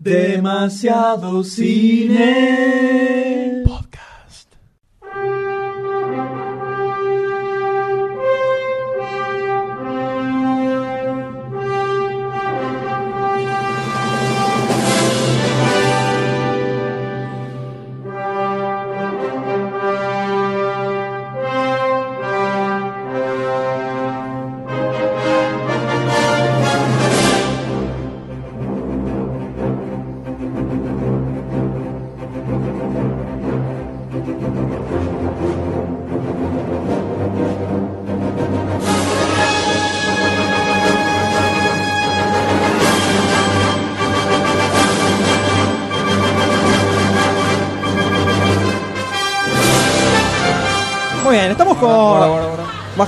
Demasiado 0.00 1.42
cine. 1.42 2.18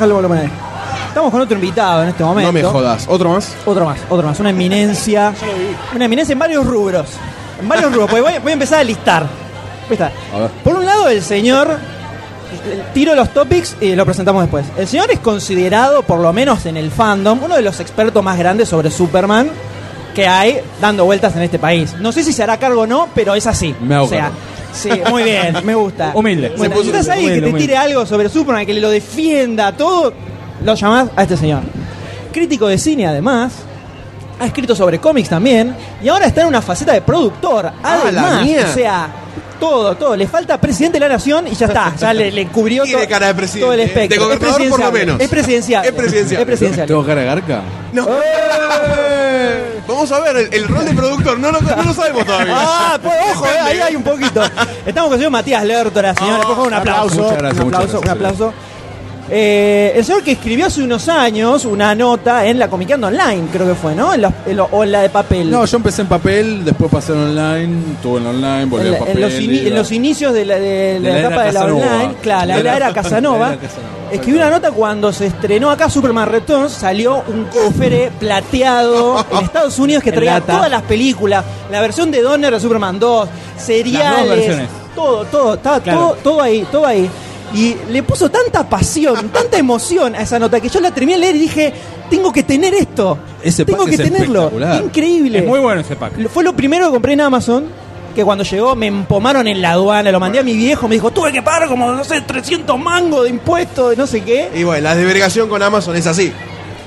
Baja 0.00 0.06
el 0.06 0.12
volumen 0.14 0.38
ahí. 0.38 0.50
Estamos 1.08 1.30
con 1.30 1.42
otro 1.42 1.56
invitado 1.56 2.02
en 2.02 2.08
este 2.08 2.24
momento. 2.24 2.50
No 2.50 2.58
me 2.58 2.62
jodas. 2.62 3.04
¿Otro 3.06 3.28
más? 3.28 3.54
Otro 3.66 3.84
más, 3.84 3.98
otro 4.08 4.26
más. 4.26 4.40
Una 4.40 4.48
eminencia. 4.48 5.34
Una 5.94 6.06
eminencia 6.06 6.32
en 6.32 6.38
varios 6.38 6.64
rubros. 6.64 7.10
En 7.60 7.68
varios 7.68 7.92
rubros. 7.92 8.08
Porque 8.08 8.22
voy, 8.22 8.38
voy 8.38 8.50
a 8.50 8.54
empezar 8.54 8.80
a 8.80 8.84
listar. 8.84 9.24
Ahí 9.24 9.92
está. 9.92 10.10
A 10.34 10.38
ver. 10.38 10.50
Por 10.64 10.76
un 10.76 10.86
lado, 10.86 11.08
el 11.08 11.22
señor. 11.22 11.78
Tiro 12.94 13.14
los 13.14 13.28
topics 13.34 13.76
y 13.82 13.94
lo 13.94 14.06
presentamos 14.06 14.42
después. 14.42 14.64
El 14.78 14.88
señor 14.88 15.10
es 15.10 15.18
considerado, 15.18 16.02
por 16.02 16.18
lo 16.18 16.32
menos 16.32 16.64
en 16.64 16.78
el 16.78 16.90
fandom, 16.90 17.42
uno 17.42 17.56
de 17.56 17.62
los 17.62 17.78
expertos 17.78 18.24
más 18.24 18.38
grandes 18.38 18.70
sobre 18.70 18.90
Superman 18.90 19.50
que 20.14 20.26
hay 20.26 20.60
dando 20.80 21.04
vueltas 21.04 21.36
en 21.36 21.42
este 21.42 21.58
país. 21.58 21.94
No 22.00 22.10
sé 22.10 22.24
si 22.24 22.32
se 22.32 22.42
hará 22.42 22.56
cargo 22.56 22.80
o 22.82 22.86
no, 22.86 23.08
pero 23.14 23.34
es 23.34 23.46
así. 23.46 23.74
Me 23.80 23.98
o 23.98 24.08
sea, 24.08 24.22
cargo. 24.22 24.36
Sí, 24.72 24.90
muy 25.10 25.22
bien, 25.24 25.54
me 25.64 25.74
gusta. 25.74 26.12
Humilde. 26.14 26.52
Bueno, 26.56 26.74
Se 26.74 26.80
puso- 26.80 26.92
necesitas 26.92 27.08
alguien 27.16 27.34
que 27.34 27.40
te 27.40 27.46
humilde. 27.48 27.60
tire 27.60 27.76
algo 27.76 28.06
sobre 28.06 28.28
Superman, 28.28 28.64
que 28.66 28.74
lo 28.74 28.90
defienda, 28.90 29.72
todo, 29.72 30.12
lo 30.64 30.74
llamás 30.74 31.08
a 31.16 31.22
este 31.22 31.36
señor. 31.36 31.62
Crítico 32.32 32.66
de 32.68 32.78
cine, 32.78 33.06
además. 33.06 33.52
Ha 34.38 34.46
escrito 34.46 34.74
sobre 34.74 34.98
cómics 34.98 35.28
también. 35.28 35.74
Y 36.02 36.08
ahora 36.08 36.26
está 36.26 36.40
en 36.42 36.46
una 36.48 36.62
faceta 36.62 36.92
de 36.92 37.02
productor. 37.02 37.66
Ah, 37.82 37.98
la 38.10 38.20
Además, 38.22 38.42
mía. 38.44 38.66
o 38.70 38.74
sea, 38.74 39.08
todo, 39.60 39.94
todo. 39.96 40.16
Le 40.16 40.26
falta 40.26 40.58
presidente 40.60 40.98
de 40.98 41.06
la 41.06 41.14
nación 41.14 41.46
y 41.46 41.54
ya 41.54 41.66
está. 41.66 41.94
Ya 41.96 42.12
le, 42.12 42.32
le 42.32 42.46
Tiene 42.46 42.92
todo, 42.92 43.08
cara 43.08 43.26
de 43.28 43.34
presidente, 43.34 43.60
todo 43.64 43.72
el 43.74 43.80
¿eh? 43.80 43.84
espectro. 43.84 44.18
De 44.18 44.24
gobernador, 44.24 44.62
Es 44.62 44.70
por 44.70 44.80
lo 44.80 44.92
menos. 44.92 45.20
Es 45.20 45.28
presidencial. 45.28 45.84
Es 45.84 45.92
presidencial. 45.92 46.40
Es 46.40 46.46
presidencial. 46.46 46.86
¿Tengo 46.88 47.06
cara 47.06 47.20
de 47.20 47.26
garca? 47.26 47.62
No. 47.92 48.08
Vamos 49.86 50.12
a 50.12 50.20
ver, 50.20 50.36
el, 50.36 50.54
el 50.54 50.68
rol 50.68 50.84
de 50.84 50.92
productor 50.92 51.38
no 51.38 51.50
lo, 51.50 51.60
no 51.60 51.82
lo 51.82 51.92
sabemos 51.92 52.24
todavía. 52.24 52.54
Ah, 52.56 52.98
pues 53.02 53.14
ojo, 53.32 53.46
eh, 53.46 53.58
ahí 53.58 53.80
hay 53.80 53.96
un 53.96 54.02
poquito. 54.04 54.42
Estamos 54.86 55.08
con 55.08 55.12
el 55.14 55.18
señor 55.18 55.32
Matías 55.32 55.64
Lertora, 55.64 56.14
señora. 56.14 56.36
Por 56.38 56.46
favor, 56.54 56.66
un 56.68 56.74
aplauso. 56.74 57.22
Muchas 57.22 57.38
gracias, 57.38 57.58
un 57.60 57.64
muchas 57.64 57.80
aplauso, 57.84 58.00
gracias. 58.00 58.02
un 58.02 58.10
aplauso. 58.10 58.54
Eh, 59.32 59.92
el 59.94 60.04
señor 60.04 60.24
que 60.24 60.32
escribió 60.32 60.66
hace 60.66 60.82
unos 60.82 61.08
años 61.08 61.64
una 61.64 61.94
nota 61.94 62.46
en 62.46 62.58
la 62.58 62.68
Comiqueando 62.68 63.06
Online, 63.06 63.44
creo 63.52 63.64
que 63.68 63.74
fue, 63.76 63.94
¿no? 63.94 64.12
En 64.12 64.22
la- 64.22 64.32
en 64.44 64.56
lo- 64.56 64.68
o 64.72 64.82
en 64.82 64.90
la 64.90 65.02
de 65.02 65.08
papel. 65.08 65.48
No, 65.50 65.64
yo 65.64 65.76
empecé 65.76 66.02
en 66.02 66.08
papel, 66.08 66.64
después 66.64 66.90
pasé 66.90 67.12
en 67.12 67.18
online, 67.20 67.78
estuve 67.94 68.18
en 68.20 68.26
online, 68.26 68.64
volví 68.64 68.88
en, 68.88 68.94
a 68.94 68.98
papel. 68.98 69.16
en 69.22 69.74
los, 69.76 69.90
en 69.90 69.96
inicios 69.96 70.34
de 70.34 70.44
la, 70.44 70.54
de 70.56 70.98
De 70.98 71.00
la 71.00 71.18
etapa 71.20 71.44
de 71.44 71.52
la 71.52 71.64
online, 71.64 72.14
claro, 72.20 72.46
la, 72.48 72.58
era 72.58 72.76
era 72.76 72.92
Casanova. 72.92 73.54
Escribí 74.10 74.38
una 74.38 74.50
nota 74.50 74.72
cuando 74.72 75.12
se 75.12 75.26
estrenó 75.26 75.70
acá 75.70 75.88
Superman 75.88 76.28
Returns, 76.28 76.72
salió 76.72 77.22
un 77.28 77.44
cofre 77.44 78.10
plateado 78.18 79.24
en 79.32 79.44
Estados 79.44 79.78
Unidos 79.78 80.02
que 80.02 80.10
traía 80.10 80.40
todas 80.40 80.68
las 80.68 80.82
películas, 80.82 81.44
la 81.70 81.80
versión 81.80 82.10
de 82.10 82.20
Donner 82.20 82.52
de 82.52 82.58
Superman 82.58 82.98
2, 82.98 83.28
seriales, 83.56 84.58
todo, 84.96 85.24
todo, 85.26 85.54
estaba 85.54 85.80
Claro. 85.80 86.00
todo, 86.00 86.14
todo 86.16 86.42
ahí, 86.42 86.66
todo 86.72 86.84
ahí. 86.86 87.08
Y 87.54 87.74
le 87.90 88.02
puso 88.04 88.30
tanta 88.30 88.68
pasión, 88.68 89.28
tanta 89.30 89.58
emoción 89.58 90.14
a 90.14 90.22
esa 90.22 90.38
nota 90.38 90.60
que 90.60 90.68
yo 90.68 90.80
la 90.80 90.92
terminé 90.92 91.14
de 91.18 91.20
leer 91.20 91.36
y 91.36 91.38
dije, 91.40 91.72
tengo 92.08 92.32
que 92.32 92.44
tener 92.44 92.72
esto. 92.74 93.18
Ese 93.42 93.64
tengo 93.64 93.80
pack 93.84 93.88
que 93.88 93.94
es 93.96 94.02
tenerlo. 94.02 94.52
Increíble. 94.84 95.38
Es 95.40 95.46
muy 95.46 95.58
bueno 95.58 95.80
ese 95.80 95.96
pack. 95.96 96.12
Fue 96.28 96.44
lo 96.44 96.52
primero 96.54 96.86
que 96.86 96.92
compré 96.92 97.12
en 97.14 97.22
Amazon. 97.22 97.64
Que 98.14 98.24
cuando 98.24 98.42
llegó 98.42 98.74
me 98.74 98.88
empomaron 98.88 99.46
en 99.46 99.62
la 99.62 99.70
aduana, 99.72 100.10
lo 100.10 100.18
mandé 100.18 100.40
a 100.40 100.42
mi 100.42 100.54
viejo, 100.56 100.88
me 100.88 100.96
dijo, 100.96 101.12
tuve 101.12 101.30
que 101.32 101.42
pagar 101.42 101.68
como, 101.68 101.92
no 101.92 102.02
sé, 102.02 102.20
300 102.20 102.76
mangos 102.76 103.22
de 103.22 103.30
impuestos, 103.30 103.90
de 103.90 103.96
no 103.96 104.04
sé 104.06 104.22
qué. 104.22 104.50
Y 104.52 104.64
bueno, 104.64 104.82
la 104.82 104.96
desvergación 104.96 105.48
con 105.48 105.62
Amazon 105.62 105.94
es 105.94 106.08
así. 106.08 106.32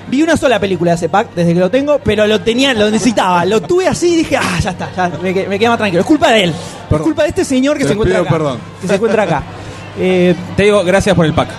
Vi 0.09 0.21
una 0.21 0.35
sola 0.35 0.59
película 0.59 0.91
de 0.91 0.95
ese 0.95 1.07
pack 1.07 1.29
desde 1.33 1.53
que 1.53 1.59
lo 1.61 1.71
tengo, 1.71 1.99
pero 2.03 2.27
lo 2.27 2.41
tenía, 2.41 2.73
lo 2.73 2.91
necesitaba. 2.91 3.45
Lo 3.45 3.61
tuve 3.61 3.87
así 3.87 4.13
y 4.13 4.15
dije, 4.17 4.35
ah, 4.35 4.59
ya 4.61 4.71
está, 4.71 4.91
ya 4.95 5.11
me, 5.21 5.33
que- 5.33 5.47
me 5.47 5.57
queda 5.57 5.69
más 5.69 5.77
tranquilo. 5.77 6.01
Es 6.01 6.07
culpa 6.07 6.29
de 6.29 6.43
él. 6.43 6.53
Es 6.91 6.99
culpa 6.99 7.23
de 7.23 7.29
este 7.29 7.45
señor 7.45 7.77
que 7.77 7.83
Te 7.83 7.87
se 7.87 7.93
encuentra 7.93 8.19
pido 8.19 8.27
acá. 8.29 8.37
perdón. 8.37 8.59
Que 8.81 8.87
se 8.89 8.95
encuentra 8.95 9.23
acá. 9.23 9.43
Eh, 9.99 10.35
Te 10.57 10.63
digo, 10.63 10.83
gracias 10.83 11.15
por 11.15 11.25
el 11.25 11.33
pack. 11.33 11.49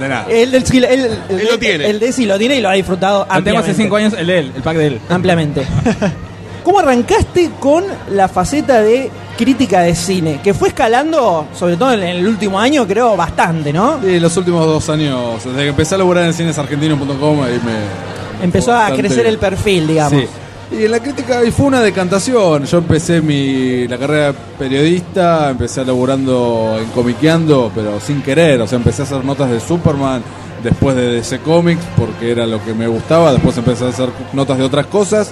De 0.00 0.08
nada. 0.08 0.26
él, 0.30 0.54
él, 0.54 0.66
sí, 0.66 0.78
él- 0.78 0.84
él- 0.86 1.18
Él 1.28 1.48
lo 1.50 1.58
tiene. 1.58 1.86
Él 1.88 2.00
de 2.00 2.12
sí 2.12 2.24
lo 2.26 2.38
tiene 2.38 2.56
y 2.56 2.60
lo 2.60 2.68
ha 2.70 2.72
disfrutado 2.72 3.20
Lo 3.20 3.42
tengo 3.42 3.58
hace 3.58 3.70
ampliamente. 3.70 3.74
5 3.82 3.96
años 3.96 4.14
el 4.18 4.26
de 4.26 4.38
él, 4.38 4.52
el 4.56 4.62
pack 4.62 4.76
de 4.76 4.86
él. 4.86 5.00
ampliamente. 5.08 5.66
¿Cómo 6.64 6.78
arrancaste 6.78 7.50
con 7.60 7.84
la 8.10 8.28
faceta 8.28 8.80
de 8.82 9.10
crítica 9.36 9.80
de 9.80 9.94
cine? 9.96 10.40
Que 10.42 10.54
fue 10.54 10.68
escalando, 10.68 11.46
sobre 11.58 11.76
todo 11.76 11.92
en 11.92 12.02
el 12.04 12.26
último 12.26 12.58
año, 12.58 12.86
creo, 12.86 13.16
bastante, 13.16 13.72
¿no? 13.72 13.98
Sí, 14.02 14.18
los 14.20 14.36
últimos 14.36 14.64
dos 14.66 14.88
años, 14.88 15.44
desde 15.44 15.58
que 15.62 15.68
empecé 15.68 15.96
a 15.96 15.98
laburar 15.98 16.24
en 16.24 16.32
cinesargentinos.com, 16.34 17.42
ahí 17.42 17.60
me. 17.64 18.44
Empezó 18.44 18.72
a 18.72 18.76
bastante 18.78 19.02
crecer 19.02 19.26
el 19.26 19.38
perfil, 19.38 19.86
digamos. 19.88 20.20
Sí. 20.22 20.28
Y 20.72 20.86
en 20.86 20.90
la 20.90 21.00
crítica 21.00 21.44
y 21.44 21.50
fue 21.50 21.66
una 21.66 21.82
decantación. 21.82 22.64
Yo 22.64 22.78
empecé 22.78 23.20
mi 23.20 23.86
la 23.86 23.98
carrera 23.98 24.26
de 24.28 24.38
periodista, 24.58 25.50
empecé 25.50 25.84
laburando 25.84 26.78
en 26.80 26.88
comiqueando, 26.90 27.70
pero 27.74 28.00
sin 28.00 28.22
querer. 28.22 28.60
O 28.62 28.66
sea, 28.66 28.78
empecé 28.78 29.02
a 29.02 29.04
hacer 29.04 29.22
notas 29.22 29.50
de 29.50 29.60
Superman, 29.60 30.22
después 30.62 30.96
de 30.96 31.12
DC 31.12 31.40
Comics, 31.40 31.84
porque 31.96 32.30
era 32.30 32.46
lo 32.46 32.64
que 32.64 32.72
me 32.72 32.86
gustaba. 32.86 33.32
Después 33.32 33.56
empecé 33.58 33.84
a 33.84 33.88
hacer 33.88 34.08
notas 34.32 34.56
de 34.56 34.64
otras 34.64 34.86
cosas. 34.86 35.30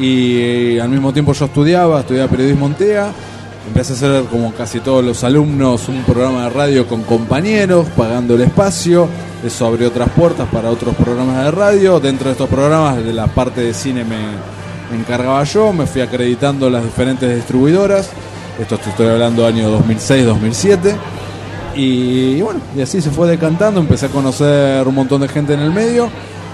Y, 0.00 0.78
al 0.78 0.88
mismo 0.88 1.12
tiempo 1.12 1.34
yo 1.34 1.44
estudiaba, 1.44 2.00
estudiaba 2.00 2.30
periodismo 2.30 2.66
en 2.66 2.74
TEA. 2.74 3.12
Empecé 3.68 3.92
a 3.92 3.96
hacer, 3.96 4.24
como 4.24 4.54
casi 4.54 4.80
todos 4.80 5.04
los 5.04 5.22
alumnos, 5.22 5.86
un 5.88 6.02
programa 6.04 6.44
de 6.44 6.50
radio 6.50 6.86
con 6.88 7.02
compañeros, 7.02 7.88
pagando 7.94 8.36
el 8.36 8.40
espacio. 8.40 9.06
Eso 9.44 9.66
abrió 9.66 9.88
otras 9.88 10.08
puertas 10.10 10.48
para 10.50 10.70
otros 10.70 10.94
programas 10.96 11.44
de 11.44 11.50
radio. 11.50 12.00
Dentro 12.00 12.26
de 12.26 12.32
estos 12.32 12.48
programas, 12.48 13.04
de 13.04 13.12
la 13.12 13.26
parte 13.26 13.60
de 13.60 13.74
cine 13.74 14.02
me, 14.04 14.16
me 14.92 14.98
encargaba 14.98 15.42
yo. 15.44 15.72
Me 15.72 15.86
fui 15.86 16.02
acreditando 16.02 16.68
las 16.70 16.84
diferentes 16.84 17.34
distribuidoras. 17.34 18.10
Esto 18.60 18.74
estoy 18.74 19.08
hablando 19.08 19.46
año 19.46 19.76
2006-2007. 19.80 20.94
Y, 21.74 22.42
bueno, 22.42 22.60
y 22.76 22.82
así 22.82 23.00
se 23.00 23.10
fue 23.10 23.28
decantando. 23.28 23.80
Empecé 23.80 24.06
a 24.06 24.08
conocer 24.10 24.86
un 24.86 24.94
montón 24.94 25.22
de 25.22 25.28
gente 25.28 25.54
en 25.54 25.60
el 25.60 25.72
medio, 25.72 26.10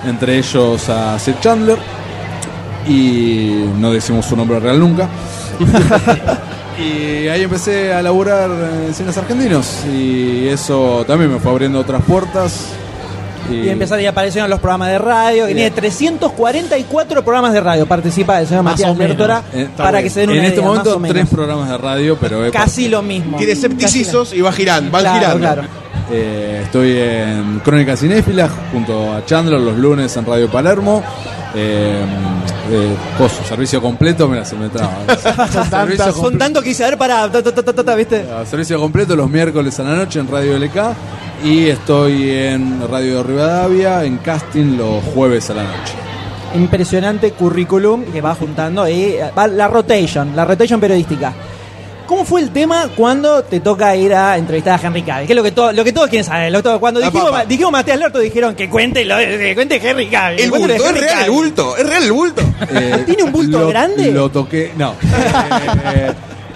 entre 0.07 0.39
ellos 0.39 0.89
a 0.89 1.19
Seth 1.19 1.41
Chandler. 1.41 1.79
Y 2.87 3.65
no 3.79 3.91
decimos 3.93 4.27
su 4.27 4.37
nombre 4.37 4.61
real 4.61 4.79
nunca. 4.79 5.09
Y 6.79 7.27
ahí 7.27 7.43
empecé 7.43 7.93
a 7.93 8.01
laburar 8.03 8.49
en 8.87 8.95
cines 8.95 9.19
argentinos 9.19 9.85
y 9.85 10.47
eso 10.47 11.05
también 11.09 11.33
me 11.33 11.41
fue 11.41 11.51
abriendo 11.51 11.81
otras 11.81 12.01
puertas. 12.05 12.69
Y 13.51 13.69
empezaron 13.69 14.03
y 14.03 14.07
aparecieron 14.07 14.49
los 14.51 14.61
programas 14.61 14.89
de 14.89 14.99
radio. 14.99 15.47
que 15.47 15.55
Tiene 15.55 15.71
344 15.71 17.23
programas 17.23 17.53
de 17.53 17.61
radio. 17.61 17.87
Participa 17.87 18.41
el 18.41 18.47
señor 18.47 18.63
Más 18.63 18.73
Matías. 18.81 18.97
Lertora 18.97 19.43
Eh, 19.55 19.69
para 19.77 19.93
bien. 19.93 20.05
que 20.05 20.11
se 20.11 20.21
den 20.21 20.31
una 20.31 20.39
En 20.39 20.45
este 20.45 20.57
idea, 20.57 20.69
más 20.69 20.77
momento 20.79 20.97
o 20.97 20.99
menos. 21.01 21.15
tres 21.17 21.29
programas 21.29 21.69
de 21.69 21.79
radio, 21.79 22.17
pero 22.21 22.45
he 22.47 22.51
Casi 22.51 22.89
lo 22.89 23.03
mismo. 23.03 23.37
Tiene 23.39 23.57
septicisos 23.57 24.33
y 24.35 24.41
va 24.41 24.53
girando, 24.53 24.91
van 24.91 25.03
Claro, 25.03 25.19
girando. 25.19 25.39
claro. 25.41 25.63
Eh, 26.11 26.63
estoy 26.65 26.97
en 26.99 27.61
Crónica 27.61 27.97
Cinéfila 27.97 28.49
junto 28.73 29.13
a 29.13 29.25
Chandler 29.27 29.61
los 29.61 29.77
lunes 29.77 30.17
en 30.17 30.25
Radio 30.25 30.51
Palermo. 30.51 31.03
Eh, 31.55 32.03
eh, 32.71 32.97
coso, 33.17 33.43
servicio 33.45 33.81
completo, 33.81 34.29
mira, 34.29 34.45
se 34.45 34.57
me 34.57 34.69
traba. 34.69 34.97
servicio, 35.71 36.13
Son 36.13 36.39
tantos 36.39 36.63
que 36.63 36.71
hice, 36.71 36.85
a 36.85 36.91
ver, 36.91 36.99
pará, 36.99 37.31
ta, 37.31 37.43
ta, 37.43 37.53
ta, 37.53 37.73
ta, 37.73 37.85
ta, 37.85 37.95
¿viste? 37.95 38.27
Ah, 38.31 38.45
servicio 38.47 38.79
completo 38.79 39.17
los 39.17 39.29
miércoles 39.29 39.79
a 39.81 39.83
la 39.83 39.97
noche 39.97 40.21
en 40.21 40.29
Radio 40.29 40.59
LK. 40.59 40.77
Y 41.45 41.67
estoy 41.67 42.31
en 42.31 42.89
Radio 42.89 43.23
Rivadavia 43.23 44.05
en 44.05 44.19
casting 44.19 44.77
los 44.77 45.03
jueves 45.15 45.49
a 45.51 45.55
la 45.55 45.63
noche. 45.63 45.95
Impresionante 46.55 47.33
currículum 47.33 48.05
que 48.05 48.21
va 48.21 48.35
juntando 48.35 48.89
y 48.89 49.17
va 49.37 49.47
la 49.47 49.69
rotation, 49.69 50.35
la 50.35 50.45
rotation 50.45 50.81
periodística. 50.81 51.33
¿Cómo 52.09 52.25
fue 52.25 52.41
el 52.41 52.49
tema 52.51 52.89
cuando 52.97 53.43
te 53.45 53.61
toca 53.61 53.95
ir 53.95 54.15
a 54.15 54.39
entrevistar 54.39 54.81
a 54.83 54.87
Henry 54.87 55.03
Cavill? 55.03 55.27
Que 55.27 55.35
es 55.35 55.37
lo 55.37 55.43
que, 55.43 55.53
todo, 55.53 55.73
lo 55.73 55.85
que 55.85 55.93
todos 55.93 56.09
quieren 56.09 56.25
saber. 56.25 56.51
Lo 56.51 56.59
que 56.61 56.63
todo- 56.63 56.81
cuando 56.81 57.01
La 57.01 57.07
dijimos, 57.07 57.31
papa. 57.31 57.45
dijimos 57.45 57.71
Matías 57.73 57.99
Lerto, 57.99 58.19
dijeron 58.19 58.55
que 58.55 58.71
cuente, 58.71 59.05
lo, 59.05 59.19
que 59.19 59.55
cuente 59.55 59.77
Henry 59.77 60.07
Cavill. 60.07 60.41
El 60.41 60.51
bulto, 60.51 60.73
es 60.73 61.01
real 61.01 61.25
el 61.27 61.31
bulto, 61.31 61.77
es 61.77 61.87
real 61.87 62.03
el 62.05 62.13
bulto. 62.13 62.43
Eh, 62.73 63.03
¿Tiene 63.05 63.23
un 63.25 63.31
bulto 63.33 63.61
lo- 63.61 63.69
grande? 63.69 64.11
Lo 64.11 64.31
toqué, 64.31 64.73
no. 64.77 64.95
Eh, 65.95 66.13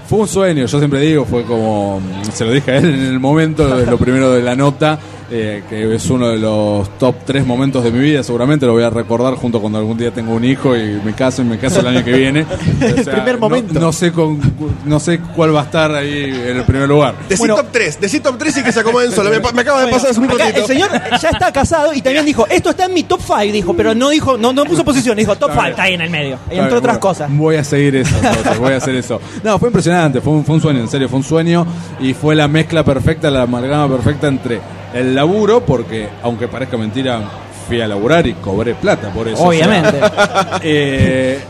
fue 0.08 0.20
un 0.20 0.28
sueño, 0.28 0.66
yo 0.66 0.78
siempre 0.78 1.00
digo, 1.00 1.24
fue 1.24 1.44
como, 1.44 2.00
se 2.32 2.44
lo 2.44 2.52
dije 2.52 2.70
a 2.72 2.76
él 2.78 2.86
en 2.86 3.00
el 3.06 3.20
momento, 3.20 3.66
lo 3.68 3.96
primero 3.98 4.32
de 4.32 4.42
la 4.42 4.54
nota, 4.54 4.98
eh, 5.34 5.62
que 5.68 5.94
es 5.94 6.10
uno 6.10 6.28
de 6.28 6.36
los 6.38 6.98
top 6.98 7.14
tres 7.24 7.46
momentos 7.46 7.82
de 7.82 7.90
mi 7.90 8.00
vida, 8.00 8.22
seguramente 8.22 8.66
lo 8.66 8.72
voy 8.72 8.82
a 8.82 8.90
recordar 8.90 9.34
junto 9.34 9.60
cuando 9.62 9.78
algún 9.78 9.96
día 9.96 10.10
tengo 10.10 10.34
un 10.34 10.44
hijo 10.44 10.76
y 10.76 11.00
me 11.02 11.14
caso 11.14 11.40
y 11.40 11.46
me 11.46 11.56
caso 11.58 11.80
el 11.80 11.86
año 11.86 12.04
que 12.04 12.12
viene. 12.12 12.44
O 12.82 13.02
sea, 13.04 13.14
primer 13.14 13.34
no- 13.36 13.40
momento. 13.40 13.80
No, 13.80 13.92
sé 13.92 14.12
con, 14.12 14.38
no 14.84 15.00
sé 15.00 15.18
cuál 15.34 15.54
va 15.54 15.60
a 15.62 15.64
estar 15.64 15.94
ahí 15.94 16.24
en 16.24 16.56
el 16.58 16.64
primer 16.64 16.88
lugar. 16.88 17.14
Decí 17.28 17.38
Bueno. 17.38 17.56
top 17.56 17.66
3, 17.72 18.00
decí 18.00 18.20
top 18.20 18.36
3 18.38 18.58
y 18.58 18.62
que 18.62 18.72
se 18.72 18.80
acomoden 18.80 19.10
solo. 19.12 19.30
Me, 19.30 19.36
acaba 19.36 19.80
de 19.80 19.84
Bueno, 19.86 19.90
pasar 19.90 20.10
hace 20.10 20.20
un 20.20 20.26
acá 20.26 20.44
ratito. 20.44 20.60
el 20.60 20.66
señor 20.66 20.90
ya 21.20 21.28
está 21.30 21.50
casado 21.52 21.94
y 21.94 22.02
también 22.02 22.26
dijo, 22.26 22.46
esto 22.48 22.70
está 22.70 22.84
en 22.84 22.94
mi 22.94 23.02
top 23.04 23.20
5, 23.24 23.40
dijo, 23.52 23.74
pero 23.74 23.94
no 23.94 24.10
dijo, 24.10 24.36
no, 24.36 24.52
no 24.52 24.64
puso 24.64 24.84
posición, 24.84 25.16
dijo 25.16 25.34
top 25.36 25.50
5, 25.54 25.66
está 25.68 25.82
ahí 25.84 25.94
en 25.94 26.02
el 26.02 26.10
medio, 26.10 26.34
entre 26.44 26.54
bien, 26.56 26.66
otras 26.66 26.82
bueno, 26.82 27.00
cosas. 27.00 27.30
Voy 27.36 27.56
a 27.56 27.64
seguir 27.64 27.96
eso, 27.96 28.14
entonces, 28.16 28.58
voy 28.58 28.72
a 28.72 28.76
hacer 28.76 28.94
eso. 28.94 29.20
No, 29.42 29.58
fue 29.58 29.68
impresionante, 29.70 30.20
fue 30.20 30.34
un, 30.34 30.44
fue 30.44 30.56
un 30.56 30.60
sueño, 30.60 30.80
en 30.80 30.88
serio, 30.88 31.08
fue 31.08 31.18
un 31.18 31.24
sueño 31.24 31.66
y 32.00 32.12
fue 32.14 32.34
la 32.34 32.48
mezcla 32.48 32.84
perfecta, 32.84 33.30
la 33.30 33.42
amalgama 33.42 33.96
perfecta 33.96 34.28
entre 34.28 34.60
el 34.94 35.14
laburo, 35.14 35.60
porque 35.64 36.08
aunque 36.22 36.48
parezca 36.48 36.76
mentira, 36.76 37.20
fui 37.68 37.80
a 37.80 37.86
laburar 37.88 38.26
y 38.26 38.34
cobré 38.34 38.74
plata 38.74 39.10
por 39.10 39.28
eso. 39.28 39.36
o 39.42 39.52
sea, 39.52 39.66
Obviamente. 39.66 40.00
eh, 40.62 41.40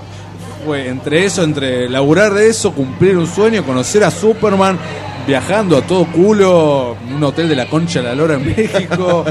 fue 0.64 0.88
entre 0.88 1.24
eso, 1.24 1.42
entre 1.42 1.88
laburar 1.88 2.32
de 2.34 2.48
eso, 2.48 2.72
cumplir 2.72 3.16
un 3.16 3.26
sueño, 3.26 3.64
conocer 3.64 4.04
a 4.04 4.10
Superman, 4.12 4.78
viajando 5.26 5.76
a 5.78 5.82
todo 5.82 6.04
culo, 6.06 6.96
un 7.14 7.22
hotel 7.24 7.48
de 7.48 7.56
la 7.56 7.66
Concha 7.66 8.00
de 8.00 8.06
la 8.08 8.14
Lora 8.14 8.34
en 8.34 8.44
México. 8.56 9.24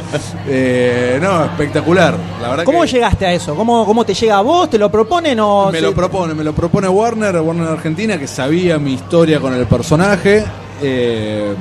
Eh, 0.48 1.18
no, 1.22 1.46
espectacular. 1.46 2.16
La 2.42 2.50
verdad 2.50 2.64
¿Cómo 2.66 2.82
que 2.82 2.88
llegaste 2.88 3.26
a 3.26 3.34
eso? 3.34 3.56
¿Cómo, 3.56 3.86
¿Cómo 3.86 4.04
te 4.06 4.14
llega 4.14 4.38
a 4.38 4.42
vos? 4.42 4.70
¿Te 4.70 4.78
lo 4.78 4.92
proponen 4.92 5.40
o...? 5.40 5.70
me 5.72 5.78
se- 5.80 5.84
lo 5.86 5.94
propone, 5.94 6.34
me 6.34 6.44
lo 6.44 6.54
propone 6.54 6.88
Warner, 6.90 7.38
Warner 7.40 7.68
Argentina, 7.70 8.18
que 8.18 8.28
sabía 8.28 8.78
mi 8.78 8.94
historia 8.94 9.40
con 9.40 9.54
el 9.54 9.66
personaje. 9.68 10.44
eh, 10.82 11.54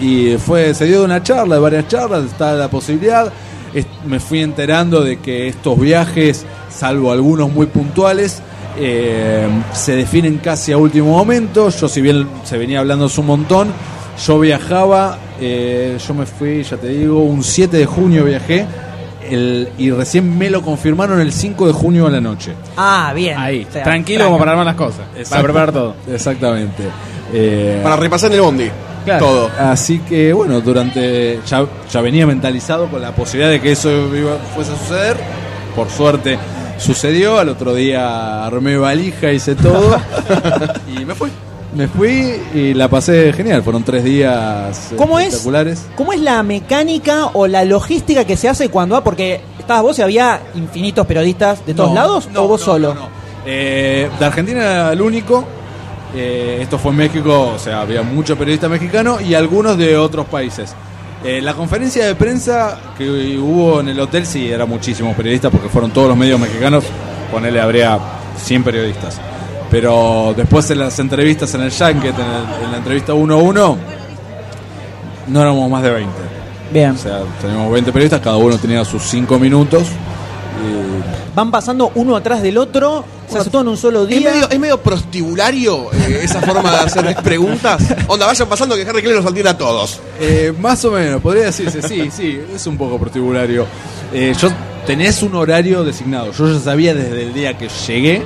y 0.00 0.36
fue, 0.38 0.74
se 0.74 0.84
dio 0.86 1.00
de 1.00 1.04
una 1.04 1.22
charla, 1.22 1.54
de 1.56 1.60
varias 1.60 1.88
charlas, 1.88 2.24
está 2.24 2.52
la 2.54 2.68
posibilidad. 2.68 3.32
Es- 3.72 3.86
me 4.06 4.20
fui 4.20 4.40
enterando 4.40 5.02
de 5.02 5.18
que 5.18 5.48
estos 5.48 5.78
viajes, 5.78 6.44
salvo 6.70 7.10
algunos 7.12 7.50
muy 7.52 7.66
puntuales, 7.66 8.40
eh, 8.78 9.46
se 9.72 9.96
definen 9.96 10.38
casi 10.38 10.72
a 10.72 10.76
último 10.78 11.10
momento. 11.10 11.68
Yo, 11.70 11.88
si 11.88 12.00
bien 12.00 12.26
se 12.44 12.58
venía 12.58 12.80
hablando 12.80 13.06
hace 13.06 13.20
un 13.20 13.26
montón, 13.28 13.68
yo 14.26 14.38
viajaba, 14.38 15.18
eh, 15.40 15.96
yo 16.06 16.14
me 16.14 16.26
fui, 16.26 16.62
ya 16.62 16.76
te 16.76 16.88
digo, 16.88 17.22
un 17.22 17.42
7 17.42 17.76
de 17.78 17.86
junio 17.86 18.24
viajé. 18.24 18.66
el- 19.30 19.70
y 19.78 19.90
recién 19.90 20.36
me 20.36 20.50
lo 20.50 20.60
confirmaron 20.60 21.18
el 21.18 21.32
5 21.32 21.66
de 21.66 21.72
junio 21.72 22.06
a 22.06 22.10
la 22.10 22.20
noche. 22.20 22.52
Ah, 22.76 23.10
bien. 23.16 23.38
Ahí, 23.38 23.66
O 23.66 23.72
sea, 23.72 23.82
tranquilo 23.82 24.26
como 24.26 24.38
para 24.38 24.50
armar 24.50 24.66
las 24.66 24.74
cosas. 24.74 25.06
Para 25.30 25.42
preparar 25.42 25.72
todo. 25.72 25.94
Exactamente. 26.12 26.82
Eh, 27.32 27.80
Para 27.82 27.96
repasar 27.96 28.30
en 28.30 28.36
el 28.36 28.42
bondi. 28.42 28.68
Claro. 29.04 29.26
Todo. 29.26 29.50
Así 29.58 29.98
que 30.00 30.32
bueno, 30.32 30.60
durante 30.60 31.40
ya, 31.46 31.66
ya 31.92 32.00
venía 32.00 32.26
mentalizado 32.26 32.86
con 32.88 33.02
la 33.02 33.14
posibilidad 33.14 33.50
de 33.50 33.60
que 33.60 33.72
eso 33.72 33.90
iba- 34.16 34.38
fuese 34.54 34.72
a 34.72 34.76
suceder. 34.76 35.16
Por 35.76 35.90
suerte 35.90 36.38
sucedió. 36.78 37.38
Al 37.38 37.48
otro 37.48 37.74
día 37.74 38.44
armé 38.46 38.76
valija, 38.76 39.30
hice 39.32 39.54
todo 39.54 39.96
y 40.96 41.04
me 41.04 41.14
fui. 41.14 41.30
Me 41.76 41.88
fui 41.88 42.34
y 42.54 42.72
la 42.72 42.86
pasé 42.88 43.32
genial. 43.32 43.62
Fueron 43.64 43.82
tres 43.82 44.04
días 44.04 44.92
¿Cómo 44.96 45.18
es? 45.18 45.26
espectaculares. 45.26 45.82
¿Cómo 45.96 46.12
es 46.12 46.20
la 46.20 46.42
mecánica 46.44 47.26
o 47.32 47.48
la 47.48 47.64
logística 47.64 48.24
que 48.24 48.36
se 48.36 48.48
hace 48.48 48.68
cuando 48.68 48.94
va? 48.94 49.02
Porque 49.02 49.40
estabas 49.58 49.82
vos 49.82 49.98
y 49.98 50.02
había 50.02 50.40
infinitos 50.54 51.04
periodistas 51.04 51.66
de 51.66 51.74
todos 51.74 51.90
No, 51.90 51.94
lados 51.96 52.28
no, 52.32 52.44
o 52.44 52.48
vos 52.48 52.60
no, 52.60 52.64
solo. 52.66 52.94
no, 52.94 53.00
no. 53.00 53.08
Eh, 53.44 54.08
de 54.18 54.24
Argentina 54.24 54.60
era 54.62 54.92
el 54.92 55.00
único. 55.02 55.44
Eh, 56.14 56.58
esto 56.62 56.78
fue 56.78 56.92
en 56.92 56.98
México, 56.98 57.52
o 57.54 57.58
sea, 57.58 57.80
había 57.80 58.02
muchos 58.02 58.38
periodistas 58.38 58.70
mexicanos 58.70 59.20
y 59.22 59.34
algunos 59.34 59.76
de 59.76 59.96
otros 59.96 60.26
países. 60.26 60.72
Eh, 61.24 61.40
la 61.40 61.54
conferencia 61.54 62.06
de 62.06 62.14
prensa 62.14 62.78
que 62.96 63.38
hubo 63.38 63.80
en 63.80 63.88
el 63.88 63.98
hotel, 63.98 64.24
sí, 64.26 64.50
era 64.50 64.66
muchísimos 64.66 65.16
periodistas 65.16 65.50
porque 65.50 65.68
fueron 65.68 65.90
todos 65.90 66.08
los 66.08 66.16
medios 66.16 66.38
mexicanos. 66.38 66.84
Ponele, 67.32 67.60
habría 67.60 67.98
100 68.36 68.62
periodistas. 68.62 69.18
Pero 69.70 70.34
después 70.36 70.70
en 70.70 70.78
las 70.80 70.98
entrevistas 71.00 71.52
en 71.54 71.62
el 71.62 71.70
Junket, 71.72 72.14
en, 72.16 72.26
el- 72.26 72.64
en 72.66 72.70
la 72.70 72.76
entrevista 72.78 73.14
1 73.14 73.34
a 73.34 73.38
1, 73.38 73.78
no 75.28 75.40
éramos 75.40 75.70
más 75.70 75.82
de 75.82 75.90
20. 75.90 76.12
Bien. 76.72 76.90
O 76.92 76.98
sea, 76.98 77.20
teníamos 77.40 77.72
20 77.72 77.90
periodistas, 77.92 78.20
cada 78.20 78.36
uno 78.36 78.56
tenía 78.58 78.84
sus 78.84 79.02
5 79.04 79.38
minutos. 79.38 79.84
Y 80.62 81.34
Van 81.34 81.50
pasando 81.50 81.90
uno 81.96 82.14
atrás 82.14 82.42
del 82.42 82.56
otro, 82.58 83.04
se 83.28 83.38
hace 83.38 83.50
todo 83.50 83.62
en 83.62 83.68
un 83.68 83.76
solo 83.76 84.02
Es 84.04 84.08
día. 84.08 84.30
medio, 84.30 84.48
es 84.50 84.58
medio 84.58 84.78
prostibulario 84.80 85.92
eh, 85.92 86.20
esa 86.22 86.40
forma 86.40 86.70
de 86.70 86.76
hacer 86.76 87.16
preguntas. 87.24 87.82
Onda, 88.06 88.26
vayan 88.26 88.48
pasando 88.48 88.76
que 88.76 88.82
Harry 88.82 89.02
Clay 89.02 89.14
los 89.16 89.26
atiende 89.26 89.50
a 89.50 89.58
todos. 89.58 89.98
Eh, 90.20 90.52
más 90.60 90.84
o 90.84 90.92
menos, 90.92 91.20
podría 91.20 91.46
decirse, 91.46 91.82
sí, 91.82 92.08
sí, 92.14 92.40
es 92.54 92.66
un 92.68 92.78
poco 92.78 92.98
prostibulario. 92.98 93.66
Eh, 94.12 94.32
yo 94.40 94.48
tenés 94.86 95.22
un 95.22 95.34
horario 95.34 95.82
designado. 95.82 96.30
Yo 96.30 96.46
ya 96.52 96.60
sabía 96.60 96.94
desde 96.94 97.22
el 97.24 97.34
día 97.34 97.58
que 97.58 97.68
llegué 97.88 98.22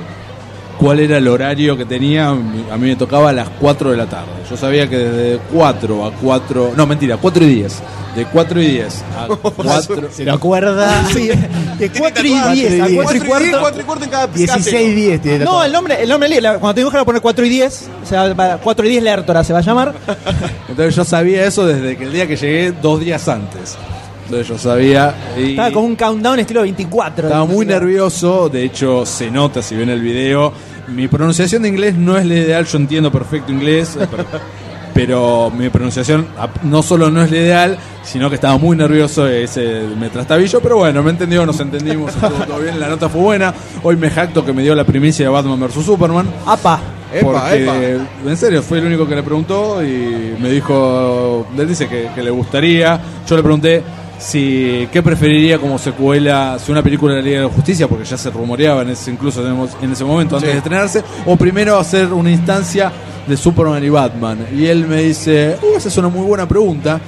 cuál 0.79 0.99
era 1.01 1.17
el 1.17 1.27
horario 1.27 1.77
que 1.77 1.85
tenía. 1.85 2.29
A 2.29 2.33
mí 2.35 2.87
me 2.87 2.95
tocaba 2.95 3.29
a 3.29 3.33
las 3.33 3.49
4 3.59 3.91
de 3.91 3.97
la 3.97 4.05
tarde. 4.07 4.27
Yo 4.49 4.57
sabía 4.57 4.89
que 4.89 4.97
desde 4.97 5.39
4 5.53 6.05
a 6.05 6.11
4, 6.13 6.73
no 6.75 6.85
mentira, 6.87 7.17
4 7.17 7.43
y 7.45 7.47
10. 7.55 7.79
De 8.15 8.25
4 8.25 8.61
y 8.61 8.67
10 8.71 9.03
a 9.17 9.27
4. 9.55 10.09
Se 10.11 10.25
lo 10.25 10.33
acuerda. 10.33 11.03
Sí, 11.13 11.27
de 11.27 11.89
4 11.91 11.95
y 11.97 11.99
cuatro 11.99 12.23
y 12.23 12.29
10 12.59 12.81
a 12.81 12.87
diez. 12.87 13.01
4 13.03 13.17
y 13.17 13.27
cuarto. 13.27 13.57
4 13.61 13.81
y 13.81 13.83
cuarto 13.85 14.03
en 14.05 14.09
cada 14.09 14.27
16 14.27 14.95
10 14.95 15.21
tiene 15.21 15.39
No, 15.39 15.51
todo. 15.51 15.63
el 15.63 15.71
nombre, 15.71 16.01
el 16.03 16.09
nombre, 16.09 16.41
la- 16.41 16.57
cuando 16.59 16.91
te 16.91 16.97
a 16.97 17.05
poner 17.05 17.21
4 17.21 17.45
y 17.45 17.49
10, 17.49 17.89
o 18.03 18.05
sea, 18.05 18.33
va- 18.33 18.57
4 18.57 18.85
y 18.85 18.89
10 18.89 19.03
Lertora 19.03 19.43
se 19.43 19.53
va 19.53 19.59
a 19.59 19.61
llamar. 19.61 19.93
Entonces 20.69 20.95
yo 20.95 21.05
sabía 21.05 21.45
eso 21.45 21.65
desde 21.65 21.95
que 21.97 22.03
el 22.05 22.11
día 22.11 22.27
que 22.27 22.35
llegué, 22.35 22.71
dos 22.71 22.99
días 22.99 23.27
antes. 23.27 23.77
Entonces 24.29 24.47
yo 24.47 24.57
sabía. 24.59 25.15
y- 25.35 25.51
Estaba 25.51 25.71
con 25.71 25.83
un 25.85 25.95
countdown 25.95 26.37
estilo 26.39 26.61
24. 26.61 27.27
Estaba 27.27 27.45
muy 27.45 27.65
nervioso, 27.65 28.47
de 28.47 28.63
hecho 28.63 29.03
se 29.03 29.31
nota 29.31 29.63
si 29.63 29.75
ven 29.75 29.89
el 29.89 30.01
video. 30.01 30.53
Mi 30.89 31.07
pronunciación 31.07 31.63
de 31.63 31.69
inglés 31.69 31.95
no 31.95 32.15
es 32.15 32.25
la 32.27 32.35
ideal, 32.35 32.65
yo 32.65 32.77
entiendo 32.77 33.11
perfecto 33.11 33.51
inglés, 33.51 33.97
eh, 33.99 34.07
pero, 34.09 34.25
pero 34.93 35.51
mi 35.55 35.69
pronunciación 35.69 36.27
no 36.63 36.83
solo 36.83 37.09
no 37.09 37.23
es 37.23 37.31
la 37.31 37.37
ideal, 37.37 37.77
sino 38.03 38.29
que 38.29 38.35
estaba 38.35 38.57
muy 38.59 38.77
nervioso 38.77 39.27
ese 39.27 39.81
me 39.99 40.09
trastabillo, 40.09 40.59
pero 40.61 40.77
bueno, 40.77 41.01
me 41.01 41.09
entendió, 41.09 41.43
nos 41.45 41.59
entendimos, 41.59 42.13
estuvo 42.13 42.43
todo 42.45 42.59
bien, 42.59 42.79
la 42.79 42.87
nota 42.87 43.09
fue 43.09 43.21
buena. 43.21 43.51
Hoy 43.81 43.95
me 43.97 44.11
jacto 44.11 44.45
que 44.45 44.53
me 44.53 44.61
dio 44.61 44.75
la 44.75 44.83
primicia 44.83 45.25
de 45.25 45.31
Batman 45.31 45.59
vs 45.59 45.83
Superman. 45.83 46.27
Apa. 46.45 46.79
Epa, 47.11 47.25
porque, 47.25 47.63
epa. 47.63 47.75
en 48.29 48.37
serio, 48.37 48.61
fue 48.61 48.77
el 48.77 48.85
único 48.85 49.07
que 49.07 49.15
le 49.15 49.23
preguntó 49.23 49.83
y 49.83 50.35
me 50.39 50.49
dijo, 50.51 51.47
él 51.57 51.67
dice 51.67 51.87
que, 51.87 52.09
que 52.13 52.21
le 52.21 52.29
gustaría. 52.29 52.99
Yo 53.27 53.35
le 53.35 53.41
pregunté 53.41 53.81
si 54.19 54.87
qué 54.91 55.01
preferiría 55.01 55.57
como 55.57 55.77
secuela, 55.79 56.57
si 56.59 56.71
una 56.71 56.83
película 56.83 57.13
de 57.15 57.21
la 57.21 57.25
Liga 57.25 57.37
de 57.39 57.45
la 57.47 57.51
Justicia, 57.53 57.87
porque 57.87 58.03
ya 58.05 58.17
se 58.17 58.29
rumoreaba 58.29 58.81
en 58.83 58.89
ese, 58.89 59.11
incluso 59.11 59.41
tenemos- 59.41 59.71
en 59.81 59.91
ese 59.91 60.03
momento 60.03 60.35
antes 60.35 60.49
Sí. 60.49 60.53
de 60.53 60.57
estrenarse, 60.57 61.03
o 61.25 61.35
primero 61.35 61.77
hacer 61.77 62.11
una 62.13 62.29
instancia 62.29 62.91
de 63.27 63.37
Superman 63.37 63.83
y 63.83 63.89
Batman. 63.89 64.39
Y 64.53 64.65
él 64.65 64.85
me 64.87 65.01
dice, 65.03 65.57
"Uh, 65.61 65.77
esa 65.77 65.87
es 65.89 65.97
una 65.97 66.09
muy 66.09 66.25
buena 66.25 66.47
pregunta. 66.47 66.99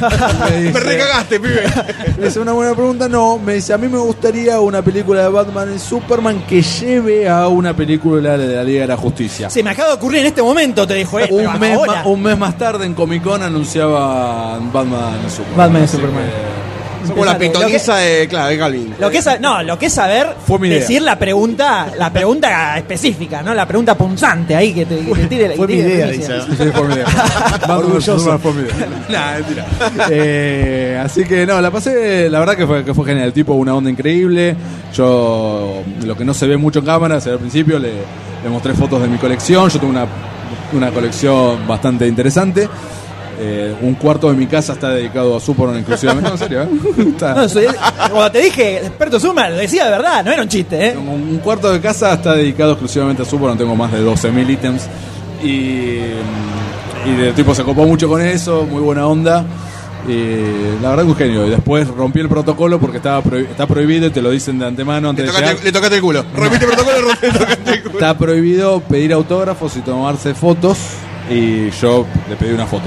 Me, 0.00 0.80
recagaste, 0.80 1.40
pibe. 1.40 1.62
me 2.18 2.26
dice 2.26 2.40
una 2.40 2.52
buena 2.52 2.74
pregunta, 2.74 3.08
no, 3.08 3.38
me 3.38 3.54
dice, 3.54 3.72
a 3.72 3.78
mí 3.78 3.88
me 3.88 3.98
gustaría 3.98 4.60
una 4.60 4.82
película 4.82 5.22
de 5.22 5.28
Batman 5.28 5.72
y 5.74 5.78
Superman 5.78 6.44
que 6.46 6.62
lleve 6.62 7.28
a 7.28 7.48
una 7.48 7.74
película 7.74 8.36
de 8.36 8.56
la 8.56 8.64
Liga 8.64 8.82
de 8.82 8.86
la 8.88 8.96
Justicia. 8.96 9.50
Se 9.50 9.62
me 9.62 9.70
acaba 9.70 9.90
de 9.90 9.94
ocurrir 9.96 10.20
en 10.20 10.26
este 10.26 10.42
momento, 10.42 10.86
te 10.86 10.94
dijo, 10.94 11.18
eh, 11.18 11.28
Un 11.30 11.58
mes, 11.58 11.76
ahora. 11.76 12.02
ma- 12.02 12.06
un 12.08 12.22
mes 12.22 12.38
más 12.38 12.56
tarde 12.58 12.84
en 12.86 12.94
Comic 12.94 13.22
Con 13.22 13.42
anunciaban 13.42 14.72
Batman 14.72 15.18
y 15.26 15.30
Superman. 15.30 15.56
Batman 15.56 15.82
y 15.82 15.84
Así 15.84 15.96
Superman. 15.96 16.24
que- 16.24 16.65
Somos 17.06 17.26
la 17.26 17.38
pitoniza 17.38 17.96
de, 17.96 18.28
claro, 18.28 18.48
de 18.48 18.58
Calvin. 18.58 18.94
Lo 18.98 19.10
que 19.10 19.18
es, 19.18 19.28
no, 19.40 19.62
lo 19.62 19.78
que 19.78 19.86
es 19.86 19.92
saber 19.92 20.28
Fue 20.46 20.58
mi 20.58 20.68
idea. 20.68 20.80
decir 20.80 21.02
la 21.02 21.18
pregunta, 21.18 21.88
la 21.98 22.12
pregunta 22.12 22.76
específica, 22.78 23.42
¿no? 23.42 23.54
La 23.54 23.66
pregunta 23.66 23.94
punzante 23.96 24.54
ahí 24.56 24.72
que 24.72 24.86
te, 24.86 24.98
que 24.98 25.12
te 25.14 25.26
tire, 25.26 25.50
Fue 25.56 25.66
que 25.66 25.74
mi 25.74 25.80
idea, 25.80 26.06
dice. 26.08 26.40
Sí, 26.42 26.70
fue 26.74 26.88
mi 26.88 26.94
idea. 26.94 27.06
Batman 27.52 27.78
Orgulloso. 27.78 28.38
fue 28.38 28.52
mi 28.52 28.62
idea. 28.62 28.74
Nah, 29.08 29.32
mentira. 29.34 29.66
Eh, 30.10 31.00
así 31.04 31.24
que 31.24 31.46
no, 31.46 31.60
la 31.60 31.70
pasé, 31.70 32.28
la 32.28 32.38
verdad 32.40 32.56
que 32.56 32.66
fue, 32.66 32.84
que 32.84 32.94
fue 32.94 33.04
genial. 33.06 33.26
El 33.26 33.32
tipo, 33.32 33.54
una 33.54 33.74
onda 33.74 33.90
increíble. 33.90 34.56
Yo, 34.94 35.82
lo 36.04 36.16
que 36.16 36.24
no 36.24 36.32
se 36.34 36.46
ve 36.46 36.56
mucho 36.56 36.78
en 36.80 36.84
cámara, 36.86 37.20
se 37.20 37.28
ve 37.30 37.34
al 37.34 37.40
principio, 37.40 37.78
le, 37.78 37.92
le 38.42 38.48
mostré 38.50 38.74
fotos 38.74 39.00
de 39.02 39.08
mi 39.08 39.18
colección. 39.18 39.68
Yo 39.68 39.78
tengo 39.80 39.90
una, 39.92 40.06
una 40.72 40.90
colección 40.90 41.66
bastante 41.66 42.06
interesante. 42.06 42.68
Eh, 43.38 43.74
un 43.82 43.94
cuarto 43.96 44.30
de 44.30 44.36
mi 44.36 44.46
casa 44.46 44.72
está 44.72 44.88
dedicado 44.90 45.36
a 45.36 45.40
Superman 45.40 45.76
exclusivamente. 45.76 46.28
No, 46.30 46.34
en 46.36 46.38
serio, 46.38 46.62
¿eh? 46.62 46.68
No, 47.36 47.48
soy- 47.48 47.66
cuando 48.10 48.30
te 48.32 48.38
dije, 48.40 48.78
experto 48.78 49.20
Suma, 49.20 49.48
lo 49.50 49.56
decía 49.56 49.84
de 49.84 49.90
verdad, 49.90 50.24
no 50.24 50.32
era 50.32 50.42
un 50.42 50.48
chiste, 50.48 50.88
¿eh? 50.88 50.96
Un 50.96 51.38
cuarto 51.44 51.70
de 51.70 51.80
casa 51.80 52.14
está 52.14 52.34
dedicado 52.34 52.72
exclusivamente 52.72 53.22
a 53.22 53.24
Superman, 53.26 53.58
tengo 53.58 53.76
más 53.76 53.92
de 53.92 54.02
12.000 54.02 54.50
ítems. 54.50 54.82
Y, 55.42 55.48
y 57.06 57.20
el 57.20 57.34
tipo 57.34 57.54
se 57.54 57.62
copó 57.62 57.84
mucho 57.84 58.08
con 58.08 58.22
eso, 58.22 58.64
muy 58.64 58.80
buena 58.80 59.06
onda. 59.06 59.44
Y 60.08 60.80
la 60.82 60.90
verdad 60.90 61.02
que 61.04 61.10
un 61.10 61.16
genio. 61.16 61.46
Y 61.46 61.50
después 61.50 61.86
rompí 61.88 62.20
el 62.20 62.28
protocolo 62.28 62.78
porque 62.78 62.98
estaba 62.98 63.22
prohi- 63.22 63.48
está 63.50 63.66
prohibido 63.66 64.06
y 64.06 64.10
te 64.10 64.22
lo 64.22 64.30
dicen 64.30 64.58
de 64.58 64.66
antemano 64.66 65.12
Le 65.12 65.22
antes 65.22 65.26
de 65.26 65.32
llegar. 65.32 65.42
tocaste, 65.50 65.64
le 65.66 65.72
tocaste 65.72 65.96
el 65.96 66.00
culo. 66.02 66.24
Repite 66.34 66.64
el 66.64 66.70
protocolo, 66.70 67.08
le 67.20 67.30
tocaste 67.32 67.70
el 67.72 67.82
culo. 67.82 67.94
Está 67.94 68.16
prohibido 68.16 68.80
pedir 68.80 69.12
autógrafos 69.12 69.76
y 69.76 69.80
tomarse 69.80 70.32
fotos. 70.34 70.78
Y 71.28 71.70
yo 71.72 72.06
le 72.30 72.36
pedí 72.36 72.52
una 72.52 72.66
foto. 72.66 72.84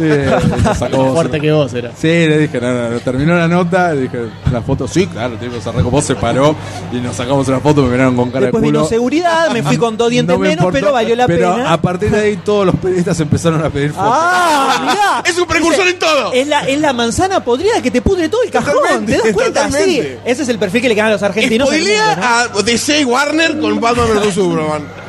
Eh, 0.00 0.30
y 0.30 0.62
nos 0.62 0.78
sacamos- 0.78 1.12
Fuerte 1.14 1.40
que 1.40 1.50
vos 1.52 1.74
era. 1.74 1.90
Sí, 1.96 2.06
le 2.06 2.38
dije, 2.38 2.60
no, 2.60 2.72
no, 2.72 2.88
no. 2.90 3.00
Terminó 3.00 3.36
la 3.36 3.48
nota, 3.48 3.92
le 3.92 4.02
dije, 4.02 4.18
la 4.52 4.62
foto, 4.62 4.86
sí, 4.86 5.06
claro, 5.08 5.34
el 5.34 5.40
tipo 5.40 5.60
se 5.60 5.72
recopó, 5.72 6.00
se 6.00 6.14
paró 6.14 6.54
y 6.92 6.96
nos 6.96 7.16
sacamos 7.16 7.48
una 7.48 7.58
foto, 7.60 7.82
me 7.82 7.90
miraron 7.90 8.14
con 8.16 8.30
cara 8.30 8.46
Después 8.46 8.62
de 8.62 8.68
culo. 8.68 8.78
vino 8.80 8.88
seguridad, 8.88 9.50
me 9.50 9.62
fui 9.64 9.76
con 9.76 9.96
dos 9.96 10.08
dientes 10.08 10.32
No 10.34 10.38
me 10.40 10.48
menos, 10.50 10.62
importó, 10.62 10.78
pero 10.80 10.92
valió 10.92 11.16
la 11.16 11.26
pero 11.26 11.54
pena. 11.56 11.72
a 11.72 11.80
partir 11.80 12.10
de 12.12 12.20
ahí 12.20 12.36
todos 12.36 12.66
los 12.66 12.76
periodistas 12.76 13.18
empezaron 13.20 13.62
a 13.64 13.70
pedir 13.70 13.90
fotos. 13.90 14.08
Ah, 14.14 14.78
mirá. 15.24 15.30
Es 15.30 15.36
un 15.38 15.46
precursor 15.46 15.88
en 15.88 15.98
todo. 15.98 16.32
Es 16.32 16.46
la, 16.46 16.60
es 16.68 16.80
la 16.80 16.92
manzana 16.92 17.42
podrida 17.44 17.82
que 17.82 17.90
te 17.90 18.00
pudre 18.00 18.28
todo 18.28 18.42
el 18.44 18.50
cajón. 18.50 18.74
Totalmente, 18.74 19.12
¿Te 19.16 19.18
das 19.28 19.32
cuenta? 19.34 19.70
Sí. 19.72 20.00
Ese 20.24 20.42
es 20.44 20.48
el 20.48 20.58
perfil 20.58 20.80
que 20.80 20.88
le 20.90 20.94
quedan 20.94 21.08
a 21.08 21.12
los 21.12 21.22
argentinos. 21.24 21.68
Spoilea 21.68 22.40
a 22.44 22.62
DC 22.62 23.04
Warner 23.04 23.58
con 23.58 23.80
Batman 23.80 24.06
vs 24.22 24.34
Superman. 24.34 25.03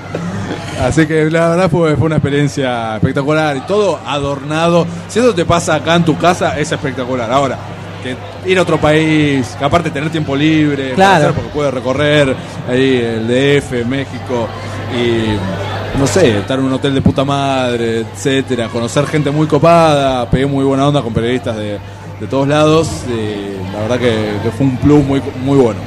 Así 0.81 1.05
que 1.07 1.29
la 1.31 1.49
verdad 1.49 1.69
fue, 1.69 1.95
fue 1.95 2.07
una 2.07 2.17
experiencia 2.17 2.95
espectacular 2.97 3.55
y 3.57 3.61
todo 3.61 3.99
adornado. 4.05 4.85
Si 5.07 5.19
eso 5.19 5.33
te 5.33 5.45
pasa 5.45 5.75
acá 5.75 5.95
en 5.95 6.03
tu 6.05 6.17
casa, 6.17 6.59
es 6.59 6.71
espectacular. 6.71 7.31
Ahora, 7.31 7.57
que 8.03 8.15
ir 8.49 8.59
a 8.59 8.61
otro 8.61 8.77
país, 8.79 9.55
que 9.57 9.63
aparte 9.65 9.89
tener 9.89 10.09
tiempo 10.11 10.35
libre, 10.35 10.93
Claro. 10.93 11.33
porque 11.33 11.49
puedes 11.53 11.73
recorrer 11.73 12.35
ahí 12.69 12.97
el 12.97 13.27
DF, 13.27 13.85
México 13.85 14.47
y 14.95 15.97
no 15.97 16.05
sé, 16.05 16.39
estar 16.39 16.59
en 16.59 16.65
un 16.65 16.73
hotel 16.73 16.93
de 16.93 17.01
puta 17.01 17.23
madre, 17.23 18.01
etcétera, 18.01 18.67
conocer 18.67 19.07
gente 19.07 19.31
muy 19.31 19.47
copada, 19.47 20.29
pegué 20.29 20.45
muy 20.45 20.65
buena 20.65 20.87
onda 20.89 21.01
con 21.01 21.13
periodistas 21.13 21.55
de, 21.55 21.79
de 22.19 22.27
todos 22.29 22.47
lados 22.49 22.89
y 23.07 23.71
la 23.73 23.79
verdad 23.79 23.97
que, 23.99 24.13
que 24.43 24.51
fue 24.51 24.67
un 24.67 24.77
plus 24.77 25.03
muy, 25.05 25.21
muy 25.43 25.57
bueno. 25.57 25.79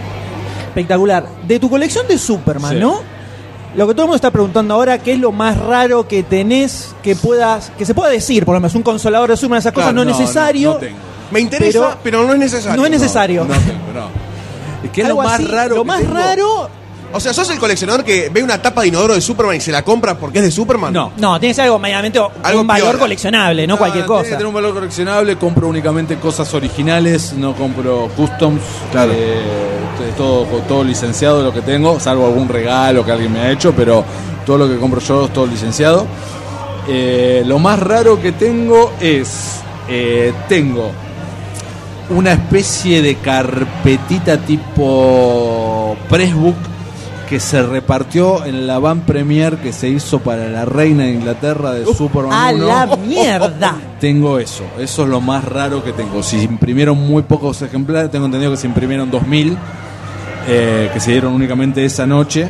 Espectacular. 0.68 1.26
De 1.46 1.58
tu 1.60 1.68
colección 1.68 2.06
de 2.08 2.16
Superman, 2.18 2.72
Sí. 2.72 2.78
¿no? 2.80 3.00
Lo 3.76 3.86
que 3.86 3.92
todo 3.94 4.04
el 4.04 4.08
mundo 4.08 4.16
está 4.16 4.30
preguntando 4.30 4.74
ahora, 4.74 4.98
¿qué 4.98 5.12
es 5.12 5.18
lo 5.20 5.30
más 5.30 5.56
raro 5.58 6.08
que 6.08 6.22
tenés 6.22 6.94
que 7.02 7.14
puedas, 7.14 7.70
que 7.76 7.84
se 7.84 7.94
pueda 7.94 8.10
decir? 8.10 8.44
Por 8.44 8.54
lo 8.54 8.60
menos 8.60 8.74
un 8.74 8.82
consolador 8.82 9.30
de 9.30 9.36
Superman, 9.36 9.58
esas 9.58 9.72
cosas 9.72 9.92
Claro, 9.92 10.04
no 10.04 10.10
es 10.10 10.18
necesario. 10.18 10.72
no 10.74 10.78
tengo. 10.78 10.98
Me 11.30 11.40
interesa, 11.40 11.98
pero, 12.02 12.24
no 12.26 12.32
es 12.32 12.38
necesario. 12.38 12.76
No 12.76 12.84
es 12.86 12.90
necesario. 12.90 13.44
No, 13.44 13.54
no 13.54 13.60
tengo, 13.60 13.92
no. 13.94 14.08
Es 14.84 14.90
que 14.92 15.02
es 15.02 15.08
lo 15.08 15.16
más 15.16 15.34
así, 15.34 15.44
raro. 15.44 15.74
Lo 15.76 15.82
que 15.82 15.86
más 15.88 16.00
tengo. 16.00 16.14
raro, 16.14 16.70
O 17.10 17.20
sea, 17.20 17.32
¿sos 17.32 17.48
el 17.50 17.58
coleccionador 17.58 18.04
que 18.04 18.28
ve 18.28 18.42
una 18.42 18.60
tapa 18.60 18.82
de 18.82 18.88
inodoro 18.88 19.14
de 19.14 19.20
Superman 19.22 19.56
y 19.56 19.60
se 19.60 19.72
la 19.72 19.82
compra 19.82 20.18
porque 20.18 20.38
es 20.40 20.44
de 20.44 20.50
Superman? 20.50 20.92
No. 20.92 21.12
no, 21.16 21.40
tiene 21.40 21.50
que 21.52 21.54
ser 21.54 21.64
algo 21.64 21.78
medianamente 21.78 22.18
Algo 22.42 22.60
un 22.60 22.66
valor 22.66 22.84
piola. 22.88 22.98
coleccionable, 22.98 23.66
no, 23.66 23.74
Ah, 23.74 23.78
cualquier 23.78 24.04
tiene 24.04 24.14
que 24.18 24.22
cosa. 24.24 24.30
tener 24.36 24.46
un 24.46 24.54
valor 24.54 24.74
coleccionable, 24.74 25.36
compro 25.36 25.68
únicamente 25.68 26.16
cosas 26.16 26.52
originales, 26.52 27.32
no 27.32 27.54
compro 27.54 28.08
customs. 28.14 28.60
Claro. 28.92 29.12
eh, 29.14 29.40
es 30.10 30.16
todo, 30.16 30.44
todo 30.68 30.84
licenciado 30.84 31.42
lo 31.42 31.52
que 31.52 31.62
tengo, 31.62 31.98
salvo 31.98 32.26
algún 32.26 32.48
regalo 32.48 33.04
que 33.04 33.10
alguien 33.12 33.32
me 33.32 33.40
ha 33.40 33.50
hecho, 33.52 33.72
pero 33.74 34.04
todo 34.44 34.58
lo 34.58 34.68
que 34.68 34.76
compro 34.76 35.00
yo 35.00 35.24
es 35.24 35.32
todo 35.32 35.46
licenciado. 35.46 36.06
Eh, 36.86 37.42
lo 37.46 37.58
más 37.58 37.78
raro 37.80 38.20
que 38.20 38.32
tengo 38.32 38.92
es, 39.00 39.60
eh, 39.88 40.32
tengo 40.48 40.90
una 42.10 42.32
especie 42.32 43.02
de 43.02 43.16
carpetita 43.16 44.38
tipo 44.38 45.96
Pressbook 46.08 46.56
que 47.28 47.40
se 47.40 47.62
repartió 47.62 48.44
en 48.46 48.66
la 48.66 48.78
van 48.78 49.00
premier 49.00 49.58
que 49.58 49.72
se 49.72 49.88
hizo 49.88 50.20
para 50.20 50.48
la 50.48 50.64
reina 50.64 51.04
de 51.04 51.12
Inglaterra 51.12 51.72
de 51.72 51.84
Superman 51.84 52.32
A 52.32 52.54
1. 52.54 52.66
la 52.66 52.96
mierda. 52.96 53.76
Tengo 54.00 54.38
eso, 54.38 54.64
eso 54.78 55.02
es 55.02 55.08
lo 55.08 55.20
más 55.20 55.44
raro 55.44 55.82
que 55.82 55.92
tengo. 55.92 56.22
Si 56.22 56.40
imprimieron 56.40 56.96
muy 56.96 57.22
pocos 57.22 57.60
ejemplares, 57.62 58.10
tengo 58.12 58.26
entendido 58.26 58.52
que 58.52 58.56
se 58.56 58.68
imprimieron 58.68 59.10
2000, 59.10 59.58
eh, 60.46 60.90
que 60.92 61.00
se 61.00 61.10
dieron 61.10 61.34
únicamente 61.34 61.84
esa 61.84 62.06
noche. 62.06 62.48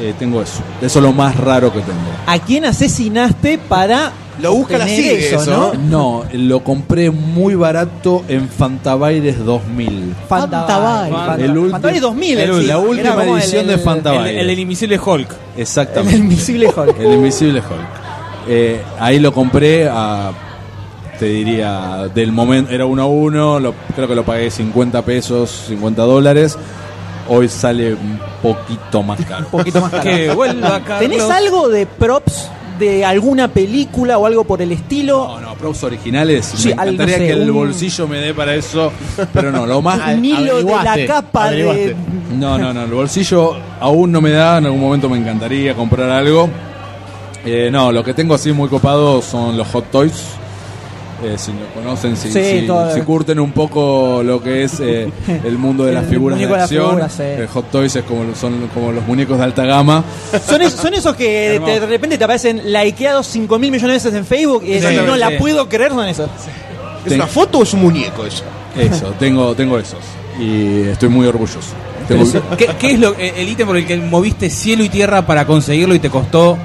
Eh, 0.00 0.14
tengo 0.18 0.42
eso, 0.42 0.60
eso 0.82 0.98
es 0.98 1.02
lo 1.02 1.12
más 1.12 1.36
raro 1.36 1.72
que 1.72 1.78
tengo. 1.80 2.00
¿A 2.26 2.40
quién 2.40 2.64
asesinaste 2.64 3.58
para 3.58 4.10
Lo 4.40 4.52
busca 4.54 4.78
la 4.78 4.86
sigue 4.86 5.28
eso, 5.28 5.40
eso, 5.42 5.50
¿no? 5.50 5.74
No, 5.74 6.24
lo 6.32 6.64
compré 6.64 7.10
muy 7.10 7.54
barato 7.54 8.24
en 8.28 8.48
Fantabaires 8.48 9.44
2000. 9.44 10.14
Fantabai. 10.28 11.10
Fantabai. 11.10 11.42
El 11.42 11.50
último- 11.58 11.70
Fantabai 11.70 12.00
2000, 12.00 12.38
el- 12.38 12.50
encima, 12.50 12.66
la 12.66 12.78
última 12.78 13.22
el- 13.24 13.28
edición 13.30 13.66
de 13.68 13.74
el- 13.74 13.80
Fantabai. 13.80 14.30
El, 14.30 14.36
el, 14.38 14.50
el 14.50 14.58
invisible 14.58 14.98
Hulk. 14.98 15.30
El, 15.56 15.62
Exactamente. 15.62 16.16
invisible 16.18 16.66
Hulk. 16.68 16.98
El 16.98 17.12
Invisible 17.14 17.60
Hulk. 17.60 18.48
Eh, 18.48 18.82
ahí 18.98 19.18
lo 19.20 19.32
compré 19.32 19.88
a. 19.88 20.32
Te 21.18 21.26
diría, 21.26 22.08
del 22.12 22.32
momento, 22.32 22.72
era 22.72 22.86
uno 22.86 23.02
a 23.02 23.06
uno, 23.06 23.60
lo- 23.60 23.72
creo 23.94 24.08
que 24.08 24.16
lo 24.16 24.24
pagué 24.24 24.50
50 24.50 25.02
pesos, 25.02 25.66
50 25.68 26.02
dólares. 26.02 26.58
Hoy 27.28 27.48
sale 27.48 27.94
un 27.94 28.18
poquito 28.42 29.02
más 29.02 29.18
caro. 29.24 29.44
Un 29.50 29.50
poquito 29.60 29.80
más 29.80 29.90
caro. 29.92 30.02
Que 30.02 30.30
vuelva. 30.34 30.80
¿Tenés 30.98 31.22
algo 31.22 31.68
de 31.68 31.86
props 31.86 32.48
de 32.78 33.04
alguna 33.04 33.48
película 33.48 34.18
o 34.18 34.26
algo 34.26 34.44
por 34.44 34.60
el 34.62 34.72
estilo? 34.72 35.26
No, 35.28 35.40
no, 35.40 35.54
props 35.54 35.84
originales. 35.84 36.44
Sí, 36.56 36.68
me 36.68 36.74
no 36.74 36.82
encantaría 36.82 37.18
sé, 37.18 37.26
que 37.26 37.32
el 37.32 37.50
un- 37.50 37.56
bolsillo 37.56 38.08
me 38.08 38.18
dé 38.18 38.34
para 38.34 38.54
eso, 38.54 38.92
pero 39.32 39.50
no, 39.52 39.66
lo 39.66 39.80
más. 39.82 40.00
un 40.16 40.24
hilo 40.24 40.36
de 40.38 40.44
la 40.46 40.52
averiguaste, 40.52 41.06
capa 41.06 41.50
de. 41.50 41.70
averiguaste. 41.70 41.96
No, 42.38 42.58
no, 42.58 42.72
no, 42.74 42.82
el 42.84 42.90
bolsillo 42.90 43.56
aún 43.80 44.10
no 44.12 44.20
me 44.20 44.30
da, 44.30 44.58
en 44.58 44.66
algún 44.66 44.80
momento 44.80 45.08
me 45.08 45.18
encantaría 45.18 45.74
comprar 45.74 46.10
algo. 46.10 46.48
Eh, 47.46 47.68
no, 47.70 47.92
lo 47.92 48.02
que 48.02 48.14
tengo 48.14 48.34
así 48.34 48.52
muy 48.52 48.68
copado 48.68 49.20
son 49.22 49.56
los 49.56 49.68
Hot 49.68 49.90
Toys. 49.90 50.24
Eh, 51.22 51.36
si 51.38 51.52
lo 51.52 51.66
conocen, 51.74 52.16
si, 52.16 52.30
Sí, 52.32 52.60
si- 52.60 52.66
todo. 52.66 52.92
si 52.92 53.00
curten 53.02 53.38
un 53.40 53.52
poco 53.52 54.22
lo 54.22 54.42
que 54.42 54.64
es 54.64 54.78
eh, 54.80 55.08
el 55.44 55.56
mundo 55.58 55.84
de 55.84 55.92
las 55.92 56.06
figuras 56.06 56.38
de 56.38 56.44
acción, 56.44 57.00
sí. 57.08 57.22
eh, 57.22 57.48
Hot 57.52 57.70
Toys 57.70 57.94
es 57.96 58.04
como, 58.04 58.34
son 58.34 58.68
como 58.74 58.92
los 58.92 59.06
muñecos 59.06 59.38
de 59.38 59.44
alta 59.44 59.64
gama. 59.64 60.04
Son, 60.46 60.60
es- 60.60 60.72
son 60.74 60.92
esos 60.92 61.14
que 61.16 61.60
te- 61.64 61.80
de 61.80 61.86
repente 61.86 62.18
te 62.18 62.24
aparecen 62.24 62.60
likeados 62.72 63.26
5 63.28 63.58
mil 63.58 63.70
millones 63.70 64.02
de 64.02 64.10
veces 64.10 64.18
en 64.18 64.26
Facebook 64.26 64.62
y 64.64 64.72
decís, 64.74 64.88
Sí, 64.88 64.96
no 65.06 65.16
la 65.16 65.30
puedo 65.38 65.68
creer, 65.68 65.92
son 65.92 66.06
esos. 66.08 66.28
¿Es 67.06 67.12
una 67.12 67.26
foto 67.26 67.58
o 67.58 67.62
es 67.62 67.72
un 67.74 67.82
muñeco 67.82 68.26
eso? 68.26 68.42
Eso, 68.76 69.14
tengo, 69.18 69.54
tengo 69.54 69.78
esos. 69.78 70.00
Y 70.40 70.82
estoy 70.88 71.08
muy 71.08 71.26
orgulloso. 71.26 71.60
Tengo- 72.08 72.26
¿Qué, 72.58 72.68
qué 72.78 72.90
es 72.92 72.98
lo, 72.98 73.14
el 73.16 73.48
ítem 73.48 73.66
por 73.66 73.76
el 73.76 73.86
que 73.86 73.96
moviste 73.96 74.50
cielo 74.50 74.82
y 74.84 74.88
tierra 74.90 75.24
para 75.24 75.46
conseguirlo 75.46 75.94
y 75.94 76.00
te 76.00 76.10
costó 76.10 76.58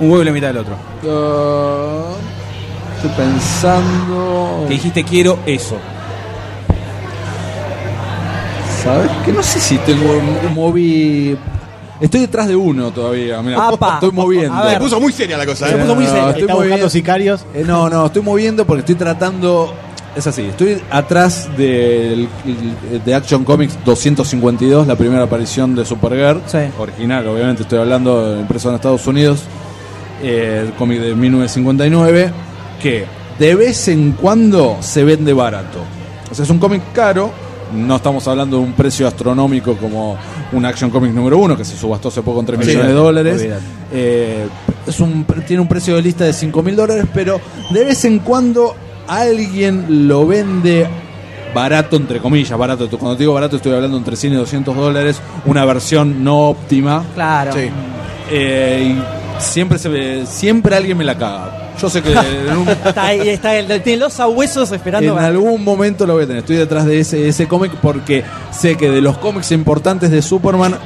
un 0.00 0.08
huevo 0.10 0.22
y 0.22 0.24
la 0.24 0.32
mitad 0.32 0.46
del 0.48 0.56
otro? 0.58 0.74
Ah, 1.06 2.14
estoy 3.02 3.10
pensando. 3.24 4.64
Que 4.68 4.74
dijiste 4.74 5.04
quiero 5.04 5.38
eso. 5.46 5.76
¿Sabes? 8.82 9.10
Que 9.24 9.32
no 9.32 9.42
sé 9.42 9.60
si 9.60 9.78
tengo 9.78 10.12
moví. 10.54 11.36
Estoy 12.00 12.20
detrás 12.22 12.48
de 12.48 12.56
uno 12.56 12.90
todavía. 12.90 13.38
Apa. 13.56 13.94
estoy 13.94 14.10
moviendo. 14.10 14.54
A 14.54 14.64
ver. 14.64 14.74
Se 14.74 14.80
puso 14.80 15.00
muy 15.00 15.12
seria 15.12 15.36
la 15.38 15.46
cosa, 15.46 15.68
Se 15.68 15.74
¿eh? 15.74 15.78
puso 15.78 15.94
muy 15.94 16.04
Está 16.04 16.24
buscando 16.26 16.54
moviendo- 16.56 16.90
sicarios. 16.90 17.46
Eh, 17.54 17.62
no, 17.64 17.88
no, 17.88 18.06
estoy 18.06 18.22
moviendo 18.22 18.66
porque 18.66 18.80
estoy 18.80 18.96
tratando. 18.96 19.72
Es 20.14 20.26
así, 20.26 20.42
estoy 20.42 20.78
atrás 20.90 21.48
del 21.56 22.28
de 23.02 23.14
Action 23.14 23.44
Comics 23.44 23.78
252, 23.82 24.86
la 24.86 24.94
primera 24.96 25.22
aparición 25.22 25.74
de 25.74 25.86
Supergirl. 25.86 26.42
Sí. 26.46 26.58
Original, 26.78 27.26
obviamente, 27.28 27.62
estoy 27.62 27.78
hablando 27.78 28.36
impreso 28.38 28.68
en 28.68 28.74
Estados 28.74 29.06
Unidos. 29.06 29.44
eh, 30.22 30.64
el 30.66 30.72
cómic 30.74 31.00
de 31.00 31.14
1959. 31.14 32.30
Que 32.82 33.04
de 33.38 33.54
vez 33.54 33.88
en 33.88 34.12
cuando 34.12 34.78
se 34.80 35.04
vende 35.04 35.32
barato. 35.32 35.78
O 36.30 36.34
sea, 36.34 36.44
es 36.44 36.50
un 36.50 36.58
cómic 36.58 36.82
caro. 36.92 37.30
No 37.74 37.96
estamos 37.96 38.28
hablando 38.28 38.58
de 38.58 38.64
un 38.64 38.72
precio 38.74 39.08
astronómico 39.08 39.76
como 39.76 40.16
un 40.52 40.64
Action 40.66 40.90
Comics 40.90 41.14
número 41.14 41.38
uno 41.38 41.56
que 41.56 41.64
se 41.64 41.74
subastó 41.76 42.08
hace 42.08 42.20
poco 42.20 42.40
en 42.40 42.46
3 42.46 42.60
Sí, 42.60 42.66
millones 42.66 42.88
de 42.88 42.92
dólares. 42.92 43.48
Eh, 43.90 44.46
es 44.86 45.00
un, 45.00 45.24
tiene 45.46 45.62
un 45.62 45.68
precio 45.68 45.96
de 45.96 46.02
lista 46.02 46.24
de 46.24 46.34
5 46.34 46.62
mil 46.62 46.76
dólares, 46.76 47.06
pero 47.14 47.40
de 47.70 47.84
vez 47.84 48.04
en 48.04 48.18
cuando 48.18 48.74
alguien 49.08 50.06
lo 50.06 50.26
vende 50.26 50.86
barato, 51.54 51.96
entre 51.96 52.18
comillas, 52.18 52.58
barato. 52.58 52.88
Cuando 52.90 53.16
te 53.16 53.22
digo 53.22 53.32
barato 53.32 53.56
estoy 53.56 53.72
hablando 53.72 53.96
entre 53.96 54.16
100 54.16 54.32
y 54.34 54.36
200 54.36 54.76
dólares, 54.76 55.20
una 55.46 55.64
versión 55.64 56.22
no 56.22 56.48
óptima. 56.50 57.04
Claro. 57.14 57.52
Sí. 57.54 57.70
Eh, 58.30 58.94
y 58.96 59.21
siempre, 59.38 59.78
se 59.78 59.88
ve- 59.88 60.24
siempre 60.26 60.76
alguien 60.76 60.96
me 60.96 61.04
la 61.04 61.16
caga. 61.16 61.72
Yo 61.80 61.88
sé 61.90 62.02
que 62.02 62.12
en, 62.48 62.56
un- 62.56 62.68
Está 62.68 63.06
ahí, 63.06 63.28
está 63.28 63.54
el- 63.56 63.82
tiene 63.82 63.98
los 64.00 64.18
abuesos 64.20 64.70
esperando. 64.72 65.08
en 65.08 65.14
para- 65.14 65.26
algún 65.28 65.62
momento 65.64 66.06
lo 66.06 66.14
voy 66.14 66.24
a 66.24 66.26
tener. 66.26 66.40
Estoy 66.40 66.56
detrás 66.56 66.84
de 66.86 67.00
ese, 67.00 67.28
ese 67.28 67.48
cómic 67.48 67.72
porque 67.82 68.24
sé 68.50 68.76
que 68.76 68.90
de 68.90 69.00
los 69.00 69.18
cómics 69.18 69.50
importantes 69.52 70.10
de 70.10 70.22
Superman 70.22 70.76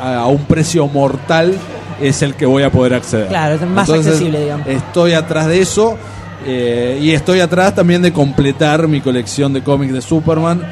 a, 0.00 0.16
a 0.18 0.26
un 0.26 0.44
precio 0.44 0.86
mortal 0.88 1.54
es 2.00 2.22
el 2.22 2.34
que 2.34 2.46
voy 2.46 2.62
a 2.64 2.70
poder 2.70 2.94
acceder. 2.94 3.28
Claro, 3.28 3.54
es 3.54 3.60
más 3.62 3.88
Entonces, 3.88 4.12
accesible, 4.14 4.40
digamos. 4.40 4.66
Estoy 4.66 5.12
atrás 5.12 5.46
de 5.46 5.60
eso 5.60 5.96
eh, 6.44 6.98
y 7.00 7.12
estoy 7.12 7.38
atrás 7.40 7.74
también 7.74 8.02
de 8.02 8.12
completar 8.12 8.88
mi 8.88 9.00
colección 9.00 9.52
de 9.52 9.62
cómics 9.62 9.92
de 9.92 10.02
Superman. 10.02 10.62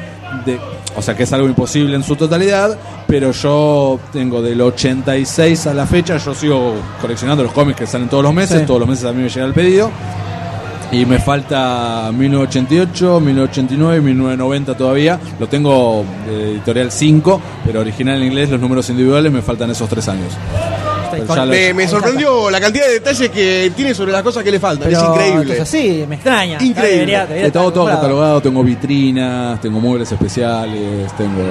De, 0.45 0.59
o 0.95 1.01
sea 1.01 1.15
que 1.15 1.23
es 1.23 1.33
algo 1.33 1.47
imposible 1.47 1.95
en 1.95 2.03
su 2.03 2.15
totalidad, 2.15 2.77
pero 3.07 3.31
yo 3.31 3.99
tengo 4.11 4.41
del 4.41 4.61
86 4.61 5.67
a 5.67 5.73
la 5.73 5.85
fecha, 5.85 6.17
yo 6.17 6.33
sigo 6.33 6.73
coleccionando 6.99 7.43
los 7.43 7.51
cómics 7.53 7.79
que 7.79 7.87
salen 7.87 8.09
todos 8.09 8.23
los 8.23 8.33
meses, 8.33 8.59
Sí. 8.61 8.65
todos 8.65 8.79
los 8.79 8.89
meses 8.89 9.05
a 9.05 9.13
mí 9.13 9.21
me 9.23 9.29
llega 9.29 9.45
el 9.45 9.53
pedido. 9.53 9.91
Y 10.93 11.05
me 11.05 11.19
falta 11.19 12.11
1988, 12.13 13.21
1989 13.21 13.97
y 13.99 14.01
1990 14.01 14.75
todavía. 14.75 15.17
Lo 15.39 15.47
tengo 15.47 16.03
de 16.27 16.51
editorial 16.51 16.91
5, 16.91 17.41
pero 17.65 17.79
original 17.79 18.17
en 18.17 18.27
inglés, 18.27 18.49
los 18.49 18.59
números 18.59 18.89
individuales 18.89 19.31
me 19.31 19.41
faltan 19.41 19.69
esos 19.71 19.87
tres 19.87 20.09
años. 20.09 20.33
Me, 21.47 21.73
me 21.73 21.87
sorprendió 21.87 22.49
la 22.49 22.59
cantidad 22.59 22.85
de 22.87 22.93
detalles 22.93 23.29
que 23.29 23.71
tiene 23.75 23.93
sobre 23.93 24.11
las 24.11 24.23
cosas 24.23 24.43
que 24.43 24.51
le 24.51 24.59
faltan. 24.59 24.89
Pero 24.89 25.01
es 25.01 25.09
increíble. 25.09 25.65
sí, 25.65 26.05
me 26.07 26.15
extraña. 26.15 26.57
Increíble. 26.61 26.91
debería- 26.91 27.25
debería 27.25 27.51
tengo 27.51 27.67
estar 27.67 27.73
todo 27.73 27.73
comprado. 27.85 28.01
catalogado, 28.01 28.41
tengo 28.41 28.63
vitrinas, 28.63 29.61
tengo 29.61 29.79
muebles 29.79 30.11
especiales, 30.11 31.11
tengo, 31.17 31.41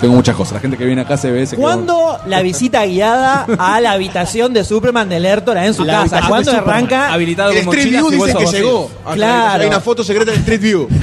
tengo 0.00 0.14
muchas 0.14 0.36
cosas. 0.36 0.54
La 0.54 0.60
gente 0.60 0.76
que 0.76 0.84
viene 0.84 1.02
acá 1.02 1.16
se 1.16 1.30
ve. 1.30 1.46
Se 1.46 1.56
¿Cuándo 1.56 2.18
la 2.26 2.42
visita 2.42 2.84
guiada 2.86 3.46
a 3.58 3.80
la 3.80 3.92
habitación 3.92 4.52
de 4.52 4.64
Superman 4.64 5.08
de 5.08 5.20
Lertora 5.20 5.66
en 5.66 5.74
su 5.74 5.84
La 5.84 6.02
casa? 6.02 6.22
¿Cuándo 6.28 6.50
arranca? 6.52 7.12
Habilitado 7.12 7.50
El 7.50 7.58
Street 7.58 7.76
mochilas 7.92 8.02
View 8.10 8.24
dice 8.26 8.38
que 8.38 8.46
llegó. 8.46 8.90
Claro. 9.14 9.62
Hay 9.62 9.68
una 9.68 9.80
foto 9.80 10.04
secreta 10.04 10.30
del 10.30 10.40
Street 10.40 10.60
View. 10.60 10.88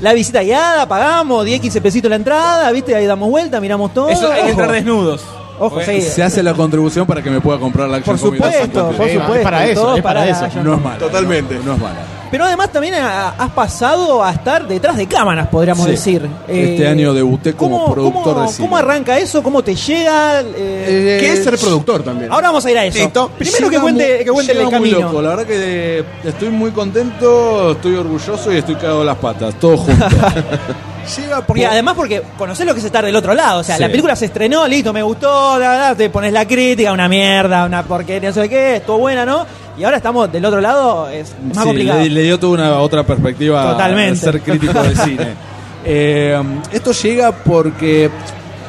La 0.00 0.12
visita 0.12 0.42
guiada, 0.42 0.86
pagamos 0.86 1.44
10, 1.44 1.60
15 1.60 1.80
pesitos 1.80 2.08
la 2.08 2.14
entrada, 2.14 2.70
¿viste? 2.70 2.94
Ahí 2.94 3.04
damos 3.04 3.28
vuelta, 3.30 3.60
miramos 3.60 3.92
todo. 3.92 4.08
Eso 4.08 4.30
hay 4.30 4.44
que 4.44 4.50
entrar 4.50 4.70
desnudos. 4.70 5.22
Ojo, 5.58 5.74
Porque- 5.76 6.00
sí. 6.00 6.08
Se 6.08 6.22
hace 6.22 6.42
la 6.42 6.54
contribución 6.54 7.06
para 7.06 7.22
que 7.22 7.30
me 7.30 7.40
pueda 7.40 7.58
comprar 7.58 7.88
la 7.88 7.98
Action 7.98 8.16
Por 8.18 8.28
Comics 8.28 8.44
supuesto, 8.44 8.80
250. 8.80 8.96
por 8.96 9.06
Eh, 9.08 9.12
supuesto. 9.14 9.34
es 9.36 9.42
para 9.44 9.66
eso, 9.66 9.80
todo 9.82 9.96
es 9.96 10.02
para 10.02 10.28
eso. 10.28 10.44
Action. 10.44 10.64
No 10.64 10.74
es 10.74 10.80
mala. 10.82 10.98
Totalmente. 10.98 11.54
No, 11.56 11.62
no 11.64 11.74
es 11.74 11.80
mala. 11.80 11.96
Pero 12.30 12.44
además 12.44 12.70
también 12.70 12.92
ha- 12.92 13.30
has 13.38 13.50
pasado 13.52 14.22
a 14.22 14.30
estar 14.30 14.68
detrás 14.68 14.98
de 14.98 15.06
cámaras, 15.06 15.48
podríamos 15.48 15.86
Sí. 15.86 15.92
decir. 15.92 16.28
Eh, 16.46 16.72
Este 16.72 16.86
año 16.86 17.14
debuté 17.14 17.54
como 17.54 17.80
¿cómo- 17.84 17.94
productor 17.94 18.34
cómo- 18.34 18.42
de 18.42 18.48
cine. 18.52 18.68
¿Cómo 18.68 18.76
arranca 18.76 19.18
eso? 19.18 19.42
¿Cómo 19.42 19.62
te 19.64 19.74
llega? 19.74 20.42
Eh, 20.42 21.16
¿Qué 21.20 21.32
es 21.32 21.42
ser 21.42 21.56
productor 21.58 22.02
también? 22.02 22.30
Ahora 22.30 22.48
vamos 22.48 22.66
a 22.66 22.70
ir 22.70 22.76
a 22.76 22.84
eso. 22.84 22.98
Listo. 22.98 23.30
Primero 23.38 23.64
que 23.68 23.70
Llega 23.70 23.80
cuente, 23.82 24.14
muy- 24.16 24.24
que 24.26 24.30
cuente 24.30 24.52
el 24.52 24.62
muy 24.62 24.70
camino. 24.70 25.00
loco. 25.00 25.22
La 25.22 25.28
verdad 25.30 25.46
que 25.46 26.04
estoy 26.22 26.50
muy 26.50 26.70
contento, 26.72 27.72
estoy 27.72 27.94
orgulloso 27.96 28.52
y 28.52 28.58
estoy 28.58 28.74
cagado 28.74 28.98
de 29.00 29.06
las 29.06 29.16
patas, 29.16 29.54
todo 29.58 29.78
junto. 29.78 30.06
Llega 31.16 31.40
Porque 31.46 31.62
por- 31.62 31.70
además 31.72 31.94
porque 31.96 32.22
conocés 32.36 32.66
lo 32.66 32.74
que 32.74 32.80
es 32.80 32.86
estar 32.86 33.04
del 33.04 33.16
otro 33.16 33.34
lado, 33.34 33.60
o 33.60 33.64
sea, 33.64 33.76
Sí. 33.76 33.82
la 33.82 33.88
película 33.88 34.14
se 34.16 34.26
estrenó, 34.26 34.66
listo, 34.68 34.92
me 34.92 35.02
gustó, 35.02 35.58
la 35.58 35.70
verdad, 35.70 35.96
te 35.96 36.10
pones 36.10 36.32
la 36.32 36.46
crítica, 36.46 36.92
una 36.92 37.08
mierda, 37.08 37.64
una 37.64 37.82
porquería, 37.82 38.28
no 38.30 38.34
sé 38.34 38.48
qué, 38.48 38.76
estuvo 38.76 38.98
buena, 38.98 39.24
¿no? 39.24 39.46
Y 39.78 39.84
ahora 39.84 39.96
estamos 39.98 40.30
del 40.30 40.44
otro 40.44 40.60
lado, 40.60 41.08
es 41.08 41.34
más 41.42 41.58
Sí, 41.58 41.64
complicado. 41.64 42.00
Le, 42.00 42.10
le 42.10 42.22
dio 42.22 42.38
toda 42.38 42.52
una 42.54 42.78
otra 42.80 43.04
perspectiva 43.04 43.70
Totalmente. 43.72 44.10
al 44.26 44.32
ser 44.32 44.40
crítico 44.42 44.82
de 44.82 44.94
cine. 44.96 45.26
Eh, 45.90 46.36
esto 46.72 46.90
llega 46.92 47.30
porque 47.32 48.10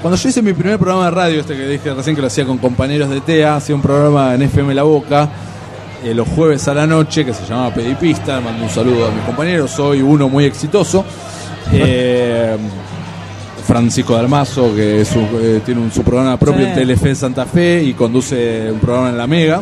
cuando 0.02 0.16
yo 0.16 0.30
hice 0.30 0.42
mi 0.42 0.54
primer 0.54 0.78
programa 0.78 1.06
de 1.06 1.12
radio, 1.12 1.40
este 1.42 1.58
que 1.58 1.66
dije 1.68 1.94
recién 1.94 2.16
que 2.16 2.22
lo 2.22 2.28
hacía 2.28 2.46
con 2.46 2.60
compañeros 2.60 3.10
de 3.10 3.20
TEA, 3.20 3.56
hacía 3.58 3.76
un 3.76 3.82
programa 3.82 4.36
en 4.36 4.44
FM 4.44 4.74
La 4.76 4.84
Boca, 4.84 5.28
eh, 6.04 6.14
los 6.14 6.28
jueves 6.30 6.66
a 6.68 6.74
la 6.76 6.86
noche, 6.88 7.26
que 7.26 7.34
se 7.34 7.46
llamaba 7.46 7.74
Pedipista, 7.74 8.40
mando 8.40 8.64
un 8.64 8.70
saludo 8.70 9.08
a 9.08 9.12
mis 9.12 9.24
compañeros, 9.26 9.72
soy 9.72 10.02
uno 10.02 10.30
muy 10.30 10.46
exitoso. 10.46 11.04
Eh, 11.72 12.58
Francisco 13.66 14.16
Dalmazo, 14.16 14.74
que 14.76 15.02
es 15.02 15.12
eh, 15.16 15.62
tiene 15.64 15.82
un, 15.82 15.92
su 15.92 16.02
programa 16.04 16.38
propio 16.38 16.64
Sí. 16.64 16.70
en 16.70 16.76
Telefe 16.76 17.14
Santa 17.16 17.46
Fe 17.46 17.84
y 17.84 17.94
conduce 17.94 18.72
un 18.72 18.80
programa 18.80 19.10
en 19.10 19.18
La 19.18 19.28
Mega. 19.28 19.62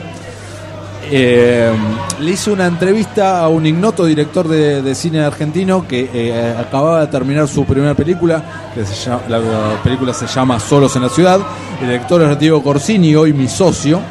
Eh, 1.10 1.72
le 2.20 2.32
hice 2.32 2.52
una 2.52 2.66
entrevista 2.68 3.40
a 3.42 3.48
un 3.48 3.66
ignoto 3.66 4.04
director 4.06 4.48
de, 4.48 4.82
de 4.82 4.96
cine 4.96 5.22
argentino 5.22 5.88
que 5.88 6.10
eh, 6.14 6.56
acababa 6.60 7.02
de 7.02 7.08
terminar 7.08 7.48
su 7.48 7.64
primera 7.66 7.94
película, 7.96 8.72
que 8.74 8.86
se 8.86 8.94
llama- 9.10 9.22
la, 9.30 9.40
la 9.40 9.84
película 9.84 10.14
se 10.14 10.28
llama 10.28 10.60
Solos 10.60 10.96
en 10.98 11.04
la 11.04 11.10
Ciudad. 11.10 11.40
El 11.82 11.88
director 11.88 12.22
es 12.24 12.40
Diego 12.40 12.62
Corsini, 12.64 13.16
hoy 13.16 13.32
mi 13.34 13.48
socio. 13.48 14.02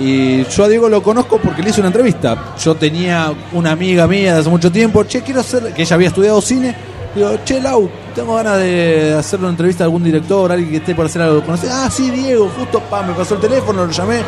Y 0.00 0.44
yo 0.44 0.64
a 0.64 0.68
Diego 0.68 0.88
lo 0.88 1.02
conozco 1.02 1.38
porque 1.38 1.62
le 1.62 1.70
hice 1.70 1.80
una 1.80 1.88
entrevista. 1.88 2.54
Yo 2.62 2.74
tenía 2.76 3.32
una 3.52 3.72
amiga 3.72 4.06
mía 4.06 4.34
de 4.34 4.40
hace 4.40 4.48
mucho 4.50 4.70
tiempo, 4.70 5.04
che, 5.04 5.22
quiero 5.22 5.40
hacer, 5.40 5.72
que 5.74 5.82
ella 5.82 5.94
había 5.94 6.08
estudiado 6.08 6.40
cine. 6.40 6.74
Digo, 7.18 7.36
che, 7.44 7.60
Lau, 7.60 7.90
tengo 8.14 8.36
ganas 8.36 8.58
de 8.58 9.12
hacerle 9.18 9.46
una 9.46 9.50
entrevista 9.50 9.82
a 9.82 9.86
algún 9.86 10.04
director, 10.04 10.52
alguien 10.52 10.70
que 10.70 10.76
esté 10.76 10.94
por 10.94 11.06
hacer 11.06 11.20
algo. 11.20 11.42
¿Conocés? 11.42 11.68
Ah, 11.68 11.90
sí, 11.90 12.12
Diego, 12.12 12.48
justo, 12.56 12.78
pa, 12.78 13.02
me 13.02 13.12
pasó 13.12 13.34
el 13.34 13.40
teléfono, 13.40 13.84
lo 13.84 13.90
llamé, 13.90 14.20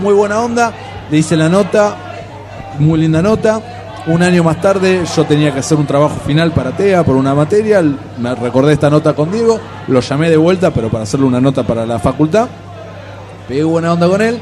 muy 0.00 0.14
buena 0.14 0.40
onda. 0.40 0.72
Le 1.10 1.18
hice 1.18 1.36
la 1.36 1.48
nota, 1.48 1.96
muy 2.78 3.00
linda 3.00 3.20
nota. 3.20 3.60
Un 4.06 4.22
año 4.22 4.44
más 4.44 4.60
tarde 4.60 5.02
yo 5.16 5.24
tenía 5.24 5.52
que 5.52 5.58
hacer 5.58 5.76
un 5.76 5.88
trabajo 5.88 6.20
final 6.24 6.52
para 6.52 6.70
TEA 6.70 7.02
por 7.02 7.16
una 7.16 7.34
materia. 7.34 7.82
Me 8.16 8.32
recordé 8.36 8.74
esta 8.74 8.88
nota 8.90 9.12
con 9.14 9.32
Diego, 9.32 9.58
lo 9.88 9.98
llamé 9.98 10.30
de 10.30 10.36
vuelta, 10.36 10.70
pero 10.70 10.88
para 10.88 11.02
hacerle 11.02 11.26
una 11.26 11.40
nota 11.40 11.64
para 11.64 11.84
la 11.84 11.98
facultad. 11.98 12.46
Pegué 13.48 13.64
buena 13.64 13.92
onda 13.92 14.06
con 14.06 14.22
él. 14.22 14.38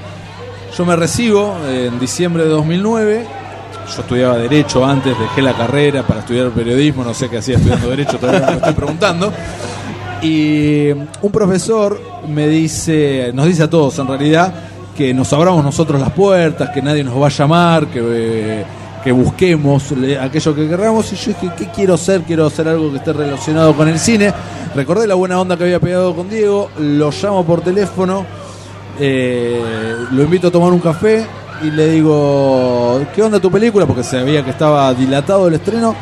Yo 0.76 0.84
me 0.84 0.94
recibo 0.94 1.56
en 1.66 1.98
diciembre 1.98 2.42
de 2.42 2.50
2009. 2.50 3.43
Yo 3.86 4.00
estudiaba 4.00 4.38
Derecho 4.38 4.84
antes, 4.84 5.18
dejé 5.18 5.42
la 5.42 5.52
carrera 5.54 6.02
para 6.02 6.20
estudiar 6.20 6.50
periodismo, 6.50 7.04
no 7.04 7.12
sé 7.12 7.28
qué 7.28 7.38
hacía 7.38 7.56
estudiando 7.56 7.90
Derecho, 7.90 8.18
todavía 8.18 8.40
me 8.40 8.52
lo 8.52 8.58
estoy 8.58 8.74
preguntando. 8.74 9.32
Y 10.22 10.90
un 10.90 11.30
profesor 11.30 12.00
me 12.26 12.48
dice, 12.48 13.30
nos 13.34 13.46
dice 13.46 13.64
a 13.64 13.70
todos 13.70 13.98
en 13.98 14.08
realidad, 14.08 14.54
que 14.96 15.12
nos 15.12 15.32
abramos 15.32 15.62
nosotros 15.62 16.00
las 16.00 16.10
puertas, 16.12 16.70
que 16.70 16.80
nadie 16.80 17.04
nos 17.04 17.20
va 17.20 17.26
a 17.26 17.30
llamar, 17.30 17.88
que, 17.88 18.00
eh, 18.02 18.64
que 19.02 19.12
busquemos 19.12 19.92
aquello 20.18 20.54
que 20.54 20.68
querramos. 20.68 21.12
Y 21.12 21.16
yo 21.16 21.32
dije, 21.38 21.54
¿qué 21.58 21.68
quiero 21.68 21.94
hacer? 21.94 22.22
Quiero 22.22 22.46
hacer 22.46 22.66
algo 22.68 22.90
que 22.90 22.98
esté 22.98 23.12
relacionado 23.12 23.74
con 23.76 23.86
el 23.88 23.98
cine. 23.98 24.32
Recordé 24.74 25.06
la 25.06 25.14
buena 25.14 25.38
onda 25.38 25.58
que 25.58 25.64
había 25.64 25.78
pegado 25.80 26.14
con 26.16 26.30
Diego, 26.30 26.70
lo 26.78 27.10
llamo 27.10 27.44
por 27.44 27.60
teléfono, 27.60 28.24
eh, 28.98 29.60
lo 30.10 30.22
invito 30.22 30.48
a 30.48 30.50
tomar 30.50 30.72
un 30.72 30.80
café 30.80 31.26
y 31.64 31.70
le 31.70 31.90
digo, 31.90 33.00
¿qué 33.14 33.22
onda 33.22 33.40
tu 33.40 33.50
película? 33.50 33.86
Porque 33.86 34.02
sabía 34.02 34.44
que 34.44 34.50
estaba 34.50 34.92
dilatado 34.94 35.48
el 35.48 35.54
estreno. 35.54 35.94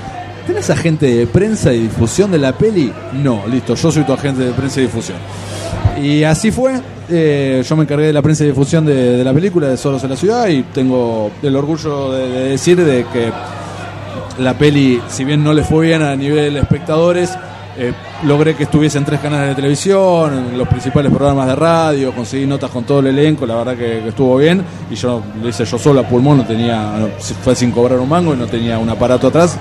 ¿Tenés 0.46 0.68
agente 0.70 1.07
de 1.07 1.27
prensa 1.27 1.72
y 1.72 1.81
difusión 1.83 2.33
de 2.33 2.38
la 2.38 2.53
peli? 2.53 2.92
No, 3.22 3.42
listo, 3.48 3.75
yo 3.77 3.92
soy 3.92 4.03
tu 4.03 4.12
agente 4.12 4.42
de 4.44 4.53
prensa 4.53 4.81
y 4.81 4.85
difusión. 4.85 5.18
Y 6.03 6.25
así 6.25 6.51
fue. 6.51 6.81
eh, 7.09 7.62
yo 7.68 7.77
me 7.77 7.83
encargué 7.85 8.07
de 8.07 8.12
la 8.12 8.22
prensa 8.22 8.42
y 8.42 8.48
difusión 8.48 8.85
de, 8.85 9.18
de 9.18 9.25
la 9.25 9.33
película 9.33 9.68
de 9.68 9.77
Solos 9.77 10.03
en 10.03 10.11
la 10.11 10.16
Ciudad 10.16 10.48
y 10.48 10.62
tengo 10.64 11.31
el 11.42 11.55
orgullo 11.55 12.12
de, 12.12 12.29
de 12.29 12.48
decir 12.51 12.83
de 12.85 13.05
que 13.12 13.31
la 14.42 14.55
peli, 14.55 15.01
si 15.09 15.25
bien 15.25 15.44
no 15.44 15.53
le 15.53 15.62
fue 15.62 15.87
bien 15.87 16.03
a 16.03 16.16
nivel 16.16 16.57
espectadores, 16.57 17.31
eh, 17.79 17.92
logré 18.25 18.55
que 18.55 18.65
estuviese 18.65 18.99
en 18.99 19.05
tres 19.05 19.21
canales 19.21 19.49
de 19.49 19.55
televisión, 19.55 20.51
en 20.51 20.59
los 20.59 20.69
principales 20.69 21.11
programas 21.11 21.47
de 21.49 21.57
radio, 21.57 22.13
conseguí 22.13 22.47
notas 22.47 22.71
con 22.71 22.85
todo 22.85 23.01
el 23.01 23.09
elenco, 23.09 23.47
la 23.47 23.57
verdad 23.57 23.77
que, 23.77 24.09
estuvo 24.09 24.37
bien. 24.37 24.63
Y 24.91 24.95
yo 24.95 25.23
lo 25.41 25.49
hice 25.49 25.65
yo 25.65 25.79
solo 25.79 26.01
a 26.01 26.05
pulmón, 26.05 26.39
no 26.39 26.45
tenía, 26.45 27.09
fue 27.43 27.55
sin 27.55 27.71
cobrar 27.71 27.99
un 27.99 28.09
mango 28.09 28.35
y 28.35 28.37
no 28.37 28.47
tenía 28.47 28.79
un 28.79 28.89
aparato 28.89 29.29
atrás. 29.29 29.57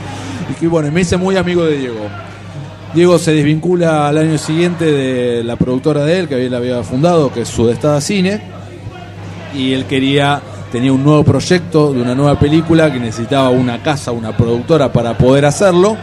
Y 0.50 0.54
que 0.54 0.67
bueno, 0.67 0.91
me 0.91 1.02
hice 1.02 1.17
muy 1.17 1.38
amigo 1.38 1.63
de 1.63 1.78
Diego. 1.78 2.08
Diego 2.93 3.17
se 3.17 3.34
desvincula 3.34 4.10
al 4.10 4.17
año 4.17 4.38
siguiente 4.38 4.86
de 4.86 5.43
la 5.43 5.56
productora 5.56 6.04
de 6.04 6.19
él, 6.19 6.28
que 6.28 6.45
él 6.45 6.54
había 6.54 6.84
fundado, 6.84 7.32
que 7.32 7.41
es 7.41 7.47
Sudestada 7.47 8.02
Cine, 8.02 8.41
y 9.56 9.74
él 9.74 9.86
quería, 9.86 10.41
tenía 10.71 10.91
un 10.91 11.04
nuevo 11.04 11.24
proyecto 11.24 11.93
de 11.93 12.02
una 12.02 12.13
nueva 12.15 12.38
película 12.38 12.91
que 12.91 13.00
necesitaba 13.00 13.50
una 13.50 13.82
casa, 13.82 14.12
una 14.12 14.36
productora 14.36 14.91
para 14.91 15.17
poder 15.17 15.45
hacerlo. 15.45 15.95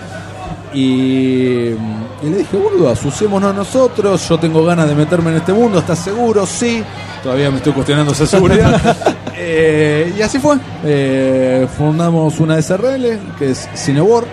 Y, 0.74 1.70
y 1.70 2.30
le 2.30 2.38
dije, 2.38 2.56
boludo, 2.56 2.90
asusémonos 2.90 3.54
nosotros, 3.54 4.28
yo 4.28 4.38
tengo 4.38 4.64
ganas 4.64 4.88
de 4.88 4.94
meterme 4.94 5.30
en 5.30 5.36
este 5.36 5.52
mundo, 5.52 5.78
¿estás 5.78 5.98
seguro? 5.98 6.44
Sí, 6.46 6.82
todavía 7.22 7.50
me 7.50 7.56
estoy 7.58 7.72
cuestionando 7.72 8.12
esa 8.12 8.26
seguridad. 8.26 8.96
Eh, 9.40 10.12
y 10.18 10.20
así 10.20 10.40
fue, 10.40 10.56
Eh, 10.82 11.68
fundamos 11.78 12.40
una 12.40 12.60
SRL, 12.60 13.36
que 13.38 13.52
es 13.52 13.68
Cinewar, 13.76 14.24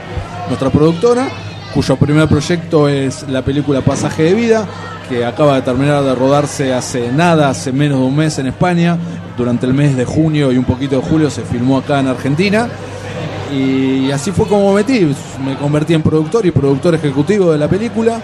nuestra 0.48 0.72
productora, 0.72 1.28
cuyo 1.76 1.96
primer 1.96 2.28
proyecto 2.28 2.90
es 2.90 3.24
la 3.30 3.44
película 3.44 3.82
Pasaje 3.82 4.24
de 4.24 4.34
Vida, 4.34 4.66
que 5.08 5.24
acaba 5.24 5.56
de 5.56 5.62
terminar 5.62 6.04
de 6.04 6.16
rodarse 6.16 6.74
hace 6.74 7.12
nada, 7.12 7.50
hace 7.50 7.72
menos 7.72 8.00
de 8.00 8.06
un 8.06 8.16
mes 8.16 8.40
en 8.40 8.48
España. 8.48 8.98
Durante 9.38 9.68
el 9.68 9.76
mes 9.76 9.96
de 9.96 10.06
junio 10.06 10.52
y 10.52 10.58
un 10.58 10.64
poquito 10.66 10.96
de 10.96 11.02
julio 11.04 11.30
se 11.30 11.44
filmó 11.44 11.78
acá 11.78 12.00
en 12.00 12.08
Argentina. 12.08 12.68
Y 13.54 14.12
así 14.12 14.32
fue 14.32 14.48
como 14.48 14.70
me 14.74 14.84
metí. 14.84 15.08
Me 15.44 15.56
convertí 15.56 15.94
en 15.94 16.02
productor 16.02 16.46
y 16.46 16.52
productor 16.52 16.96
ejecutivo 16.96 17.52
de 17.52 17.58
la 17.58 17.68
película. 17.68 18.20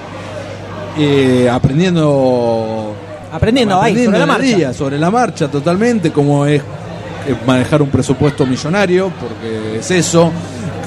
eh, 0.97 1.49
aprendiendo 1.49 2.93
Aprendiendo 3.31 3.81
ahí, 3.81 4.05
sobre 4.05 4.19
la 4.19 4.25
marcha. 4.25 4.43
día, 4.43 4.73
sobre 4.73 4.99
la 4.99 5.09
marcha 5.09 5.47
totalmente, 5.47 6.11
cómo 6.11 6.45
es 6.45 6.61
eh, 6.61 7.35
manejar 7.47 7.81
un 7.81 7.89
presupuesto 7.89 8.45
millonario, 8.45 9.09
porque 9.21 9.77
es 9.79 9.89
eso, 9.91 10.31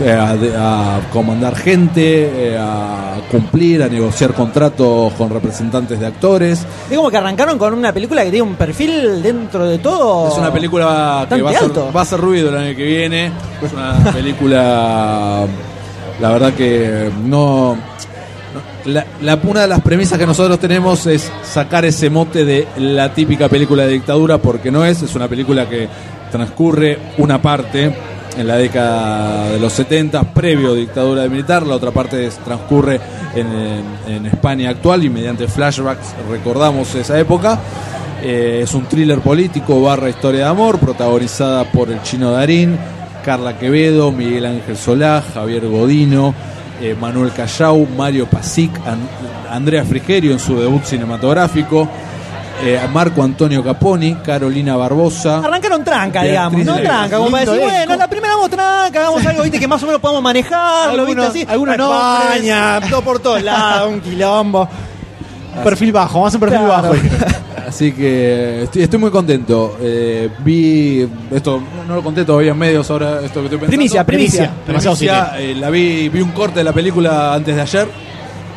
a, 0.00 0.35
de- 0.37 0.54
a 0.57 1.00
comandar 1.12 1.54
gente, 1.57 2.52
eh, 2.52 2.59
a 2.59 3.16
cumplir, 3.30 3.83
a 3.83 3.88
negociar 3.88 4.33
contratos 4.35 5.12
con 5.14 5.30
representantes 5.30 5.98
de 6.00 6.07
actores. 6.07 6.66
Es 6.90 6.96
como 6.96 7.11
que 7.11 7.16
arrancaron 7.16 7.59
con 7.59 7.74
una 7.74 7.92
película 7.92 8.24
que 8.24 8.30
tiene 8.30 8.42
un 8.48 8.54
perfil 8.57 9.22
dentro 9.22 9.66
de 9.66 9.78
todo. 9.78 10.28
Es 10.33 10.38
una 10.38 10.52
película 10.52 11.26
que 11.28 11.42
va 11.42 11.50
a, 11.50 11.52
ser, 11.54 11.62
alto. 11.64 11.90
va 11.94 12.00
a 12.00 12.02
hacer 12.02 12.20
ruido 12.20 12.48
el 12.50 12.57
año 12.57 12.76
que 12.76 12.85
viene. 12.85 13.33
Es 13.62 13.72
una 13.72 14.12
película, 14.12 15.46
la 16.20 16.30
verdad 16.30 16.52
que 16.54 17.11
no, 17.24 17.74
no- 17.74 18.92
la, 18.92 19.04
la- 19.22 19.38
una 19.44 19.62
de 19.62 19.68
las 19.68 19.80
premisas 19.80 20.18
que 20.18 20.26
nosotros 20.26 20.59
tenemos 20.59 21.07
es 21.07 21.30
sacar 21.42 21.85
ese 21.85 22.11
mote 22.11 22.44
de 22.44 22.66
la 22.78 23.12
típica 23.14 23.48
película 23.48 23.85
de 23.85 23.92
dictadura, 23.92 24.38
porque 24.38 24.70
no 24.70 24.85
es, 24.85 25.02
es 25.02 25.14
una 25.14 25.28
película 25.28 25.68
que 25.68 25.88
transcurre 26.30 26.98
una 27.18 27.40
parte 27.40 27.94
en 28.37 28.47
la 28.47 28.57
década 28.57 29.51
de 29.51 29.59
los 29.61 29.73
70, 29.73 30.23
previo 30.33 30.75
dictadura 30.75 31.27
militar, 31.29 31.64
la 31.66 31.77
otra 31.77 31.90
parte 31.90 32.29
transcurre 32.44 33.01
en, 33.35 34.27
España 34.27 34.70
actual 34.70 35.05
y 35.05 35.11
mediante 35.11 35.49
flashbacks 35.49 36.14
recordamos 36.31 36.94
esa 36.94 37.18
época. 37.18 37.59
Eh, 38.23 38.61
es 38.62 38.75
un 38.75 38.87
thriller 38.87 39.20
político 39.20 39.81
barra 39.83 40.09
historia 40.09 40.44
de 40.44 40.51
amor, 40.51 40.79
protagonizada 40.79 41.64
por 41.64 41.90
el 41.90 42.03
chino 42.03 42.31
Darín, 42.31 42.77
Carla 43.25 43.59
Quevedo, 43.59 44.12
Miguel 44.12 44.47
Ángel 44.47 44.77
Solá, 44.77 45.23
Javier 45.35 45.66
Godino, 45.66 46.35
eh, 46.81 46.97
Manuel 46.99 47.33
Callao, 47.33 47.87
Mario 47.97 48.27
Pasic, 48.27 48.70
An- 48.87 49.09
Andrea 49.51 49.85
Frigerio 49.85 50.33
en 50.33 50.38
su 50.38 50.59
debut 50.59 50.83
cinematográfico, 50.85 51.88
eh, 52.62 52.80
Marco 52.92 53.22
Antonio 53.22 53.62
Caponi, 53.62 54.14
Carolina 54.16 54.76
Barbosa. 54.76 55.38
Arrancaron 55.38 55.84
tranca, 55.84 56.22
digamos, 56.22 56.64
¿no? 56.64 56.76
Tranca, 56.76 57.16
como 57.18 57.30
para 57.30 57.44
decir, 57.44 57.60
bueno, 57.60 57.96
la 57.96 58.08
primera 58.08 58.34
vamos 58.34 58.50
tranca, 58.50 59.00
hagamos 59.00 59.26
algo, 59.26 59.42
viste, 59.42 59.58
que 59.58 59.68
más 59.68 59.82
o 59.82 59.86
menos 59.86 60.00
podemos 60.00 60.22
manejarlo, 60.22 61.04
viste, 61.06 61.22
así. 61.22 61.46
algunos 61.48 61.74
España, 61.76 62.80
todo 62.88 63.02
por 63.02 63.18
todos 63.20 63.42
lados, 63.42 63.92
un 63.92 64.00
quilombo. 64.00 64.68
Perfil 65.62 65.92
bajo, 65.92 66.26
a 66.26 66.30
un 66.30 66.40
perfil 66.40 66.58
Claro. 66.58 66.88
bajo. 66.88 66.94
Así 67.66 67.92
que 67.92 68.64
estoy, 68.64 68.82
estoy 68.82 68.98
muy 68.98 69.10
contento. 69.10 69.78
Eh, 69.80 70.28
vi, 70.40 71.08
esto 71.30 71.60
no, 71.60 71.84
no 71.88 71.94
lo 71.96 72.02
conté 72.02 72.24
todavía 72.24 72.50
en 72.52 72.58
medios 72.58 72.88
ahora, 72.90 73.20
esto 73.24 73.40
que 73.40 73.46
estoy 73.46 73.48
pensando. 73.58 73.66
Primicia, 73.68 74.04
primicia. 74.04 74.50
Demasiado 74.66 74.96
Primicia, 74.96 75.32
eh, 75.40 75.54
la 75.54 75.70
vi, 75.70 76.08
vi 76.10 76.20
un 76.20 76.32
corte 76.32 76.58
de 76.60 76.64
la 76.64 76.72
película 76.72 77.32
antes 77.34 77.56
de 77.56 77.62
ayer 77.62 77.88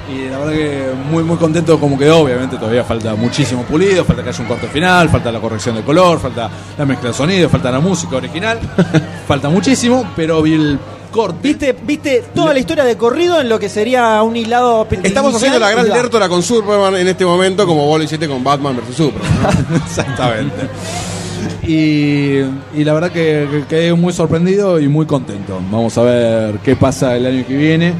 y 0.10 0.30
la 0.30 0.38
verdad 0.38 0.54
que 0.54 0.91
muy 1.12 1.24
muy 1.24 1.38
contento 1.38 1.80
como 1.80 1.98
quedó. 1.98 2.20
Obviamente 2.20 2.58
todavía 2.58 2.84
falta 2.84 3.15
muchísimo 3.15 3.63
pulido, 3.63 4.06
falta 4.06 4.24
que 4.24 4.30
haya 4.30 4.41
un 4.41 4.48
corte 4.48 4.67
final, 4.67 5.10
falta 5.10 5.32
la 5.32 5.39
corrección 5.39 5.76
de 5.76 5.84
color, 5.84 6.20
falta 6.20 6.50
la 6.78 6.86
mezcla 6.86 7.10
de 7.10 7.13
sonido, 7.13 7.50
falta 7.50 7.72
la 7.72 7.80
música 7.80 8.15
original, 8.15 8.60
falta 9.28 9.50
muchísimo, 9.50 10.10
pero 10.15 10.41
vi 10.41 10.54
el 10.54 10.80
corte. 11.12 11.39
Viste, 11.41 11.76
viste 11.84 12.24
toda 12.34 12.54
la 12.54 12.60
historia 12.60 12.84
de 12.84 12.96
corrido 12.96 13.41
en 13.41 13.50
lo 13.50 13.60
que 13.60 13.70
sería 13.70 14.22
un 14.24 14.36
hilado. 14.36 14.88
Estamos 15.04 15.36
haciendo 15.36 15.60
la 15.60 15.72
gran 15.72 15.89
lertora 15.89 16.30
con 16.30 16.41
Superman 16.41 16.96
en 16.96 17.08
este 17.08 17.26
momento, 17.26 17.65
como 17.65 17.86
vos 17.86 17.98
lo 17.98 18.04
hiciste 18.06 18.28
con 18.28 18.43
Batman 18.43 18.78
vs 18.78 18.96
Superman. 18.96 19.67
¿no? 19.70 19.76
Exactamente. 19.86 20.70
Y, 21.67 22.39
y 22.80 22.84
la 22.84 22.93
verdad 22.93 23.12
que, 23.12 23.48
que 23.52 23.65
quedé 23.67 23.93
muy 23.93 24.13
sorprendido 24.13 24.80
y 24.80 24.88
muy 24.88 25.06
contento. 25.06 25.60
Vamos 25.70 25.98
a 25.98 26.04
ver 26.04 26.60
qué 26.60 26.78
pasa 26.78 27.15
el 27.17 27.26
año 27.26 27.46
que 27.46 27.58
viene. 27.58 27.93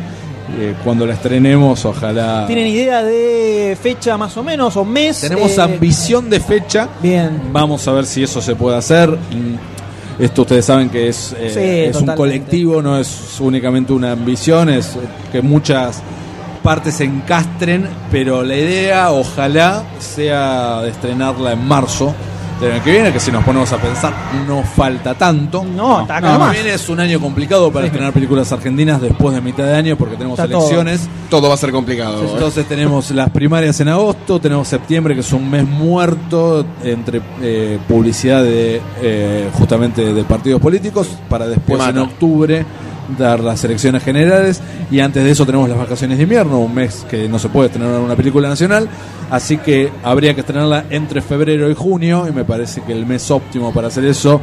Eh, 0.50 0.76
cuando 0.84 1.06
la 1.06 1.14
estrenemos, 1.14 1.84
ojalá. 1.86 2.46
¿Tienen 2.48 2.68
idea 2.68 3.04
de 3.04 3.78
fecha 3.82 4.18
más 4.18 4.38
o 4.38 4.44
menos 4.44 4.78
o 4.78 4.86
mes? 4.86 5.20
Tenemos 5.22 5.58
Eh, 5.58 5.62
ambición 5.62 6.30
de 6.30 6.40
fecha. 6.40 6.88
Bien. 7.02 7.42
Vamos 7.52 7.86
a 7.88 7.92
ver 7.92 8.06
si 8.06 8.24
eso 8.24 8.42
se 8.42 8.56
puede 8.56 8.78
hacer. 8.78 9.18
Esto 10.18 10.42
ustedes 10.44 10.66
saben 10.66 10.90
que 10.90 11.10
es, 11.10 11.36
eh, 11.38 11.52
Sí, 11.54 11.98
es 11.98 12.02
un 12.02 12.16
colectivo, 12.16 12.82
no 12.82 12.98
es 12.98 13.40
únicamente 13.40 13.94
una 13.94 14.14
ambición, 14.14 14.70
es 14.70 14.94
que 15.32 15.42
muchas 15.42 16.02
partes 16.64 16.96
se 16.96 17.04
encastren, 17.04 17.88
pero 18.10 18.42
la 18.44 18.56
idea 18.56 19.12
ojalá 19.12 19.84
sea 20.00 20.82
de 20.82 20.90
estrenarla 20.90 21.52
en 21.52 21.68
marzo 21.68 22.16
del 22.60 22.72
año 22.72 22.84
que 22.84 22.92
viene, 22.92 23.14
que 23.14 23.20
si 23.20 23.32
nos 23.32 23.44
ponemos 23.44 23.72
a 23.72 23.78
pensar 23.78 24.14
no 24.48 24.64
falta 24.64 25.14
tanto. 25.14 25.64
No, 25.64 26.02
está 26.02 26.18
acá 26.18 26.28
el 26.28 26.34
año 26.34 26.40
nomás. 26.40 26.56
que 26.56 26.62
viene 26.62 26.76
es 26.76 26.90
un 26.90 27.00
año 27.00 27.20
complicado 27.20 27.72
para 27.72 27.86
estrenar 27.86 28.14
películas 28.14 28.52
argentinas 28.52 29.02
después 29.02 29.36
de 29.36 29.42
mitad 29.42 29.64
de 29.66 29.76
año 29.76 29.98
porque 29.98 30.16
tenemos 30.16 30.40
Está 30.40 30.52
elecciones. 30.52 31.08
Todo 31.30 31.50
va 31.50 31.54
a 31.54 31.58
ser 31.58 31.72
complicado. 31.72 32.24
¿eh? 32.24 32.30
Entonces 32.34 32.68
tenemos 32.68 33.12
las 33.12 33.30
primarias 33.30 33.80
en 33.80 33.90
agosto, 33.90 34.40
tenemos 34.40 34.68
septiembre 34.68 35.14
que 35.14 35.22
es 35.22 35.34
un 35.34 35.50
mes 35.50 35.68
muerto 35.68 36.66
entre 36.84 37.22
eh, 37.42 37.80
publicidad 37.88 38.44
de 38.44 38.82
eh, 39.02 39.50
justamente 39.54 40.14
de 40.14 40.24
partidos 40.24 40.62
políticos 40.62 41.10
para 41.30 41.48
después 41.48 41.82
en 41.88 41.98
octubre 42.00 42.66
dar 43.18 43.40
las 43.40 43.64
elecciones 43.64 44.04
generales 44.04 44.62
y 44.92 45.00
antes 45.00 45.24
de 45.24 45.32
eso 45.32 45.46
tenemos 45.46 45.70
las 45.70 45.78
vacaciones 45.78 46.18
de 46.18 46.24
invierno, 46.24 46.60
un 46.60 46.74
mes 46.74 47.06
que 47.10 47.28
no 47.30 47.40
se 47.40 47.50
puede 47.50 47.68
estrenar 47.68 48.00
una 48.00 48.16
película 48.16 48.50
nacional, 48.50 48.88
así 49.32 49.58
que 49.58 49.92
habría 50.04 50.34
que 50.34 50.42
estrenarla 50.42 50.86
entre 50.90 51.22
febrero 51.22 51.70
y 51.70 51.74
junio 51.76 52.26
y 52.28 52.32
me 52.34 52.44
parece 52.46 52.82
que 52.82 52.92
el 52.94 53.06
mes 53.06 53.30
óptimo 53.32 53.74
para 53.74 53.88
hacer 53.88 54.06
eso 54.06 54.42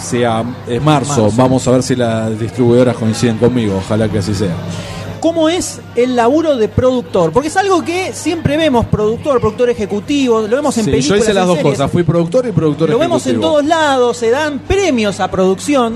sea 0.00 0.44
es 0.66 0.80
marzo. 0.82 1.22
Marzo. 1.24 1.36
Vamos 1.36 1.66
a 1.66 1.72
ver 1.72 1.82
si 1.82 1.96
las 1.96 2.38
distribuidoras 2.38 2.96
coinciden 2.96 3.36
conmigo, 3.38 3.76
ojalá 3.84 4.08
que 4.08 4.18
así 4.18 4.34
sea. 4.34 4.54
¿Cómo 5.20 5.48
es 5.48 5.80
el 5.96 6.14
laburo 6.14 6.56
de 6.56 6.68
productor? 6.68 7.32
Porque 7.32 7.48
es 7.48 7.56
algo 7.56 7.84
que 7.84 8.12
siempre 8.12 8.56
vemos, 8.56 8.86
productor, 8.86 9.40
productor 9.40 9.68
ejecutivo, 9.68 10.42
lo 10.42 10.56
vemos 10.56 10.78
en 10.78 10.84
Sí, 10.84 10.90
películas. 10.92 11.18
yo 11.18 11.24
hice 11.24 11.34
las 11.34 11.46
dos 11.48 11.56
series. 11.56 11.74
cosas, 11.74 11.90
fui 11.90 12.04
productor 12.04 12.46
y 12.46 12.52
productor 12.52 12.88
Lo 12.90 12.98
vemos 13.00 13.26
en 13.26 13.30
ejecutivo. 13.32 13.52
todos 13.54 13.64
lados, 13.64 14.16
se 14.16 14.30
dan 14.30 14.60
premios 14.60 15.18
a 15.18 15.28
producción. 15.28 15.94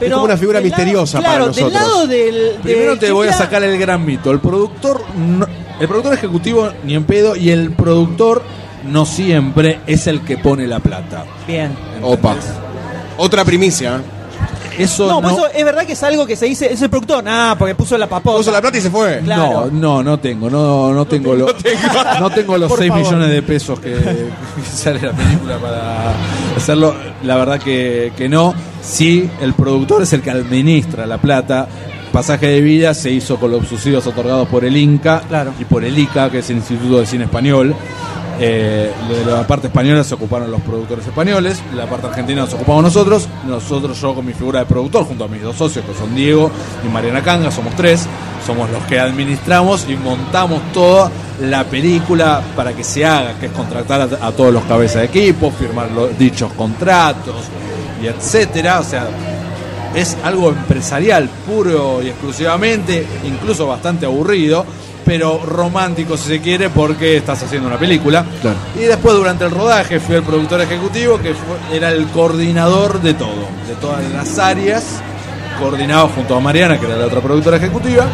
Pero 0.00 0.16
como 0.16 0.24
una 0.26 0.36
figura 0.36 0.60
lado- 0.60 0.64
misteriosa 0.64 1.20
para 1.20 1.38
nosotros. 1.46 1.72
del 1.72 1.82
lado 1.82 2.06
del. 2.06 2.50
Primero 2.62 2.90
del 2.90 2.98
te 2.98 3.12
voy 3.12 3.28
a 3.28 3.32
sacar 3.32 3.62
el 3.62 3.78
gran 3.78 4.04
mito. 4.04 4.30
El 4.30 4.40
productor, 4.40 5.02
no- 5.16 5.46
el 5.80 5.88
productor 5.88 6.14
ejecutivo 6.14 6.70
ni 6.84 6.94
en 6.94 7.04
pedo 7.04 7.36
y 7.36 7.50
el 7.50 7.72
productor 7.72 8.42
no 8.84 9.06
siempre 9.06 9.80
es 9.86 10.06
el 10.06 10.20
que 10.22 10.36
pone 10.38 10.66
la 10.66 10.78
plata. 10.80 11.24
Bien. 11.46 11.70
Opa. 12.02 12.36
Otra 13.16 13.44
primicia. 13.44 14.00
Eso 14.78 15.06
No, 15.06 15.20
no, 15.20 15.22
por 15.22 15.32
eso 15.32 15.46
es 15.54 15.64
verdad 15.64 15.84
que 15.86 15.92
es 15.92 16.02
algo 16.02 16.26
que 16.26 16.36
se 16.36 16.46
dice, 16.46 16.72
es 16.72 16.80
el 16.82 16.90
productor, 16.90 17.22
ah, 17.26 17.54
porque 17.58 17.74
puso 17.74 17.96
la 17.96 18.08
papota. 18.08 18.38
Puso 18.38 18.50
la 18.50 18.60
plata 18.60 18.78
y 18.78 18.80
se 18.80 18.90
fue. 18.90 19.20
Claro. 19.24 19.66
no, 19.66 19.70
no, 19.70 20.02
no 20.02 20.18
tengo, 20.18 20.50
no, 20.50 20.92
no 20.92 21.04
tengo, 21.06 21.34
lo- 21.34 21.46
no 22.20 22.30
tengo 22.30 22.58
los 22.58 22.68
Por 22.68 22.78
6 22.78 22.88
favor. 22.90 23.04
millones 23.06 23.30
de 23.30 23.42
pesos 23.42 23.78
que, 23.80 23.90
que 23.92 24.28
sale 24.76 25.00
la 25.00 25.12
película 25.12 25.58
para 25.58 26.12
hacerlo. 26.56 26.94
La 27.22 27.36
verdad 27.36 27.60
que, 27.60 28.12
que 28.16 28.28
no. 28.28 28.54
Sí, 28.82 29.28
el 29.40 29.54
productor 29.54 30.02
es 30.02 30.12
el 30.12 30.22
que 30.22 30.30
administra 30.30 31.06
la 31.06 31.18
plata. 31.18 31.66
Pasaje 32.12 32.46
de 32.46 32.60
vida 32.60 32.94
se 32.94 33.10
hizo 33.10 33.36
con 33.38 33.50
los 33.50 33.66
subsidios 33.66 34.06
otorgados 34.06 34.46
por 34.48 34.64
el 34.64 34.76
INCA 34.76 35.22
Claro. 35.28 35.52
y 35.58 35.64
por 35.64 35.84
el 35.84 35.98
ICA, 35.98 36.30
que 36.30 36.38
es 36.40 36.50
el 36.50 36.56
Instituto 36.58 37.00
de 37.00 37.06
Cine 37.06 37.24
Español. 37.24 37.74
Eh, 38.40 38.90
de 39.08 39.24
la 39.24 39.46
parte 39.46 39.68
española 39.68 40.02
se 40.02 40.14
ocuparon 40.14 40.50
los 40.50 40.60
productores 40.62 41.06
españoles, 41.06 41.62
la 41.74 41.86
parte 41.86 42.08
argentina 42.08 42.42
nos 42.42 42.54
ocupamos 42.54 42.82
nosotros, 42.82 43.28
nosotros 43.46 44.00
yo 44.00 44.12
con 44.12 44.26
mi 44.26 44.32
figura 44.32 44.60
de 44.60 44.66
productor 44.66 45.04
junto 45.04 45.24
a 45.24 45.28
mis 45.28 45.40
dos 45.40 45.54
socios 45.54 45.84
que 45.84 45.94
son 45.94 46.14
Diego 46.16 46.50
y 46.84 46.88
Mariana 46.88 47.22
Canga, 47.22 47.52
somos 47.52 47.76
tres, 47.76 48.06
somos 48.44 48.68
los 48.70 48.82
que 48.84 48.98
administramos 48.98 49.86
y 49.88 49.94
montamos 49.96 50.60
toda 50.72 51.12
la 51.42 51.64
película 51.64 52.42
para 52.56 52.72
que 52.72 52.82
se 52.82 53.04
haga, 53.04 53.38
que 53.38 53.46
es 53.46 53.52
contratar 53.52 54.00
a, 54.00 54.26
a 54.26 54.32
todos 54.32 54.52
los 54.52 54.64
cabezas 54.64 55.02
de 55.02 55.04
equipo, 55.04 55.52
firmar 55.52 55.90
los 55.92 56.18
dichos 56.18 56.52
contratos 56.54 57.36
y 58.02 58.08
etcétera, 58.08 58.80
o 58.80 58.84
sea, 58.84 59.06
es 59.94 60.16
algo 60.24 60.48
empresarial 60.48 61.28
puro 61.46 62.02
y 62.02 62.08
exclusivamente, 62.08 63.06
incluso 63.24 63.68
bastante 63.68 64.06
aburrido, 64.06 64.66
pero 65.04 65.40
romántico 65.44 66.16
si 66.16 66.28
se 66.28 66.40
quiere 66.40 66.70
porque 66.70 67.16
estás 67.16 67.42
haciendo 67.42 67.68
una 67.68 67.78
película. 67.78 68.24
Claro. 68.40 68.56
Y 68.76 68.80
después 68.84 69.14
durante 69.14 69.44
el 69.44 69.50
rodaje 69.50 70.00
fui 70.00 70.16
el 70.16 70.22
productor 70.22 70.60
ejecutivo 70.62 71.18
que 71.18 71.34
fue- 71.34 71.76
era 71.76 71.90
el 71.90 72.06
coordinador 72.06 73.00
de 73.02 73.14
todo, 73.14 73.48
de 73.68 73.74
todas 73.80 74.02
las 74.12 74.38
áreas, 74.38 74.84
coordinado 75.60 76.08
junto 76.08 76.34
a 76.36 76.40
Mariana, 76.40 76.78
que 76.80 76.86
era 76.86 76.96
la 76.96 77.06
otra 77.06 77.20
productora 77.20 77.56
ejecutiva, 77.58 78.06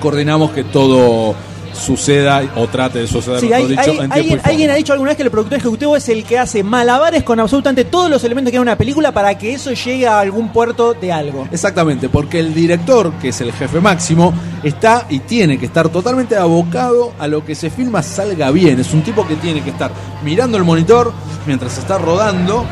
coordinamos 0.00 0.50
que 0.52 0.64
todo 0.64 1.34
suceda 1.72 2.42
o 2.56 2.66
trate 2.66 3.00
de 3.00 3.06
suceder, 3.06 3.40
Sí, 3.40 3.52
hay- 3.52 3.66
dicho, 3.66 3.80
hay- 3.80 3.98
en 3.98 4.40
alguien, 4.42 4.70
ha 4.70 4.74
dicho 4.74 4.92
alguna 4.92 5.10
vez 5.10 5.16
que 5.16 5.22
el 5.22 5.30
productor 5.30 5.58
ejecutivo 5.58 5.96
es 5.96 6.08
el 6.08 6.24
que 6.24 6.38
hace 6.38 6.62
malabares 6.62 7.22
con 7.22 7.38
absolutamente 7.40 7.84
todos 7.84 8.10
los 8.10 8.22
elementos 8.24 8.50
que 8.50 8.56
hay 8.56 8.62
en 8.62 8.62
una 8.68 8.76
película 8.76 9.12
para 9.12 9.36
que 9.38 9.54
eso 9.54 9.72
llegue 9.72 10.06
a 10.06 10.20
algún 10.20 10.48
puerto 10.52 10.94
de 10.94 11.12
algo. 11.12 11.48
Exactamente, 11.50 12.08
porque 12.08 12.40
el 12.40 12.52
director, 12.54 13.12
que 13.20 13.28
es 13.28 13.40
el 13.40 13.52
jefe 13.52 13.80
máximo, 13.80 14.32
está 14.62 15.06
y 15.08 15.20
tiene 15.20 15.58
que 15.58 15.66
estar 15.66 15.88
totalmente 15.88 16.36
abocado 16.36 17.12
a 17.18 17.26
lo 17.26 17.44
que 17.44 17.54
se 17.54 17.70
filma 17.70 18.02
salga 18.02 18.50
bien. 18.50 18.78
Es 18.80 18.92
un 18.92 19.02
tipo 19.02 19.26
que 19.26 19.36
tiene 19.36 19.62
que 19.62 19.70
estar 19.70 19.90
mirando 20.24 20.56
el 20.58 20.64
monitor 20.64 21.12
mientras 21.46 21.72
se 21.72 21.80
está 21.80 21.98
rodando 21.98 22.64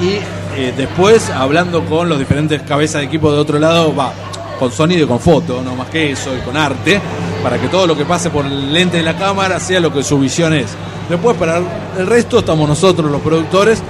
y 0.00 0.16
eh, 0.58 0.74
después 0.76 1.30
hablando 1.30 1.84
con 1.84 2.08
los 2.08 2.18
diferentes 2.18 2.60
cabezas 2.62 3.00
de 3.00 3.06
equipo 3.06 3.30
de 3.32 3.38
otro 3.38 3.58
lado, 3.58 3.94
va, 3.94 4.12
con 4.60 4.70
sonido 4.70 5.04
y 5.04 5.08
con 5.08 5.18
foto, 5.18 5.62
no 5.64 5.74
más 5.74 5.88
que 5.88 6.12
eso, 6.12 6.30
y 6.36 6.40
con 6.42 6.56
arte, 6.56 7.00
para 7.42 7.58
que 7.58 7.66
todo 7.68 7.86
lo 7.86 7.96
que 7.96 8.04
pase 8.04 8.30
por 8.30 8.44
el 8.46 8.72
lente 8.72 8.98
de 8.98 9.02
la 9.02 9.16
cámara 9.16 9.58
sea 9.58 9.80
lo 9.80 9.92
que 9.92 10.04
su 10.04 10.18
visión 10.20 10.52
es. 10.52 10.66
Después, 11.08 11.36
para 11.36 11.56
el 11.98 12.06
resto, 12.06 12.38
estamos 12.38 12.68
nosotros, 12.68 13.10
los 13.10 13.20
productores, 13.22 13.82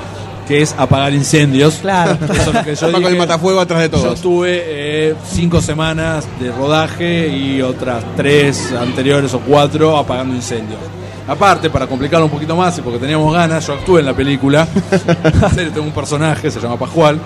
que 0.46 0.62
es 0.62 0.74
apagar 0.78 1.12
incendios. 1.12 1.74
Claro. 1.74 2.16
Eso 2.32 2.32
es 2.32 2.54
lo 2.54 2.62
que 2.62 2.74
yo 2.74 2.92
con 2.92 3.02
el 3.02 3.08
dije. 3.08 3.18
matafuego 3.18 3.60
atrás 3.60 3.82
de 3.82 3.90
Yo 3.90 4.02
todos. 4.02 4.20
tuve 4.20 4.62
eh, 4.64 5.14
cinco 5.28 5.60
semanas 5.60 6.26
de 6.40 6.50
rodaje 6.50 7.28
y 7.28 7.60
otras 7.62 8.02
tres 8.16 8.72
anteriores 8.72 9.34
o 9.34 9.40
cuatro 9.40 9.96
apagando 9.96 10.34
incendios. 10.34 10.80
Aparte, 11.28 11.70
para 11.70 11.86
complicarlo 11.86 12.26
un 12.26 12.32
poquito 12.32 12.56
más 12.56 12.76
y 12.78 12.80
porque 12.80 12.98
teníamos 12.98 13.32
ganas, 13.32 13.64
yo 13.66 13.74
actué 13.74 14.00
en 14.00 14.06
la 14.06 14.14
película. 14.14 14.66
tengo 15.54 15.82
un 15.82 15.92
personaje, 15.92 16.50
se 16.50 16.58
llama 16.60 16.76
Pascual. 16.76 17.20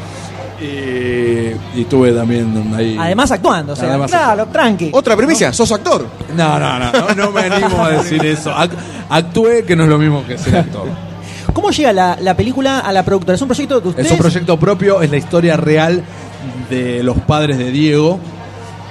Y, 0.64 1.80
y 1.80 1.84
tuve 1.84 2.12
también 2.12 2.72
ahí. 2.76 2.96
Además 2.98 3.30
actuando, 3.30 3.72
o 3.72 3.76
sea, 3.76 3.88
Además 3.90 4.10
claro, 4.10 4.46
tranqui. 4.46 4.90
Otra 4.92 5.16
premisa, 5.16 5.52
sos 5.52 5.70
actor. 5.72 6.06
No, 6.36 6.58
no, 6.58 6.78
no, 6.78 6.92
no, 6.92 7.14
no 7.14 7.30
me 7.32 7.42
animo 7.42 7.84
a 7.84 7.90
decir 7.90 8.24
eso. 8.26 8.50
Ac- 8.52 8.70
actué, 9.10 9.64
que 9.64 9.76
no 9.76 9.84
es 9.84 9.88
lo 9.88 9.98
mismo 9.98 10.24
que 10.26 10.38
ser 10.38 10.56
actor. 10.56 10.88
¿Cómo 11.52 11.70
llega 11.70 11.92
la, 11.92 12.16
la 12.20 12.34
película 12.36 12.80
a 12.80 12.92
la 12.92 13.02
productora? 13.04 13.34
¿Es 13.36 13.42
un 13.42 13.48
proyecto 13.48 13.80
de 13.80 13.88
ustedes? 13.88 14.06
Es 14.06 14.12
un 14.12 14.18
proyecto 14.18 14.58
propio, 14.58 15.02
es 15.02 15.10
la 15.10 15.16
historia 15.18 15.56
real 15.56 16.02
de 16.70 17.02
los 17.02 17.16
padres 17.18 17.58
de 17.58 17.70
Diego, 17.70 18.18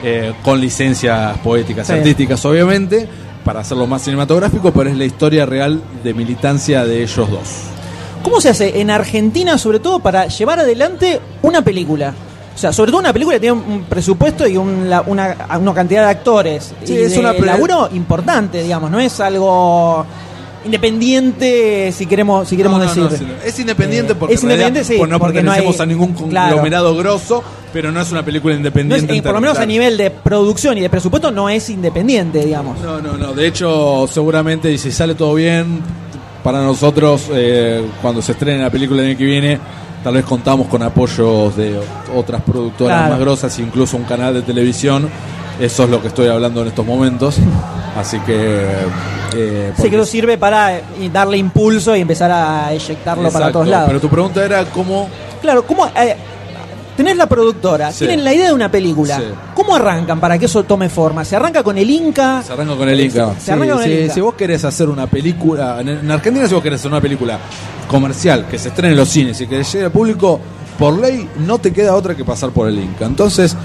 eh, 0.04 0.34
con 0.44 0.62
licencias 0.62 1.38
poéticas 1.40 1.90
y 1.90 1.94
Sí. 1.94 1.98
artísticas, 2.00 2.46
obviamente, 2.46 3.08
para 3.44 3.62
hacerlo 3.62 3.88
más 3.88 4.02
cinematográfico, 4.04 4.72
pero 4.72 4.90
es 4.90 4.98
la 4.98 5.06
historia 5.06 5.46
real 5.46 5.82
de 6.04 6.14
militancia 6.14 6.86
de 6.86 7.04
ellos 7.04 7.30
dos. 7.30 7.48
¿Cómo 8.24 8.40
se 8.42 8.50
hace 8.50 8.80
en 8.80 8.90
Argentina, 8.90 9.58
sobre 9.58 9.80
todo, 9.80 10.00
para 10.00 10.28
llevar 10.28 10.60
adelante 10.60 11.20
una 11.42 11.62
película? 11.62 12.14
O 12.56 12.58
sea, 12.58 12.72
sobre 12.72 12.92
todo 12.92 13.00
una 13.02 13.12
película 13.14 13.36
que 13.36 13.42
tiene 13.42 13.54
un 13.60 13.84
presupuesto 13.84 14.48
y 14.48 14.56
un- 14.58 14.90
la- 14.90 15.02
una, 15.02 15.36
una 15.60 15.74
cantidad 15.74 16.04
de 16.06 16.10
actores. 16.12 16.74
Sí, 16.84 16.94
y 16.94 16.98
es 16.98 17.14
de 17.14 17.20
una 17.20 17.34
laburo 17.34 17.90
importante, 17.94 18.62
digamos, 18.64 18.90
no 18.92 19.00
es 19.00 19.20
algo 19.20 20.06
independiente, 20.66 21.92
si 21.92 22.06
queremos, 22.06 22.48
si 22.48 22.56
queremos 22.56 22.80
No, 22.80 22.86
no, 22.96 23.10
decir. 23.10 23.28
no, 23.28 23.34
es 23.44 23.60
independiente 23.60 24.14
Eh, 24.14 24.16
porque, 24.18 24.36
es 24.36 24.44
en 24.44 24.50
realidad, 24.50 24.68
independiente, 24.70 24.94
sí, 24.94 25.00
pues 25.00 25.10
no 25.10 25.20
porque 25.20 25.42
no 25.44 25.52
pertenecemos 25.52 25.80
hay- 25.80 25.84
a 25.84 25.86
ningún 25.86 26.14
claro. 26.30 26.50
conglomerado 26.52 26.96
grosso, 26.96 27.44
pero 27.74 27.92
no 27.92 28.00
es 28.02 28.12
una 28.12 28.24
película 28.24 28.54
es- 28.54 28.60
independiente. 28.60 29.16
en 29.16 29.24
por 29.24 29.34
lo 29.34 29.42
menos 29.42 29.58
a 29.58 29.66
nivel 29.66 29.98
de 29.98 30.12
producción 30.12 30.78
y 30.78 30.82
de 30.82 30.90
presupuesto 30.90 31.32
no 31.32 31.50
es 31.50 31.70
independiente, 31.70 32.46
digamos. 32.46 32.80
No, 32.82 33.02
no, 33.02 33.18
no. 33.18 33.34
De 33.34 33.48
hecho, 33.48 34.08
seguramente, 34.10 34.72
y 34.72 34.78
si 34.78 34.92
sale 34.92 35.16
todo 35.16 35.34
bien, 35.34 35.82
para 36.44 36.62
nosotros, 36.62 37.30
eh, 37.32 37.86
cuando 38.02 38.22
se 38.22 38.34
estrene 38.34 38.62
la 38.62 38.70
película 38.70 39.02
el 39.02 39.10
año 39.10 39.18
que 39.18 39.26
viene, 39.26 39.60
tal 40.04 40.14
vez 40.16 40.26
contamos 40.26 40.68
con 40.68 40.84
apoyos 40.84 41.56
de 41.56 41.80
otras 42.16 42.42
productoras 42.42 42.98
Claro. 42.98 43.12
más 43.12 43.20
grosas, 43.20 43.60
incluso 43.60 43.98
un 43.98 44.04
canal 44.04 44.34
de 44.34 44.42
televisión. 44.42 45.10
Eso 45.60 45.84
es 45.84 45.90
lo 45.90 46.02
que 46.02 46.08
estoy 46.08 46.28
hablando 46.28 46.62
en 46.62 46.68
estos 46.68 46.86
momentos. 46.86 47.36
Así 47.98 48.20
que. 48.22 48.66
eh, 49.36 49.72
Sí, 49.78 49.90
que 49.90 49.96
eso 49.96 50.06
sirve 50.06 50.38
para 50.38 50.78
eh, 50.78 50.84
darle 51.12 51.38
impulso 51.38 51.96
y 51.96 52.02
empezar 52.02 52.32
a 52.32 52.74
eyectarlo 52.74 53.30
para 53.32 53.52
todos 53.52 53.68
lados. 53.68 53.88
Pero 53.88 54.00
tu 54.00 54.10
pregunta 54.10 54.44
era 54.44 54.66
cómo. 54.66 55.08
Claro, 55.42 55.64
¿cómo 55.66 55.86
eh, 55.88 56.16
tenés 56.96 57.18
la 57.18 57.28
productora? 57.28 57.92
Sí. 57.92 58.00
Tienen 58.06 58.24
la 58.24 58.34
idea 58.34 58.48
de 58.48 58.54
una 58.54 58.70
película. 58.72 59.18
Sí. 59.18 59.24
¿Cómo 59.56 59.76
arrancan 59.76 60.20
para 60.20 60.38
que 60.38 60.46
eso 60.46 60.64
tome 60.64 60.90
forma? 60.90 61.24
¿Se 61.26 61.36
arranca 61.36 61.64
con 61.64 61.78
el 61.78 61.90
Inca? 61.90 62.42
Se 62.44 62.54
arranca 62.54 62.76
con 62.76 62.90
el 62.90 63.00
Inca. 63.00 63.34
Se 63.40 63.52
arranca 63.52 63.74
con 63.76 63.84
el 63.84 63.90
Sí, 63.90 64.04
Inca. 64.04 64.14
Si 64.14 64.22
vos 64.22 64.34
querés 64.36 64.64
hacer 64.66 64.90
una 64.90 65.08
película, 65.08 65.80
en, 65.82 65.90
en 65.90 66.12
Argentina 66.12 66.48
si 66.48 66.54
vos 66.54 66.64
querés 66.64 66.80
hacer 66.80 66.92
una 66.92 67.02
película 67.02 67.40
comercial 67.88 68.48
que 68.50 68.58
se 68.58 68.70
estrene 68.70 68.94
en 68.94 68.98
los 69.00 69.10
cines 69.10 69.40
y 69.42 69.48
que 69.48 69.64
llegue 69.64 69.86
al 69.86 69.92
público, 69.92 70.40
por 70.80 70.98
ley 71.00 71.28
no 71.46 71.60
te 71.60 71.72
queda 71.72 71.96
otra 71.96 72.16
que 72.16 72.26
pasar 72.26 72.52
por 72.52 72.68
el 72.68 72.78
Inca. 72.80 73.06
Entonces 73.06 73.56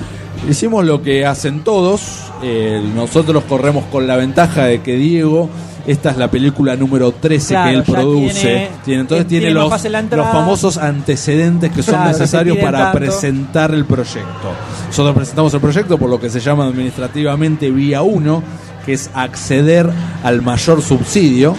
hicimos 0.49 0.85
lo 0.85 1.03
que 1.03 1.25
hacen 1.27 1.65
todos, 1.65 2.03
eh, 2.43 2.83
nosotros 2.95 3.45
corremos 3.49 3.85
con 3.87 4.07
la 4.07 4.17
ventaja 4.17 4.65
de 4.65 4.83
que 4.83 4.97
Diego... 4.97 5.49
Esta 5.89 6.11
es 6.11 6.19
la 6.19 6.31
película 6.31 6.77
número 6.77 7.13
13 7.13 7.55
Claro, 7.55 7.71
que 7.71 7.77
él 7.77 7.83
produce. 7.83 8.41
tiene- 8.41 8.71
Tiene- 8.85 9.01
entonces 9.01 9.27
tiene 9.27 9.51
los, 9.51 9.71
los 9.71 10.27
famosos 10.29 10.77
antecedentes 10.77 11.73
que 11.73 11.83
son 11.83 11.95
Claro, 11.95 12.11
necesarios 12.11 12.59
para 12.59 12.79
tanto. 12.79 12.99
presentar 12.99 13.73
el 13.73 13.87
proyecto. 13.87 14.53
Nosotros 14.89 15.17
presentamos 15.17 15.55
el 15.55 15.61
proyecto 15.61 15.97
por 15.97 16.11
lo 16.11 16.21
que 16.21 16.29
se 16.29 16.41
llama 16.41 16.67
administrativamente 16.67 17.71
vía 17.71 18.03
1, 18.03 18.43
que 18.85 18.93
es 18.93 19.11
acceder 19.15 19.89
al 20.23 20.43
mayor 20.43 20.83
subsidio. 20.83 21.57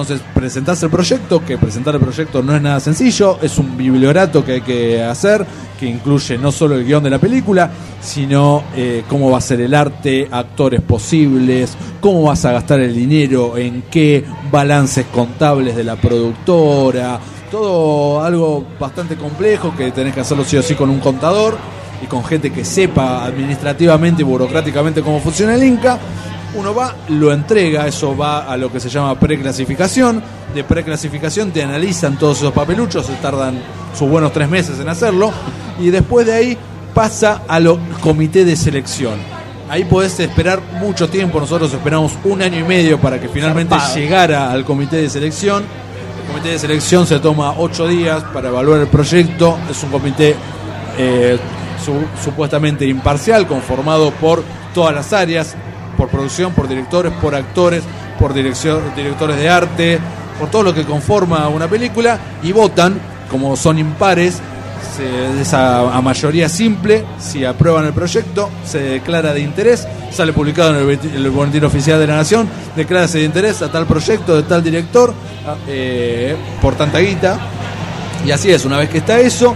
Entonces 0.00 0.24
presentás 0.32 0.80
el 0.84 0.90
proyecto, 0.90 1.44
que 1.44 1.58
presentar 1.58 1.92
el 1.96 2.00
proyecto 2.00 2.40
no 2.40 2.54
es 2.54 2.62
nada 2.62 2.78
sencillo, 2.78 3.36
es 3.42 3.58
un 3.58 3.76
bibliorato 3.76 4.44
que 4.44 4.52
hay 4.52 4.60
que 4.60 5.02
hacer, 5.02 5.44
que 5.76 5.86
incluye 5.86 6.38
no 6.38 6.52
solo 6.52 6.76
el 6.76 6.84
guion 6.84 7.02
de 7.02 7.10
la 7.10 7.18
película, 7.18 7.68
sino 8.00 8.62
eh, 8.76 9.02
cómo 9.08 9.28
va 9.32 9.38
a 9.38 9.40
ser 9.40 9.60
el 9.60 9.74
arte, 9.74 10.28
actores 10.30 10.82
posibles, 10.82 11.76
cómo 12.00 12.22
vas 12.22 12.44
a 12.44 12.52
gastar 12.52 12.78
el 12.78 12.94
dinero, 12.94 13.58
en 13.58 13.82
qué 13.90 14.24
balances 14.52 15.04
contables 15.12 15.74
de 15.74 15.82
la 15.82 15.96
productora, 15.96 17.18
todo 17.50 18.22
algo 18.22 18.64
bastante 18.78 19.16
complejo 19.16 19.74
que 19.76 19.90
tenés 19.90 20.14
que 20.14 20.20
hacerlo 20.20 20.44
sí 20.44 20.56
o 20.56 20.62
sí 20.62 20.76
con 20.76 20.90
un 20.90 21.00
contador 21.00 21.58
y 22.00 22.06
con 22.06 22.24
gente 22.24 22.52
que 22.52 22.64
sepa 22.64 23.24
administrativamente 23.24 24.22
y 24.22 24.24
burocráticamente 24.24 25.02
cómo 25.02 25.18
funciona 25.18 25.56
el 25.56 25.64
Inca. 25.64 25.98
Uno 26.54 26.74
va, 26.74 26.94
lo 27.10 27.32
entrega, 27.32 27.86
eso 27.86 28.16
va 28.16 28.40
a 28.50 28.56
lo 28.56 28.72
que 28.72 28.80
se 28.80 28.88
llama 28.88 29.18
preclasificación. 29.18 30.22
De 30.54 30.64
preclasificación 30.64 31.50
te 31.50 31.62
analizan 31.62 32.18
todos 32.18 32.38
esos 32.38 32.52
papeluchos, 32.52 33.04
se 33.06 33.12
tardan 33.14 33.60
sus 33.96 34.08
buenos 34.08 34.32
tres 34.32 34.48
meses 34.48 34.80
en 34.80 34.88
hacerlo. 34.88 35.30
Y 35.78 35.90
después 35.90 36.26
de 36.26 36.32
ahí 36.34 36.58
pasa 36.94 37.42
a 37.46 37.60
lo 37.60 37.78
comité 38.00 38.44
de 38.46 38.56
selección. 38.56 39.18
Ahí 39.68 39.84
podés 39.84 40.18
esperar 40.20 40.62
mucho 40.80 41.10
tiempo, 41.10 41.38
nosotros 41.38 41.72
esperamos 41.74 42.12
un 42.24 42.40
año 42.40 42.58
y 42.58 42.64
medio 42.64 42.98
para 42.98 43.20
que 43.20 43.28
finalmente 43.28 43.74
Zarpado. 43.74 43.94
llegara 43.96 44.50
al 44.50 44.64
comité 44.64 44.96
de 44.96 45.10
selección. 45.10 45.62
El 45.62 46.32
comité 46.32 46.48
de 46.52 46.58
selección 46.58 47.06
se 47.06 47.18
toma 47.20 47.54
ocho 47.58 47.86
días 47.86 48.24
para 48.32 48.48
evaluar 48.48 48.80
el 48.80 48.86
proyecto. 48.88 49.58
Es 49.70 49.82
un 49.82 49.90
comité 49.90 50.34
eh, 50.96 51.38
su- 51.84 52.06
supuestamente 52.24 52.86
imparcial, 52.86 53.46
conformado 53.46 54.10
por 54.12 54.42
todas 54.74 54.94
las 54.94 55.12
áreas, 55.12 55.54
producción, 56.18 56.52
por 56.52 56.66
directores, 56.68 57.12
por 57.20 57.34
actores, 57.34 57.82
por 58.18 58.34
dirección, 58.34 58.80
directores 58.96 59.36
de 59.36 59.48
arte, 59.48 59.98
por 60.38 60.50
todo 60.50 60.62
lo 60.64 60.74
que 60.74 60.84
conforma 60.84 61.48
una 61.48 61.68
película, 61.68 62.18
y 62.42 62.50
votan, 62.52 62.98
como 63.30 63.56
son 63.56 63.78
impares, 63.78 64.38
se- 64.96 65.40
es 65.40 65.54
a, 65.54 66.00
mayoría 66.02 66.48
simple, 66.48 67.04
si 67.20 67.44
aprueban 67.44 67.84
el 67.86 67.92
proyecto, 67.92 68.50
se 68.64 68.78
declara 68.80 69.32
de 69.32 69.40
interés, 69.40 69.86
sale 70.12 70.32
publicado 70.32 70.70
en 70.70 70.88
el, 70.90 71.14
el 71.24 71.30
boletín 71.30 71.64
oficial 71.64 72.00
de 72.00 72.06
la 72.08 72.16
Nación, 72.16 72.48
declara 72.74 73.06
de 73.06 73.22
interés 73.22 73.62
a 73.62 73.70
tal 73.70 73.86
proyecto 73.86 74.34
de 74.36 74.42
tal 74.42 74.62
director, 74.62 75.14
a- 75.46 75.56
eh, 75.68 76.34
por 76.60 76.74
tanta 76.74 76.98
guita, 76.98 77.38
y 78.26 78.32
así 78.32 78.50
es, 78.50 78.64
una 78.64 78.78
vez 78.78 78.88
que 78.90 78.98
está 78.98 79.20
eso, 79.20 79.54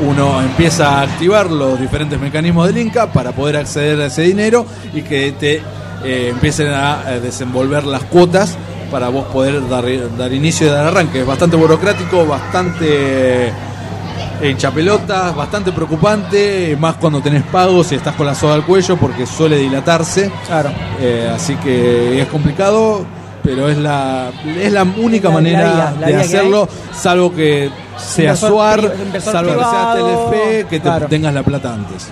uno 0.00 0.40
empieza 0.42 0.98
a 0.98 1.02
activar 1.02 1.48
los 1.50 1.78
diferentes 1.80 2.18
mecanismos 2.20 2.66
del 2.66 2.78
Inca 2.78 3.12
para 3.12 3.30
poder 3.32 3.56
acceder 3.56 4.00
a 4.00 4.06
ese 4.06 4.22
dinero 4.22 4.66
y 4.92 5.02
que 5.02 5.32
te 5.38 5.62
eh, 6.04 6.28
empiecen 6.30 6.68
a, 6.72 7.00
a 7.00 7.10
desenvolver 7.20 7.84
las 7.84 8.02
cuotas 8.04 8.56
para 8.90 9.08
vos 9.08 9.24
poder 9.26 9.66
dar, 9.68 9.84
dar 10.16 10.32
inicio 10.32 10.66
y 10.66 10.70
dar 10.70 10.86
arranque. 10.86 11.20
Es 11.20 11.26
bastante 11.26 11.56
burocrático, 11.56 12.24
bastante 12.26 13.52
hincha 14.42 14.70
pelotas, 14.70 15.34
bastante 15.34 15.72
preocupante, 15.72 16.76
más 16.78 16.96
cuando 16.96 17.20
tenés 17.20 17.42
pagos 17.44 17.90
y 17.92 17.94
estás 17.96 18.14
con 18.14 18.26
la 18.26 18.34
soga 18.34 18.54
al 18.54 18.64
cuello 18.64 18.96
porque 18.96 19.26
suele 19.26 19.56
dilatarse. 19.58 20.30
Claro. 20.46 20.70
Eh, 21.00 21.30
así 21.34 21.54
que 21.56 22.20
es 22.20 22.26
complicado, 22.28 23.04
pero 23.42 23.68
es 23.68 23.78
la, 23.78 24.30
es 24.60 24.72
la 24.72 24.82
única 24.82 25.28
La- 25.28 25.34
la 25.34 25.40
manera 25.40 25.60
vía, 25.72 25.94
la 26.00 26.06
de 26.06 26.12
que 26.12 26.18
hacerlo, 26.20 26.68
salvo 26.92 27.34
que 27.34 27.70
sea 27.96 28.36
SUAR, 28.36 28.80
salvo 29.20 29.52
que 29.54 29.64
sea 29.64 29.94
Telefe, 29.94 30.66
que 30.68 30.76
te 30.78 30.82
claro. 30.82 31.06
tengas 31.06 31.32
la 31.34 31.42
plata 31.42 31.72
antes. 31.74 32.08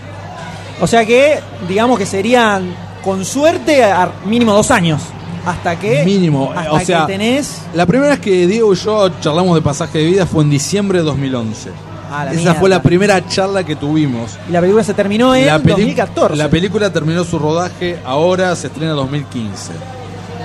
O 0.81 0.87
sea 0.87 1.05
que, 1.05 1.39
digamos 1.69 1.99
que 1.99 2.07
serían, 2.07 2.75
con 3.03 3.25
suerte, 3.25 3.83
a- 3.85 4.11
mínimo 4.27 4.53
dos 4.53 4.71
años. 4.71 5.03
Hasta 5.45 5.77
que. 5.79 6.05
Mínimo, 6.05 6.53
hasta 6.55 6.73
o 6.73 6.81
sea, 6.81 7.01
que 7.07 7.13
tenés. 7.15 7.63
La 7.75 7.85
primera 7.87 8.11
vez 8.11 8.21
que 8.21 8.47
Diego 8.47 8.73
y 8.73 8.77
yo 8.77 9.09
charlamos 9.21 9.55
de 9.57 9.63
pasaje 9.63 9.99
de 9.99 10.05
vida 10.05 10.25
fue 10.27 10.45
en 10.45 10.51
diciembre 10.51 10.99
de 11.01 11.05
2011. 11.05 11.71
Ah, 12.15 12.27
la 12.27 12.33
Esa 12.33 12.55
fue 12.55 12.69
la 12.69 12.81
primera 12.83 13.27
charla 13.27 13.65
que 13.65 13.75
tuvimos. 13.75 14.39
Y 14.49 14.53
la 14.53 14.61
película 14.61 14.85
se 14.85 14.93
terminó 14.95 15.35
en 15.35 15.47
la, 15.47 15.59
peli- 15.59 15.71
2014. 15.73 16.37
la 16.37 16.49
película 16.49 16.93
terminó 16.93 17.25
su 17.25 17.39
rodaje, 17.39 17.99
ahora 18.05 18.55
se 18.55 18.67
estrena 18.69 18.91
en 18.91 18.97
2015. 18.99 19.73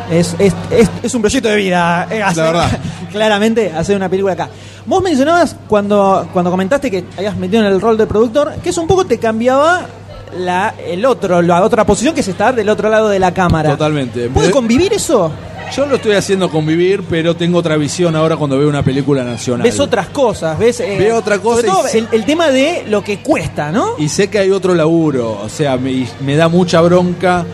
Es, 0.09 0.33
es, 0.39 0.53
es, 0.71 0.89
es 1.03 1.13
un 1.13 1.21
proyecto 1.21 1.49
de 1.49 1.57
vida. 1.57 2.07
eh, 2.09 2.23
hacer- 2.23 2.43
verdad. 2.45 2.79
claramente, 3.11 3.71
hacer 3.73 3.95
una 3.97 4.07
película 4.09 4.33
acá. 4.33 4.49
Vos 4.85 5.03
mencionabas 5.03 5.55
cuando, 5.67 6.27
cuando 6.31 6.49
comentaste 6.49 6.89
que 6.89 7.03
habías 7.17 7.35
metido 7.35 7.61
en 7.65 7.71
el 7.73 7.81
rol 7.81 7.97
de 7.97 8.07
productor, 8.07 8.53
que 8.63 8.69
eso 8.69 8.81
un 8.81 8.87
poco 8.87 9.05
te 9.05 9.19
cambiaba 9.19 9.85
la, 10.37 10.73
el 10.85 11.05
otro, 11.05 11.41
la 11.41 11.63
otra 11.63 11.85
posición 11.85 12.13
que 12.13 12.21
es 12.21 12.27
estar 12.27 12.55
del 12.55 12.69
otro 12.69 12.89
lado 12.89 13.09
de 13.09 13.19
la 13.19 13.33
cámara. 13.33 13.71
Totalmente. 13.71 14.29
¿Puede 14.29 14.47
Me- 14.47 14.53
convivir 14.53 14.93
eso? 14.93 15.31
Yo 15.75 15.85
lo 15.85 15.97
estoy 15.97 16.13
haciendo 16.13 16.49
convivir, 16.49 17.03
pero 17.09 17.35
tengo 17.35 17.57
otra 17.59 17.75
visión 17.75 18.15
ahora 18.15 18.37
cuando 18.37 18.57
veo 18.57 18.69
una 18.69 18.83
película 18.83 19.23
nacional. 19.25 19.63
Ves 19.63 19.79
otras 19.81 20.07
cosas, 20.07 20.57
ves. 20.57 20.79
eh, 20.79 20.95
Veo 20.97 21.17
otra 21.17 21.39
cosa 21.39 21.57
sobre 21.61 21.67
todo 21.67 21.87
y 21.87 21.91
sí. 21.91 21.97
el, 21.97 22.07
el 22.13 22.25
tema 22.25 22.49
de 22.49 22.85
lo 22.87 23.03
que 23.03 23.19
cuesta, 23.19 23.69
¿no? 23.71 23.95
Y 23.97 24.07
sé 24.07 24.29
que 24.29 24.39
hay 24.39 24.49
otro 24.51 24.73
laburo, 24.73 25.39
o 25.43 25.49
sea, 25.49 25.75
me, 25.75 26.07
me 26.21 26.37
da 26.37 26.47
mucha 26.47 26.79
bronca 26.79 27.45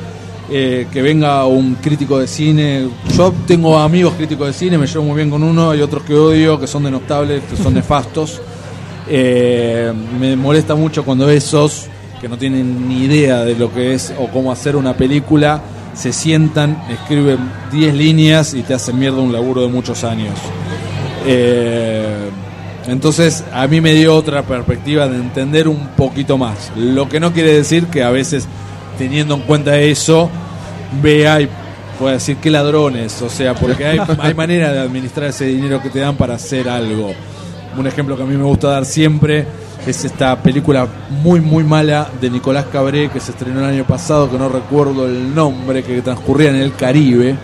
eh, 0.51 0.85
que 0.93 1.01
venga 1.01 1.43
un 1.47 1.73
crítico 1.81 2.19
de 2.19 2.27
cine. 2.27 2.87
Yo 3.17 3.33
tengo 3.47 3.79
amigos 3.79 4.13
críticos 4.15 4.45
de 4.45 4.53
cine, 4.53 4.77
me 4.77 4.85
llevo 4.85 5.05
muy 5.05 5.15
bien 5.15 5.31
con 5.31 5.41
uno, 5.41 5.71
hay 5.71 5.81
otros 5.81 6.03
que 6.03 6.13
odio, 6.13 6.59
que 6.59 6.67
son 6.67 6.83
denostables, 6.83 7.41
que 7.49 7.55
son 7.55 7.73
nefastos. 7.73 8.39
Eh, 9.09 9.91
me 10.19 10.35
molesta 10.35 10.75
mucho 10.75 11.03
cuando 11.03 11.29
esos, 11.29 11.87
que 12.23 12.29
no 12.29 12.37
tienen 12.37 12.87
ni 12.87 13.03
idea 13.03 13.43
de 13.43 13.53
lo 13.53 13.73
que 13.73 13.93
es 13.93 14.13
o 14.17 14.29
cómo 14.29 14.49
hacer 14.49 14.77
una 14.77 14.93
película, 14.93 15.61
se 15.93 16.13
sientan, 16.13 16.81
escriben 16.89 17.37
10 17.73 17.93
líneas 17.95 18.53
y 18.53 18.61
te 18.61 18.73
hacen 18.73 18.97
mierda 18.97 19.17
un 19.17 19.33
laburo 19.33 19.61
de 19.61 19.67
muchos 19.67 20.05
años. 20.05 20.33
Eh, 21.25 22.29
Entonces 22.87 23.43
a 23.51 23.67
mí 23.67 23.81
me 23.81 23.93
dio 23.93 24.15
otra 24.15 24.41
perspectiva 24.43 25.09
de 25.09 25.17
entender 25.17 25.67
un 25.67 25.89
poquito 25.97 26.37
más. 26.37 26.71
Lo 26.77 27.09
que 27.09 27.19
no 27.19 27.33
quiere 27.33 27.51
decir 27.55 27.87
que 27.87 28.03
a 28.03 28.09
veces, 28.09 28.47
teniendo 28.97 29.35
en 29.35 29.41
cuenta 29.41 29.77
eso, 29.77 30.29
vea 31.01 31.41
y 31.41 31.49
pueda 31.99 32.13
decir 32.13 32.37
que 32.37 32.49
ladrones. 32.49 33.21
O 33.21 33.29
sea, 33.29 33.53
porque 33.53 33.85
hay, 33.85 33.99
hay 34.19 34.33
manera 34.33 34.71
de 34.71 34.79
administrar 34.79 35.31
ese 35.31 35.43
dinero 35.43 35.81
que 35.81 35.89
te 35.89 35.99
dan 35.99 36.15
para 36.15 36.35
hacer 36.35 36.69
algo. 36.69 37.11
Un 37.77 37.85
ejemplo 37.85 38.15
que 38.15 38.23
a 38.23 38.25
mí 38.25 38.37
me 38.37 38.45
gusta 38.45 38.69
dar 38.69 38.85
siempre 38.85 39.45
es 39.91 40.05
esta 40.05 40.41
película 40.41 40.87
muy 41.23 41.41
muy 41.41 41.63
mala 41.63 42.07
de 42.21 42.29
Nicolás 42.29 42.65
Cabré 42.71 43.09
que 43.09 43.19
se 43.19 43.31
estrenó 43.31 43.59
el 43.59 43.65
año 43.65 43.83
pasado, 43.85 44.29
que 44.31 44.37
no 44.37 44.49
recuerdo 44.49 45.05
el 45.07 45.33
nombre, 45.35 45.83
que 45.83 46.01
transcurría 46.01 46.49
en 46.49 46.55
el 46.57 46.73
Caribe. 46.75 47.35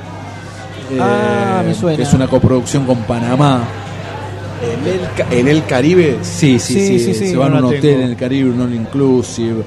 Ah, 0.99 1.61
me 1.65 1.73
suena. 1.73 1.97
Que 1.97 2.03
es 2.03 2.13
una 2.13 2.27
coproducción 2.27 2.85
con 2.85 2.97
Panamá. 3.03 3.61
En 4.61 4.87
el, 4.91 4.99
ca- 5.15 5.27
en 5.31 5.47
el 5.47 5.65
Caribe. 5.65 6.17
Sí, 6.21 6.59
sí, 6.59 6.73
sí. 6.73 6.99
Sí, 6.99 6.99
sí, 6.99 7.13
sí, 7.13 7.27
se 7.31 7.37
van 7.37 7.53
a 7.53 7.59
no 7.61 7.67
un 7.67 7.73
la 7.73 7.77
hotel 7.77 7.81
tengo. 7.81 8.01
en 8.03 8.09
el 8.09 8.15
Caribe, 8.15 8.49
un 8.49 8.61
all 8.61 8.73
inclusive. 8.73 9.63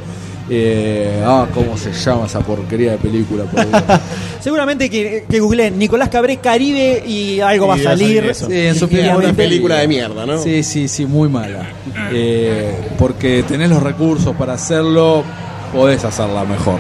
Eh, 0.55 1.23
ah, 1.25 1.47
¿cómo 1.55 1.79
se 1.79 1.95
llama 1.95 2.27
esa 2.27 2.41
porquería 2.41 2.93
de 2.93 2.99
película? 2.99 3.45
por? 3.45 3.65
Seguramente 4.41 4.91
que, 4.91 5.25
que 5.27 5.41
googleen 5.41 5.79
Nicolás 5.79 6.11
Cabré 6.11 6.37
Caribe 6.37 7.03
y 7.07 7.41
algo 7.41 7.69
va 7.69 7.77
a 7.77 7.79
salir 7.79 8.19
salir. 8.19 8.31
eso. 8.31 8.47
Sí, 8.49 8.59
en 8.59 8.75
su 8.75 8.85
Es 8.85 9.17
una 9.17 9.33
película 9.33 9.77
de 9.77 9.88
mierda, 9.88 10.27
¿no? 10.27 10.37
Sí, 10.37 10.62
sí, 10.62 10.88
sí, 10.88 11.07
muy 11.07 11.31
mala. 11.31 11.67
Eh, 12.12 12.71
porque 12.99 13.45
tenés 13.45 13.71
los 13.71 13.83
recursos 13.83 14.37
para 14.37 14.53
hacerlo, 14.53 15.25
podés 15.73 16.05
hacerla 16.05 16.45
mejor. 16.45 16.79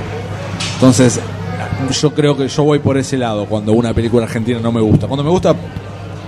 Entonces, 0.74 1.18
yo 1.98 2.14
creo 2.14 2.36
que 2.36 2.48
yo 2.48 2.64
voy 2.64 2.78
por 2.78 2.98
ese 2.98 3.16
lado 3.16 3.46
cuando 3.46 3.72
una 3.72 3.94
película 3.94 4.24
argentina 4.24 4.58
no 4.60 4.70
me 4.70 4.82
gusta. 4.82 5.06
Cuando 5.06 5.24
me 5.24 5.30
gusta, 5.30 5.56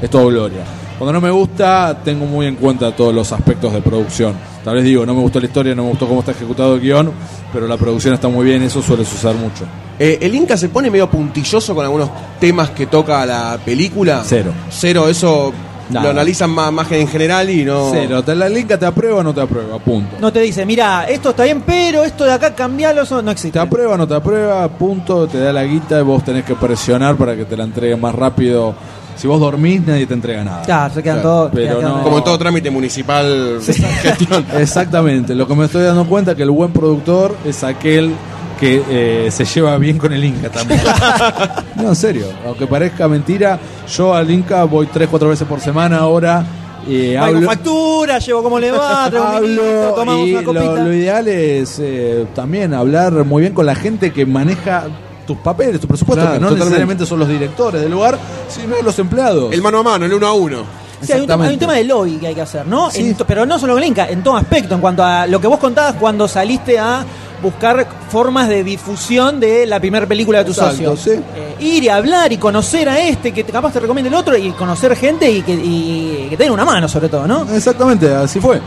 es 0.01 0.09
todo 0.09 0.29
gloria. 0.29 0.65
Cuando 0.97 1.13
no 1.13 1.21
me 1.21 1.31
gusta, 1.31 2.01
tengo 2.03 2.25
muy 2.25 2.47
en 2.47 2.57
cuenta 2.57 2.97
todos 2.97 3.15
los 3.15 3.31
aspectos 3.33 3.71
de 3.75 3.83
producción. 3.83 4.35
Tal 4.65 4.77
vez 4.77 4.85
digo, 4.85 5.05
no 5.05 5.15
me 5.15 5.21
gustó 5.21 5.41
la 5.41 5.47
historia, 5.47 5.75
no 5.75 5.83
me 5.85 5.91
gustó 5.91 6.09
cómo 6.09 6.21
está 6.21 6.33
ejecutado 6.33 6.77
el 6.77 6.81
guion, 6.81 7.13
pero 7.53 7.69
la 7.69 7.77
producción 7.77 8.15
está 8.15 8.29
muy 8.29 8.47
bien, 8.47 8.63
eso 8.63 8.81
suele 8.81 9.05
suceder 9.05 9.37
mucho. 9.37 9.65
Eh, 9.99 10.19
el 10.23 10.35
Inca 10.35 10.57
se 10.57 10.71
pone 10.71 10.91
medio 10.91 11.09
puntilloso 11.11 11.75
con 11.75 11.85
algunos 11.85 12.09
temas 12.41 12.71
que 12.71 12.87
toca 12.87 13.27
la 13.27 13.59
película. 13.63 14.23
Cero. 14.25 14.53
Cero, 14.71 15.07
eso 15.09 15.53
Nada. 15.91 16.05
lo 16.05 16.11
analizan 16.13 16.49
más, 16.51 16.73
más 16.73 16.91
en 16.93 17.07
general 17.07 17.51
y 17.51 17.63
no. 17.63 17.91
Cero, 17.93 18.25
¿te 18.25 18.35
la 18.35 18.49
linka 18.49 18.79
te 18.79 18.87
aprueba 18.87 19.19
o 19.19 19.23
no 19.23 19.35
te 19.35 19.43
aprueba? 19.43 19.79
Punto. 19.79 20.17
No 20.19 20.33
te 20.33 20.41
dice, 20.41 20.65
mira, 20.65 21.05
esto 21.05 21.31
está 21.31 21.45
bien, 21.45 21.63
pero 21.65 22.03
esto 22.03 22.25
de 22.25 22.33
acá 22.33 22.55
cambialo, 22.55 23.03
eso 23.03 23.21
no 23.21 23.31
existe. 23.31 23.59
Te 23.59 23.59
aprueba, 23.59 23.99
no 23.99 24.09
te 24.09 24.15
aprueba, 24.15 24.67
punto, 24.69 25.27
te 25.27 25.39
da 25.39 25.53
la 25.53 25.65
guita 25.65 26.01
y 26.01 26.03
vos 26.03 26.25
tenés 26.25 26.45
que 26.47 26.55
presionar 26.55 27.17
para 27.17 27.37
que 27.37 27.45
te 27.45 27.55
la 27.55 27.65
entreguen 27.65 28.01
más 28.01 28.15
rápido. 28.15 28.75
Si 29.17 29.27
vos 29.29 29.39
dormís, 29.41 29.81
nadie 29.87 30.07
te 30.07 30.15
entrega 30.15 30.43
nada. 30.45 30.63
Claro, 30.63 30.93
se 30.95 31.03
quedan 31.03 31.17
Claro, 31.21 31.29
todos. 31.37 31.51
pero 31.55 31.79
quedan 31.79 31.93
no- 31.99 32.03
Como 32.03 32.19
en 32.19 32.25
todo 32.25 32.39
trámite 32.39 32.71
municipal, 32.71 33.59
gestión. 33.65 34.45
Exactamente, 34.59 35.35
lo 35.35 35.47
que 35.47 35.55
me 35.55 35.65
estoy 35.67 35.85
dando 35.85 36.05
cuenta 36.07 36.33
es 36.33 36.37
que 36.37 36.43
el 36.43 36.51
buen 36.51 36.73
productor 36.73 37.37
es 37.45 37.63
aquel 37.65 38.13
que 38.59 38.83
eh, 38.89 39.31
se 39.31 39.45
lleva 39.45 39.77
bien 39.79 39.99
con 39.99 40.13
el 40.13 40.25
Inca 40.25 40.49
también. 40.49 40.81
no, 41.77 41.89
en 41.89 41.97
serio, 41.97 42.27
aunque 42.47 42.67
parezca 42.67 43.09
mentira, 43.09 43.59
yo 43.95 44.15
al 44.15 44.31
Inca 44.31 44.65
voy 44.65 44.87
tres, 44.87 45.09
cuatro 45.09 45.29
veces 45.29 45.47
por 45.47 45.61
semana 45.61 45.99
ahora. 45.99 46.45
eh, 46.89 47.17
con 47.19 47.29
hablo, 47.29 47.47
factura, 47.49 48.19
llevo 48.19 48.43
cómo 48.43 48.59
le 48.61 48.71
va, 48.71 49.09
traigo 49.11 49.29
un 49.39 49.43
vinito, 49.43 49.63
hablo 49.63 49.95
tomamos 49.95 50.27
y 50.29 50.33
una 50.35 50.41
lo, 50.43 50.47
copita. 50.47 50.85
lo 50.85 50.93
ideal 50.95 51.29
es 51.29 51.79
eh, 51.81 52.27
también 52.35 52.75
hablar 52.75 53.13
muy 53.25 53.41
bien 53.43 53.55
con 53.55 53.67
la 53.67 53.75
gente 53.75 54.13
que 54.13 54.25
maneja 54.27 54.85
tus 55.27 55.39
papeles, 55.39 55.81
tu 55.81 55.87
presupuesto, 55.89 56.23
Claro, 56.23 56.35
que 56.35 56.41
no 56.41 56.47
totalmente. 56.49 56.65
necesariamente 56.65 57.07
son 57.07 57.19
los 57.19 57.29
directores 57.29 57.81
del 57.83 57.91
lugar, 57.91 58.19
sino 58.49 58.75
los 58.83 58.99
empleados. 58.99 59.53
El 59.53 59.63
mano 59.63 59.79
a 59.79 59.83
mano, 59.83 60.05
el 60.07 60.13
uno 60.15 60.27
a 60.27 60.33
uno. 60.33 60.85
Sí, 61.03 61.13
hay, 61.13 61.21
un 61.21 61.27
tema, 61.27 61.45
hay 61.45 61.49
un 61.51 61.55
Exactamente. 61.55 61.59
tema 61.59 61.73
de 61.75 61.85
lobby 61.85 62.17
que 62.19 62.27
hay 62.29 62.35
que 62.35 62.41
hacer, 62.41 62.67
¿no? 62.67 62.91
Sí. 62.91 63.01
En 63.01 63.15
to- 63.15 63.27
pero 63.27 63.45
no 63.45 63.59
solo 63.59 63.75
con 63.75 63.85
Inca, 63.85 64.09
en 64.09 64.23
todo 64.23 64.37
aspecto, 64.37 64.75
en 64.75 64.81
cuanto 64.81 65.05
a 65.05 65.27
lo 65.27 65.39
que 65.41 65.47
vos 65.47 65.59
contabas 65.59 65.95
cuando 65.97 66.27
saliste 66.27 66.79
a 66.79 67.05
buscar 67.43 67.87
formas 68.09 68.49
de 68.49 68.65
difusión 68.65 69.39
de 69.39 69.67
la 69.67 69.79
primera 69.81 70.07
película 70.07 70.39
de 70.39 70.45
tu 70.47 70.53
Exacto, 70.53 70.97
socio. 70.97 71.17
sí. 71.17 71.21
Eh, 71.37 71.57
ir 71.61 71.85
y 71.85 71.89
hablar 71.91 72.33
y 72.33 72.39
conocer 72.39 72.89
a 72.89 72.99
este 73.01 73.33
que 73.33 73.45
capaz 73.45 73.73
te 73.73 73.81
recomiende 73.81 74.09
el 74.09 74.15
otro 74.15 74.35
y 74.35 74.51
conocer 74.53 74.97
gente 74.97 75.31
y 75.31 75.43
que, 75.43 75.53
y 75.53 76.27
que 76.31 76.37
te 76.39 76.45
den 76.45 76.53
una 76.53 76.65
mano 76.65 76.89
sobre 76.89 77.11
todo, 77.11 77.27
¿no? 77.27 77.47
Exactamente, 77.55 78.11
así 78.15 78.41
fue. 78.41 78.61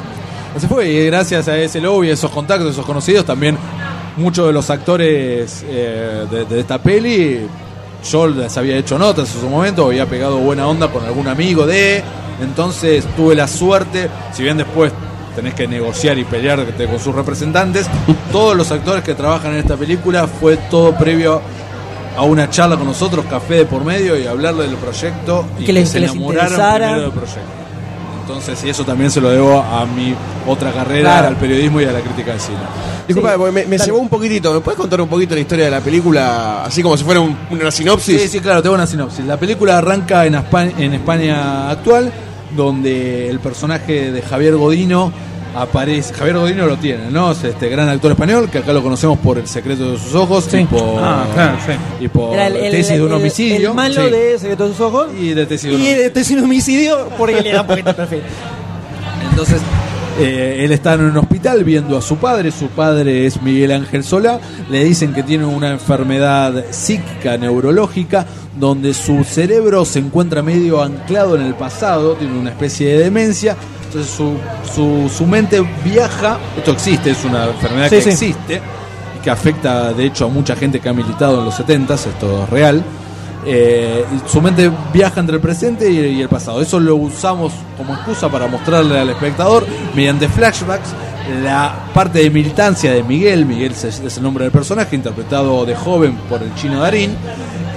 Así 0.55 0.67
fue, 0.67 0.87
y 0.89 1.05
gracias 1.07 1.47
a 1.47 1.57
ese 1.57 1.79
lobby, 1.81 2.09
a 2.11 2.13
esos 2.13 2.29
contactos, 2.29 2.71
esos 2.71 2.85
conocidos, 2.85 3.25
también 3.25 3.57
muchos 4.17 4.47
de 4.47 4.53
los 4.53 4.69
actores 4.69 5.63
eh, 5.67 6.25
de, 6.29 6.45
de 6.45 6.59
esta 6.59 6.77
peli, 6.79 7.47
yo 8.09 8.27
les 8.27 8.55
había 8.57 8.75
hecho 8.77 8.97
notas 8.99 9.33
en 9.35 9.41
su 9.41 9.47
momento, 9.49 9.85
había 9.85 10.05
pegado 10.05 10.37
buena 10.37 10.67
onda 10.67 10.87
con 10.89 11.03
algún 11.05 11.27
amigo 11.27 11.65
de, 11.65 12.03
entonces 12.41 13.05
tuve 13.15 13.35
la 13.35 13.47
suerte, 13.47 14.09
si 14.33 14.43
bien 14.43 14.57
después 14.57 14.91
tenés 15.35 15.53
que 15.53 15.67
negociar 15.67 16.17
y 16.17 16.23
pelear 16.23 16.65
con 16.89 16.99
sus 16.99 17.13
representantes, 17.13 17.87
todos 18.31 18.55
los 18.55 18.71
actores 18.71 19.03
que 19.03 19.13
trabajan 19.13 19.53
en 19.53 19.59
esta 19.59 19.75
película 19.77 20.27
fue 20.27 20.57
todo 20.69 20.95
previo 20.95 21.41
a 22.15 22.23
una 22.23 22.49
charla 22.49 22.75
con 22.77 22.87
nosotros, 22.87 23.25
café 23.29 23.55
de 23.55 23.65
por 23.65 23.85
medio 23.85 24.17
y 24.17 24.25
hablarle 24.25 24.63
del 24.67 24.77
proyecto 24.77 25.45
y 25.59 25.65
Que 25.65 25.73
les- 25.73 25.89
se 25.89 25.95
que 25.95 25.99
les 26.01 26.11
enamoraron 26.11 26.49
primero 26.87 27.01
del 27.03 27.11
proyecto. 27.11 27.56
Entonces, 28.27 28.61
y 28.65 28.69
eso 28.69 28.83
también 28.83 29.09
se 29.09 29.21
lo 29.21 29.29
debo 29.29 29.57
a 29.61 29.85
mi 29.85 30.13
otra 30.45 30.73
carrera, 30.73 31.11
Claro. 31.11 31.27
al 31.29 31.35
periodismo 31.37 31.79
y 31.79 31.85
a 31.85 31.93
la 31.93 32.01
crítica 32.01 32.33
de 32.33 32.39
cine. 32.39 32.57
Disculpa, 33.07 33.35
Sí, 33.35 33.65
me, 33.69 33.79
cebó 33.79 33.99
un 33.99 34.09
poquitito. 34.09 34.53
¿Me 34.53 34.59
puedes 34.59 34.77
contar 34.77 34.99
un 34.99 35.07
poquito 35.07 35.33
la 35.33 35.39
historia 35.39 35.63
de 35.65 35.71
la 35.71 35.79
película, 35.79 36.65
así 36.65 36.83
como 36.83 36.97
si 36.97 37.05
fuera 37.05 37.21
un- 37.21 37.37
una 37.49 37.71
sinopsis? 37.71 38.21
Sí, 38.23 38.27
sí, 38.27 38.39
claro, 38.41 38.61
tengo 38.61 38.75
una 38.75 38.85
sinopsis. 38.85 39.23
La 39.25 39.37
película 39.37 39.77
arranca 39.77 40.25
en 40.25 40.35
España, 40.35 40.73
en 40.77 40.93
España 40.93 41.69
actual, 41.69 42.11
donde 42.53 43.29
el 43.29 43.39
personaje 43.39 44.11
de 44.11 44.21
Javier 44.21 44.57
Godino 44.57 45.13
aparece. 45.55 46.13
Javier 46.13 46.37
Godino 46.37 46.65
lo 46.65 46.77
tiene, 46.77 47.09
¿no? 47.09 47.31
Es 47.31 47.43
este 47.43 47.69
gran 47.69 47.89
actor 47.89 48.11
español, 48.11 48.49
que 48.49 48.59
acá 48.59 48.73
lo 48.73 48.83
conocemos 48.83 49.17
por 49.19 49.37
El 49.37 49.47
secreto 49.47 49.91
de 49.91 49.97
sus 49.97 50.13
ojos 50.15 50.45
Sí. 50.49 50.57
y 50.59 50.65
por, 50.65 50.99
Ah, 51.03 51.25
claro, 51.33 51.57
sí. 51.65 51.73
y 52.03 52.07
por 52.07 52.33
Era 52.33 52.47
el, 52.47 52.55
el- 52.57 52.71
Tesis 52.71 52.93
de 52.97 53.03
un 53.03 53.11
homicidio. 53.13 53.69
el 53.69 53.75
malo 53.75 54.05
Sí. 54.05 54.11
de 54.11 54.39
Secreto 54.39 54.63
de 54.65 54.71
sus 54.71 54.81
ojos. 54.81 55.07
Y 55.19 55.29
de 55.33 55.45
Tesis 55.45 55.69
de 55.69 55.75
un 55.75 55.81
Y 55.81 55.93
de 55.93 56.09
Tesis 56.09 56.35
de 56.35 56.41
un 56.41 56.45
homicidio, 56.45 57.09
porque 57.17 57.41
le 57.41 57.51
da 57.53 57.61
un 57.61 57.67
poquito 57.67 57.89
de 57.89 57.93
perfil. 57.95 58.21
Entonces, 59.29 59.61
eh, 60.19 60.61
él 60.65 60.71
está 60.71 60.93
en 60.95 61.01
un 61.01 61.17
hospital 61.17 61.63
viendo 61.63 61.97
a 61.97 62.01
su 62.01 62.17
padre. 62.17 62.51
Su 62.51 62.67
padre 62.69 63.25
es 63.27 63.41
Miguel 63.41 63.71
Ángel 63.71 64.03
Solá. 64.03 64.39
Le 64.69 64.83
dicen 64.83 65.13
que 65.13 65.23
tiene 65.23 65.45
una 65.45 65.69
enfermedad 65.69 66.65
psíquica, 66.71 67.37
neurológica, 67.37 68.25
donde 68.59 68.93
su 68.95 69.23
cerebro 69.23 69.85
se 69.85 69.99
encuentra 69.99 70.41
medio 70.41 70.81
anclado 70.81 71.35
en 71.35 71.43
el 71.43 71.53
pasado, 71.53 72.13
tiene 72.15 72.37
una 72.39 72.49
especie 72.49 72.87
de 72.97 73.03
demencia. 73.03 73.55
Entonces, 73.97 74.15
su, 74.15 74.37
su, 74.73 75.09
su 75.09 75.25
mente 75.25 75.61
viaja. 75.83 76.37
Esto 76.57 76.71
existe, 76.71 77.11
es 77.11 77.23
una 77.25 77.45
enfermedad 77.45 77.89
Sí, 77.89 77.95
que 77.95 78.01
sí. 78.01 78.09
existe 78.09 78.61
y 79.17 79.23
que 79.23 79.29
afecta, 79.29 79.91
de 79.93 80.05
hecho, 80.05 80.25
a 80.25 80.29
mucha 80.29 80.55
gente 80.55 80.79
que 80.79 80.87
ha 80.89 80.93
militado 80.93 81.39
en 81.39 81.45
los 81.45 81.59
70s. 81.59 82.07
Esto 82.07 82.43
es 82.43 82.49
real. 82.49 82.83
Eh, 83.45 84.03
su 84.27 84.41
mente 84.41 84.69
viaja 84.93 85.19
entre 85.19 85.35
el 85.37 85.41
presente 85.41 85.89
y, 85.89 85.97
y 85.99 86.21
el 86.21 86.29
pasado. 86.29 86.61
Eso 86.61 86.79
lo 86.79 86.95
usamos 86.95 87.53
como 87.77 87.93
excusa 87.93 88.29
para 88.29 88.47
mostrarle 88.47 88.99
al 88.99 89.09
espectador 89.09 89.65
mediante 89.95 90.27
flashbacks 90.27 90.89
la 91.43 91.73
parte 91.93 92.19
de 92.19 92.29
militancia 92.29 92.91
de 92.91 93.03
Miguel. 93.03 93.45
Miguel 93.45 93.71
es, 93.71 93.83
es 93.83 94.17
el 94.17 94.23
nombre 94.23 94.43
del 94.43 94.51
personaje, 94.51 94.95
interpretado 94.95 95.65
de 95.65 95.75
joven 95.75 96.15
por 96.29 96.41
el 96.43 96.53
chino 96.55 96.79
Darín. 96.81 97.15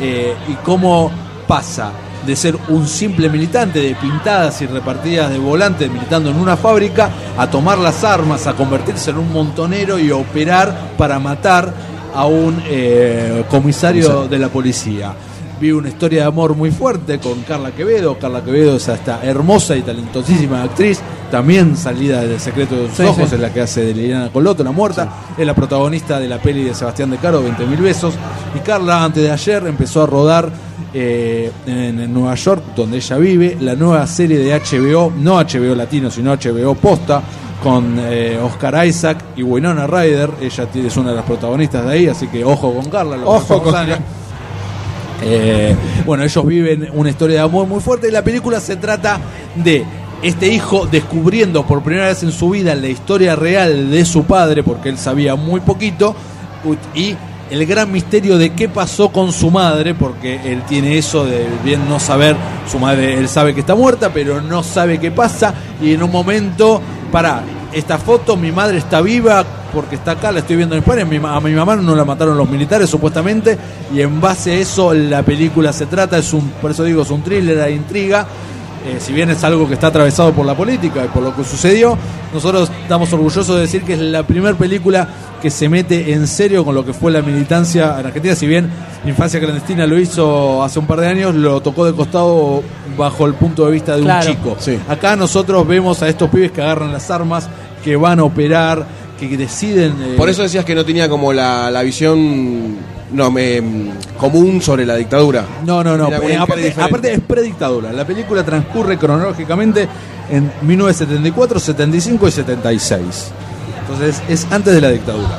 eh, 0.00 0.34
y 0.48 0.54
cómo 0.64 1.10
pasa 1.46 1.90
de 2.26 2.36
ser 2.36 2.56
un 2.68 2.86
simple 2.86 3.28
militante 3.28 3.80
de 3.80 3.94
pintadas 3.94 4.60
y 4.62 4.66
repartidas 4.66 5.30
de 5.30 5.38
volantes 5.38 5.90
militando 5.90 6.30
en 6.30 6.36
una 6.36 6.56
fábrica 6.56 7.10
a 7.36 7.50
tomar 7.50 7.78
las 7.78 8.04
armas, 8.04 8.46
a 8.46 8.54
convertirse 8.54 9.10
en 9.10 9.18
un 9.18 9.32
montonero 9.32 9.98
y 9.98 10.10
a 10.10 10.16
operar 10.16 10.92
para 10.96 11.18
matar 11.18 11.72
a 12.14 12.26
un 12.26 12.62
eh, 12.66 13.44
comisario 13.48 14.28
de 14.28 14.38
la 14.38 14.48
policía. 14.48 15.14
Vi 15.60 15.72
una 15.72 15.88
historia 15.88 16.22
de 16.22 16.26
amor 16.28 16.54
muy 16.56 16.70
fuerte 16.70 17.18
con 17.18 17.42
Carla 17.42 17.70
Quevedo. 17.72 18.18
Carla 18.18 18.42
Quevedo 18.42 18.76
es 18.76 18.88
esta 18.88 19.20
hermosa 19.22 19.76
y 19.76 19.82
talentosísima 19.82 20.62
actriz, 20.62 21.00
también 21.30 21.76
salida 21.76 22.22
del 22.22 22.40
secreto 22.40 22.76
de 22.76 22.88
sus 22.88 22.96
Sí, 22.96 23.02
ojos, 23.02 23.28
sí. 23.28 23.34
en 23.34 23.42
la 23.42 23.52
que 23.52 23.60
hace 23.60 23.84
de 23.84 23.92
Liliana 23.92 24.30
Coloto, 24.32 24.64
la 24.64 24.72
muerta. 24.72 25.08
Es 25.36 25.44
la 25.46 25.54
protagonista 25.54 26.18
de 26.18 26.28
la 26.28 26.38
peli 26.38 26.64
de 26.64 26.74
Sebastián 26.74 27.10
de 27.10 27.18
Caro, 27.18 27.42
20 27.42 27.66
mil 27.66 27.78
besos. 27.80 28.14
Y 28.56 28.60
Carla, 28.60 29.04
antes 29.04 29.22
de 29.22 29.30
ayer, 29.30 29.66
empezó 29.66 30.02
a 30.02 30.06
rodar 30.06 30.50
eh, 30.94 31.52
en, 31.66 32.00
en 32.00 32.14
Nueva 32.14 32.34
York, 32.36 32.62
donde 32.74 32.96
ella 32.96 33.18
vive, 33.18 33.58
la 33.60 33.74
nueva 33.74 34.06
serie 34.06 34.38
de 34.38 34.58
HBO, 34.58 35.12
no 35.14 35.34
HBO 35.44 35.74
latino, 35.74 36.10
sino 36.10 36.34
HBO 36.34 36.74
posta, 36.74 37.20
con 37.62 37.96
eh, 37.98 38.40
Oscar 38.42 38.86
Isaac 38.86 39.18
y 39.36 39.42
Winona 39.42 39.86
Ryder. 39.86 40.30
Ella 40.40 40.66
es 40.74 40.96
una 40.96 41.10
de 41.10 41.16
las 41.16 41.24
protagonistas 41.26 41.84
de 41.84 41.92
ahí, 41.92 42.06
así 42.06 42.28
que 42.28 42.42
ojo 42.46 42.72
con 42.72 42.88
Carla. 42.88 43.18
los 43.18 43.28
Ojo 43.28 43.62
con 43.62 43.74
años. 43.74 43.98
Eh, 45.22 45.74
bueno, 46.06 46.24
ellos 46.24 46.46
viven 46.46 46.88
una 46.92 47.10
historia 47.10 47.36
de 47.36 47.42
amor 47.42 47.66
muy 47.66 47.80
fuerte 47.80 48.08
y 48.08 48.10
la 48.10 48.22
película 48.22 48.60
se 48.60 48.76
trata 48.76 49.20
de 49.54 49.84
este 50.22 50.48
hijo 50.48 50.86
descubriendo 50.86 51.66
por 51.66 51.82
primera 51.82 52.08
vez 52.08 52.22
en 52.22 52.32
su 52.32 52.50
vida 52.50 52.74
la 52.74 52.88
historia 52.88 53.36
real 53.36 53.90
de 53.90 54.04
su 54.04 54.24
padre, 54.24 54.62
porque 54.62 54.88
él 54.88 54.98
sabía 54.98 55.34
muy 55.34 55.60
poquito, 55.60 56.14
y 56.94 57.16
el 57.50 57.66
gran 57.66 57.90
misterio 57.90 58.38
de 58.38 58.52
qué 58.52 58.68
pasó 58.68 59.08
con 59.08 59.32
su 59.32 59.50
madre, 59.50 59.94
porque 59.94 60.40
él 60.44 60.62
tiene 60.68 60.98
eso 60.98 61.24
de 61.24 61.46
bien 61.64 61.88
no 61.88 61.98
saber, 61.98 62.36
su 62.70 62.78
madre, 62.78 63.14
él 63.14 63.28
sabe 63.28 63.54
que 63.54 63.60
está 63.60 63.74
muerta, 63.74 64.12
pero 64.12 64.40
no 64.40 64.62
sabe 64.62 64.98
qué 64.98 65.10
pasa, 65.10 65.54
y 65.82 65.94
en 65.94 66.02
un 66.02 66.10
momento, 66.10 66.80
para, 67.10 67.42
esta 67.72 67.98
foto, 67.98 68.36
mi 68.36 68.52
madre 68.52 68.78
está 68.78 69.00
viva 69.00 69.44
porque 69.72 69.96
está 69.96 70.12
acá, 70.12 70.32
la 70.32 70.40
estoy 70.40 70.56
viendo 70.56 70.74
en 70.74 70.82
España, 70.82 71.02
a 71.02 71.40
mi 71.40 71.52
mamá 71.54 71.76
no 71.76 71.94
la 71.94 72.04
mataron 72.04 72.36
los 72.36 72.48
militares 72.48 72.88
supuestamente, 72.90 73.56
y 73.94 74.00
en 74.00 74.20
base 74.20 74.52
a 74.52 74.54
eso 74.54 74.92
la 74.94 75.22
película 75.22 75.72
se 75.72 75.86
trata, 75.86 76.18
es 76.18 76.32
un, 76.32 76.48
por 76.60 76.70
eso 76.70 76.84
digo, 76.84 77.02
es 77.02 77.10
un 77.10 77.22
thriller 77.22 77.56
de 77.58 77.72
intriga, 77.72 78.26
eh, 78.86 78.96
si 78.98 79.12
bien 79.12 79.28
es 79.28 79.44
algo 79.44 79.68
que 79.68 79.74
está 79.74 79.88
atravesado 79.88 80.32
por 80.32 80.46
la 80.46 80.54
política 80.54 81.04
y 81.04 81.08
por 81.08 81.22
lo 81.22 81.36
que 81.36 81.44
sucedió, 81.44 81.98
nosotros 82.32 82.70
estamos 82.82 83.12
orgullosos 83.12 83.54
de 83.54 83.60
decir 83.60 83.82
que 83.82 83.92
es 83.92 83.98
la 84.00 84.22
primera 84.22 84.56
película 84.56 85.06
que 85.42 85.50
se 85.50 85.68
mete 85.68 86.14
en 86.14 86.26
serio 86.26 86.64
con 86.64 86.74
lo 86.74 86.82
que 86.84 86.94
fue 86.94 87.12
la 87.12 87.20
militancia 87.20 87.96
en 88.00 88.06
Argentina. 88.06 88.34
Si 88.34 88.46
bien 88.46 88.70
Infancia 89.04 89.38
Clandestina 89.38 89.86
lo 89.86 89.98
hizo 89.98 90.62
hace 90.62 90.78
un 90.78 90.86
par 90.86 91.00
de 91.00 91.08
años, 91.08 91.34
lo 91.34 91.60
tocó 91.60 91.84
de 91.84 91.92
costado 91.92 92.62
bajo 92.96 93.26
el 93.26 93.34
punto 93.34 93.66
de 93.66 93.72
vista 93.72 93.96
de 93.96 94.02
Claro. 94.02 94.30
un 94.30 94.36
chico. 94.36 94.56
Sí. 94.58 94.78
Acá 94.88 95.14
nosotros 95.14 95.66
vemos 95.68 96.02
a 96.02 96.08
estos 96.08 96.30
pibes 96.30 96.50
que 96.50 96.62
agarran 96.62 96.90
las 96.90 97.10
armas, 97.10 97.48
que 97.84 97.96
van 97.96 98.18
a 98.20 98.24
operar, 98.24 98.86
que 99.28 99.36
deciden... 99.36 99.94
eh, 100.02 100.14
Por 100.16 100.28
eso 100.28 100.42
decías 100.42 100.64
que 100.64 100.74
no 100.74 100.84
tenía 100.84 101.08
como 101.08 101.32
la, 101.32 101.70
la 101.70 101.82
visión 101.82 102.76
no, 103.12 103.30
me, 103.30 103.60
común 104.18 104.62
sobre 104.62 104.86
la 104.86 104.96
dictadura. 104.96 105.44
No, 105.66 105.82
no, 105.84 105.96
no. 105.96 106.08
Eh, 106.10 106.36
aparte, 106.36 107.12
es 107.12 107.20
predictadura. 107.20 107.92
La 107.92 108.04
película 108.06 108.44
transcurre 108.44 108.96
cronológicamente 108.98 109.88
en 110.30 110.50
1974, 110.62 111.58
75 111.60 112.28
y 112.28 112.30
76. 112.30 113.00
Entonces 113.80 114.22
es 114.28 114.46
antes 114.50 114.72
de 114.74 114.80
la 114.80 114.90
dictadura. 114.90 115.38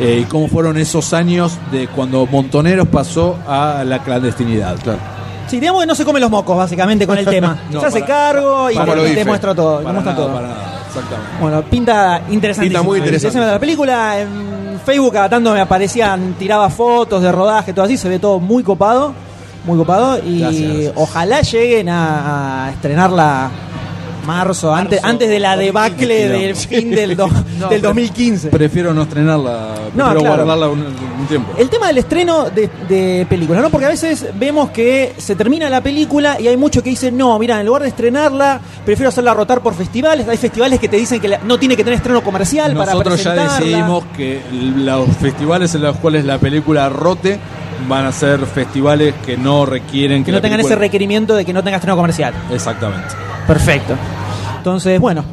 Eh, 0.00 0.20
y 0.22 0.24
cómo 0.24 0.48
fueron 0.48 0.78
esos 0.78 1.12
años 1.12 1.58
de 1.70 1.86
cuando 1.88 2.24
Montoneros 2.24 2.88
pasó 2.88 3.36
a 3.46 3.84
la 3.84 3.98
clandestinidad. 4.02 4.76
Sí, 5.46 5.60
digamos 5.60 5.82
que 5.82 5.86
no 5.86 5.94
se 5.94 6.04
come 6.06 6.20
los 6.20 6.30
mocos, 6.30 6.56
básicamente, 6.56 7.06
con 7.06 7.18
el 7.18 7.26
tema. 7.26 7.58
No, 7.70 7.80
se 7.80 7.86
hace 7.86 8.00
para- 8.00 8.06
cargo 8.32 8.70
y 8.70 8.76
para 8.76 8.94
te, 8.94 9.14
te 9.14 9.24
muestra 9.26 9.54
todo. 9.54 9.78
te 9.78 9.84
Para 9.84 9.92
muestra 10.00 10.12
nada, 10.14 10.24
todo. 10.26 10.34
para 10.34 10.48
nada, 10.48 10.79
exactamente. 10.90 11.32
Bueno, 11.40 11.62
pinta 11.62 12.22
interesantísima. 12.28 12.80
Pinta 12.80 12.82
muy 12.82 12.98
interesante. 12.98 13.38
La 13.38 13.58
película 13.58 14.20
en 14.20 14.80
Facebook 14.84 15.12
cada 15.12 15.28
tanto 15.28 15.52
me 15.52 15.60
aparecían, 15.60 16.34
tiraba 16.34 16.68
fotos 16.70 17.22
de 17.22 17.30
rodaje, 17.32 17.72
todo 17.72 17.84
así, 17.84 17.96
se 17.96 18.08
ve 18.08 18.18
todo 18.18 18.40
muy 18.40 18.62
copado, 18.62 19.14
muy 19.64 19.78
copado 19.78 20.18
y 20.18 20.40
Gracias, 20.40 20.62
gracias. 20.62 20.92
ojalá 20.96 21.40
lleguen 21.42 21.88
a, 21.88 22.66
a 22.66 22.70
estrenarla 22.70 23.50
marzo, 24.34 24.74
antes, 24.74 25.02
antes 25.02 25.28
de 25.28 25.40
la 25.40 25.56
debacle 25.56 26.28
del 26.28 26.54
fin 26.56 26.90
del, 26.90 27.16
do- 27.16 27.28
No, 27.58 27.68
del 27.68 27.80
pero- 27.80 27.88
2015. 27.88 28.48
Prefiero 28.48 28.94
no 28.94 29.02
estrenarla, 29.02 29.74
prefiero 29.74 30.20
claro. 30.20 30.20
guardarla 30.20 30.68
un, 30.68 30.80
un 31.20 31.26
tiempo. 31.28 31.52
El 31.58 31.68
tema 31.68 31.88
del 31.88 31.98
estreno 31.98 32.48
de, 32.50 32.70
de 32.88 33.26
películas, 33.28 33.62
¿no? 33.62 33.70
Porque 33.70 33.86
a 33.86 33.90
veces 33.90 34.26
vemos 34.38 34.70
que 34.70 35.14
se 35.18 35.34
termina 35.36 35.68
la 35.68 35.80
película 35.82 36.40
y 36.40 36.48
hay 36.48 36.56
muchos 36.56 36.82
que 36.82 36.90
dicen, 36.90 37.16
no, 37.16 37.38
mira, 37.38 37.60
en 37.60 37.66
lugar 37.66 37.82
de 37.82 37.88
estrenarla, 37.88 38.60
prefiero 38.84 39.08
hacerla 39.08 39.34
rotar 39.34 39.60
por 39.60 39.74
festivales. 39.74 40.26
Hay 40.28 40.36
festivales 40.36 40.78
que 40.80 40.88
te 40.88 40.96
dicen 40.96 41.20
que 41.20 41.28
la- 41.28 41.38
no 41.38 41.58
tiene 41.58 41.76
que 41.76 41.84
tener 41.84 41.96
estreno 41.96 42.22
comercial 42.22 42.72
para 42.74 42.92
Nosotros 42.92 43.22
ya 43.22 43.34
decidimos 43.34 44.04
que 44.16 44.40
los 44.76 45.08
festivales 45.16 45.74
en 45.74 45.82
los 45.82 45.96
cuales 45.96 46.24
la 46.24 46.38
película 46.38 46.88
rote 46.88 47.38
van 47.88 48.04
a 48.06 48.12
ser 48.12 48.44
festivales 48.46 49.14
que 49.24 49.36
no 49.38 49.64
requieren 49.66 50.22
que, 50.22 50.26
que 50.26 50.32
no 50.32 50.38
la 50.38 50.42
tengan 50.42 50.60
ese 50.60 50.76
requerimiento 50.76 51.34
de 51.34 51.44
que 51.46 51.52
no 51.52 51.62
tenga 51.64 51.76
estreno 51.78 51.96
comercial. 51.96 52.34
Exactamente. 52.52 53.08
Perfecto. 53.46 53.94
Entonces, 54.60 55.00
bueno, 55.00 55.24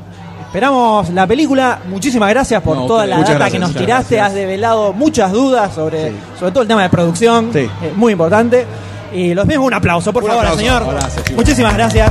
esperamos 0.45 1.09
la 1.09 1.27
película. 1.27 1.79
Muchísimas 1.89 2.29
gracias 2.29 2.61
por 2.61 2.77
No, 2.77 2.85
toda 2.85 3.05
la 3.05 3.17
Muchas 3.17 3.29
data 3.33 3.39
gracias, 3.39 3.53
que 3.53 3.59
nos 3.59 3.69
muchas 3.69 3.81
tiraste. 3.85 4.15
gracias. 4.15 4.27
Has 4.29 4.33
develado 4.35 4.93
muchas 4.93 5.31
dudas 5.31 5.73
sobre, 5.73 6.13
sobre 6.39 6.51
todo 6.51 6.61
el 6.63 6.67
tema 6.67 6.83
de 6.83 6.89
producción. 6.89 7.49
Sí. 7.53 7.59
Eh, 7.59 7.93
muy 7.95 8.13
importante. 8.13 8.65
Y 9.13 9.33
los 9.33 9.45
mismos 9.45 9.67
un 9.67 9.73
aplauso, 9.73 10.11
por 10.13 10.23
Un 10.23 10.29
favor, 10.29 10.45
al 10.45 10.53
aplauso. 10.53 11.09
señor. 11.19 11.35
Muchísimas 11.35 11.73
gracias. 11.75 12.09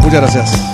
Muchas 0.00 0.20
gracias. 0.20 0.71